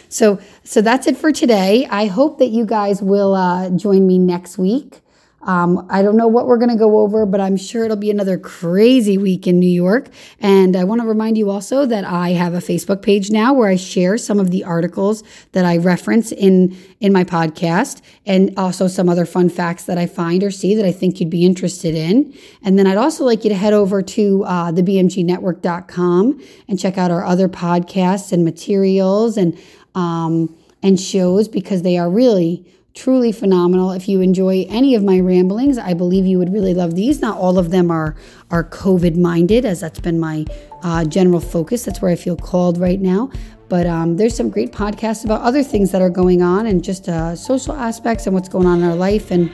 So, 0.09 0.39
so 0.63 0.81
that's 0.81 1.07
it 1.07 1.17
for 1.17 1.31
today. 1.31 1.87
I 1.89 2.07
hope 2.07 2.39
that 2.39 2.49
you 2.49 2.65
guys 2.65 3.01
will 3.01 3.33
uh, 3.33 3.69
join 3.69 4.05
me 4.05 4.19
next 4.19 4.57
week. 4.57 5.00
Um, 5.43 5.87
I 5.89 6.01
don't 6.01 6.17
know 6.17 6.27
what 6.27 6.47
we're 6.47 6.57
going 6.57 6.69
to 6.69 6.75
go 6.75 6.99
over, 6.99 7.25
but 7.25 7.41
I'm 7.41 7.57
sure 7.57 7.83
it'll 7.83 7.97
be 7.97 8.11
another 8.11 8.37
crazy 8.37 9.17
week 9.17 9.47
in 9.47 9.59
New 9.59 9.69
York. 9.69 10.09
And 10.39 10.75
I 10.75 10.83
want 10.83 11.01
to 11.01 11.07
remind 11.07 11.37
you 11.37 11.49
also 11.49 11.85
that 11.85 12.05
I 12.05 12.29
have 12.31 12.53
a 12.53 12.59
Facebook 12.59 13.01
page 13.01 13.31
now 13.31 13.53
where 13.53 13.69
I 13.69 13.75
share 13.75 14.17
some 14.17 14.39
of 14.39 14.51
the 14.51 14.63
articles 14.63 15.23
that 15.53 15.65
I 15.65 15.77
reference 15.77 16.31
in 16.31 16.77
in 16.99 17.11
my 17.11 17.23
podcast, 17.23 18.01
and 18.27 18.53
also 18.57 18.87
some 18.87 19.09
other 19.09 19.25
fun 19.25 19.49
facts 19.49 19.85
that 19.85 19.97
I 19.97 20.05
find 20.05 20.43
or 20.43 20.51
see 20.51 20.75
that 20.75 20.85
I 20.85 20.91
think 20.91 21.19
you'd 21.19 21.31
be 21.31 21.45
interested 21.45 21.95
in. 21.95 22.37
And 22.63 22.77
then 22.77 22.85
I'd 22.85 22.97
also 22.97 23.25
like 23.25 23.43
you 23.43 23.49
to 23.49 23.55
head 23.55 23.73
over 23.73 24.03
to 24.03 24.43
uh, 24.43 24.71
thebmgnetwork.com 24.71 26.41
and 26.67 26.79
check 26.79 26.97
out 26.99 27.09
our 27.09 27.25
other 27.25 27.49
podcasts 27.49 28.31
and 28.31 28.45
materials 28.45 29.37
and 29.37 29.57
um, 29.95 30.55
and 30.83 30.99
shows 30.99 31.47
because 31.47 31.81
they 31.81 31.97
are 31.97 32.09
really 32.09 32.65
truly 32.93 33.31
phenomenal. 33.31 33.91
If 33.91 34.07
you 34.07 34.21
enjoy 34.21 34.65
any 34.69 34.95
of 34.95 35.03
my 35.03 35.19
ramblings, 35.19 35.77
I 35.77 35.93
believe 35.93 36.25
you 36.25 36.37
would 36.39 36.51
really 36.51 36.73
love 36.73 36.95
these. 36.95 37.21
Not 37.21 37.37
all 37.37 37.57
of 37.57 37.71
them 37.71 37.91
are 37.91 38.15
are 38.49 38.63
COVID 38.63 39.17
minded, 39.17 39.65
as 39.65 39.79
that's 39.81 39.99
been 39.99 40.19
my 40.19 40.45
uh, 40.83 41.05
general 41.05 41.39
focus. 41.39 41.85
That's 41.85 42.01
where 42.01 42.11
I 42.11 42.15
feel 42.15 42.35
called 42.35 42.77
right 42.77 42.99
now. 42.99 43.31
But 43.69 43.87
um, 43.87 44.17
there's 44.17 44.35
some 44.35 44.49
great 44.49 44.73
podcasts 44.73 45.23
about 45.23 45.41
other 45.41 45.63
things 45.63 45.91
that 45.91 46.01
are 46.01 46.09
going 46.09 46.41
on 46.41 46.65
and 46.65 46.83
just 46.83 47.07
uh, 47.07 47.35
social 47.37 47.73
aspects 47.73 48.25
and 48.25 48.35
what's 48.35 48.49
going 48.49 48.67
on 48.67 48.79
in 48.79 48.83
our 48.83 48.95
life. 48.95 49.31
And 49.31 49.49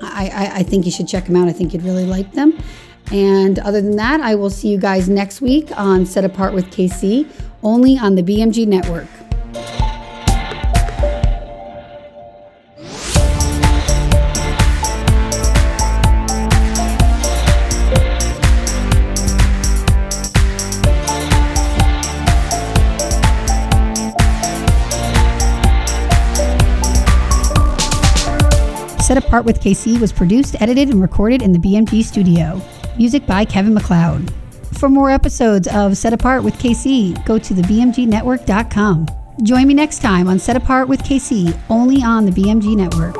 I, 0.00 0.28
I, 0.28 0.56
I 0.58 0.62
think 0.62 0.86
you 0.86 0.90
should 0.90 1.06
check 1.06 1.26
them 1.26 1.36
out. 1.36 1.46
I 1.46 1.52
think 1.52 1.74
you'd 1.74 1.82
really 1.82 2.06
like 2.06 2.32
them. 2.32 2.58
And 3.12 3.58
other 3.58 3.82
than 3.82 3.96
that, 3.96 4.20
I 4.20 4.34
will 4.34 4.50
see 4.50 4.68
you 4.68 4.78
guys 4.78 5.08
next 5.10 5.42
week 5.42 5.68
on 5.78 6.06
Set 6.06 6.24
Apart 6.24 6.54
with 6.54 6.66
KC, 6.66 7.30
only 7.62 7.98
on 7.98 8.14
the 8.14 8.22
BMG 8.22 8.66
Network. 8.66 9.25
Set 29.26 29.30
Apart 29.30 29.44
with 29.44 29.60
KC 29.60 30.00
was 30.00 30.12
produced, 30.12 30.54
edited, 30.62 30.88
and 30.88 31.02
recorded 31.02 31.42
in 31.42 31.50
the 31.50 31.58
BMG 31.58 32.04
studio. 32.04 32.62
Music 32.96 33.26
by 33.26 33.44
Kevin 33.44 33.74
MacLeod. 33.74 34.32
For 34.78 34.88
more 34.88 35.10
episodes 35.10 35.66
of 35.66 35.96
Set 35.96 36.12
Apart 36.12 36.44
with 36.44 36.54
KC, 36.54 37.26
go 37.26 37.36
to 37.36 37.52
thebmgnetwork.com. 37.52 39.08
Join 39.42 39.66
me 39.66 39.74
next 39.74 39.98
time 39.98 40.28
on 40.28 40.38
Set 40.38 40.56
Apart 40.56 40.86
with 40.86 41.02
KC, 41.02 41.58
only 41.68 42.04
on 42.04 42.24
the 42.24 42.30
BMG 42.30 42.76
Network. 42.76 43.16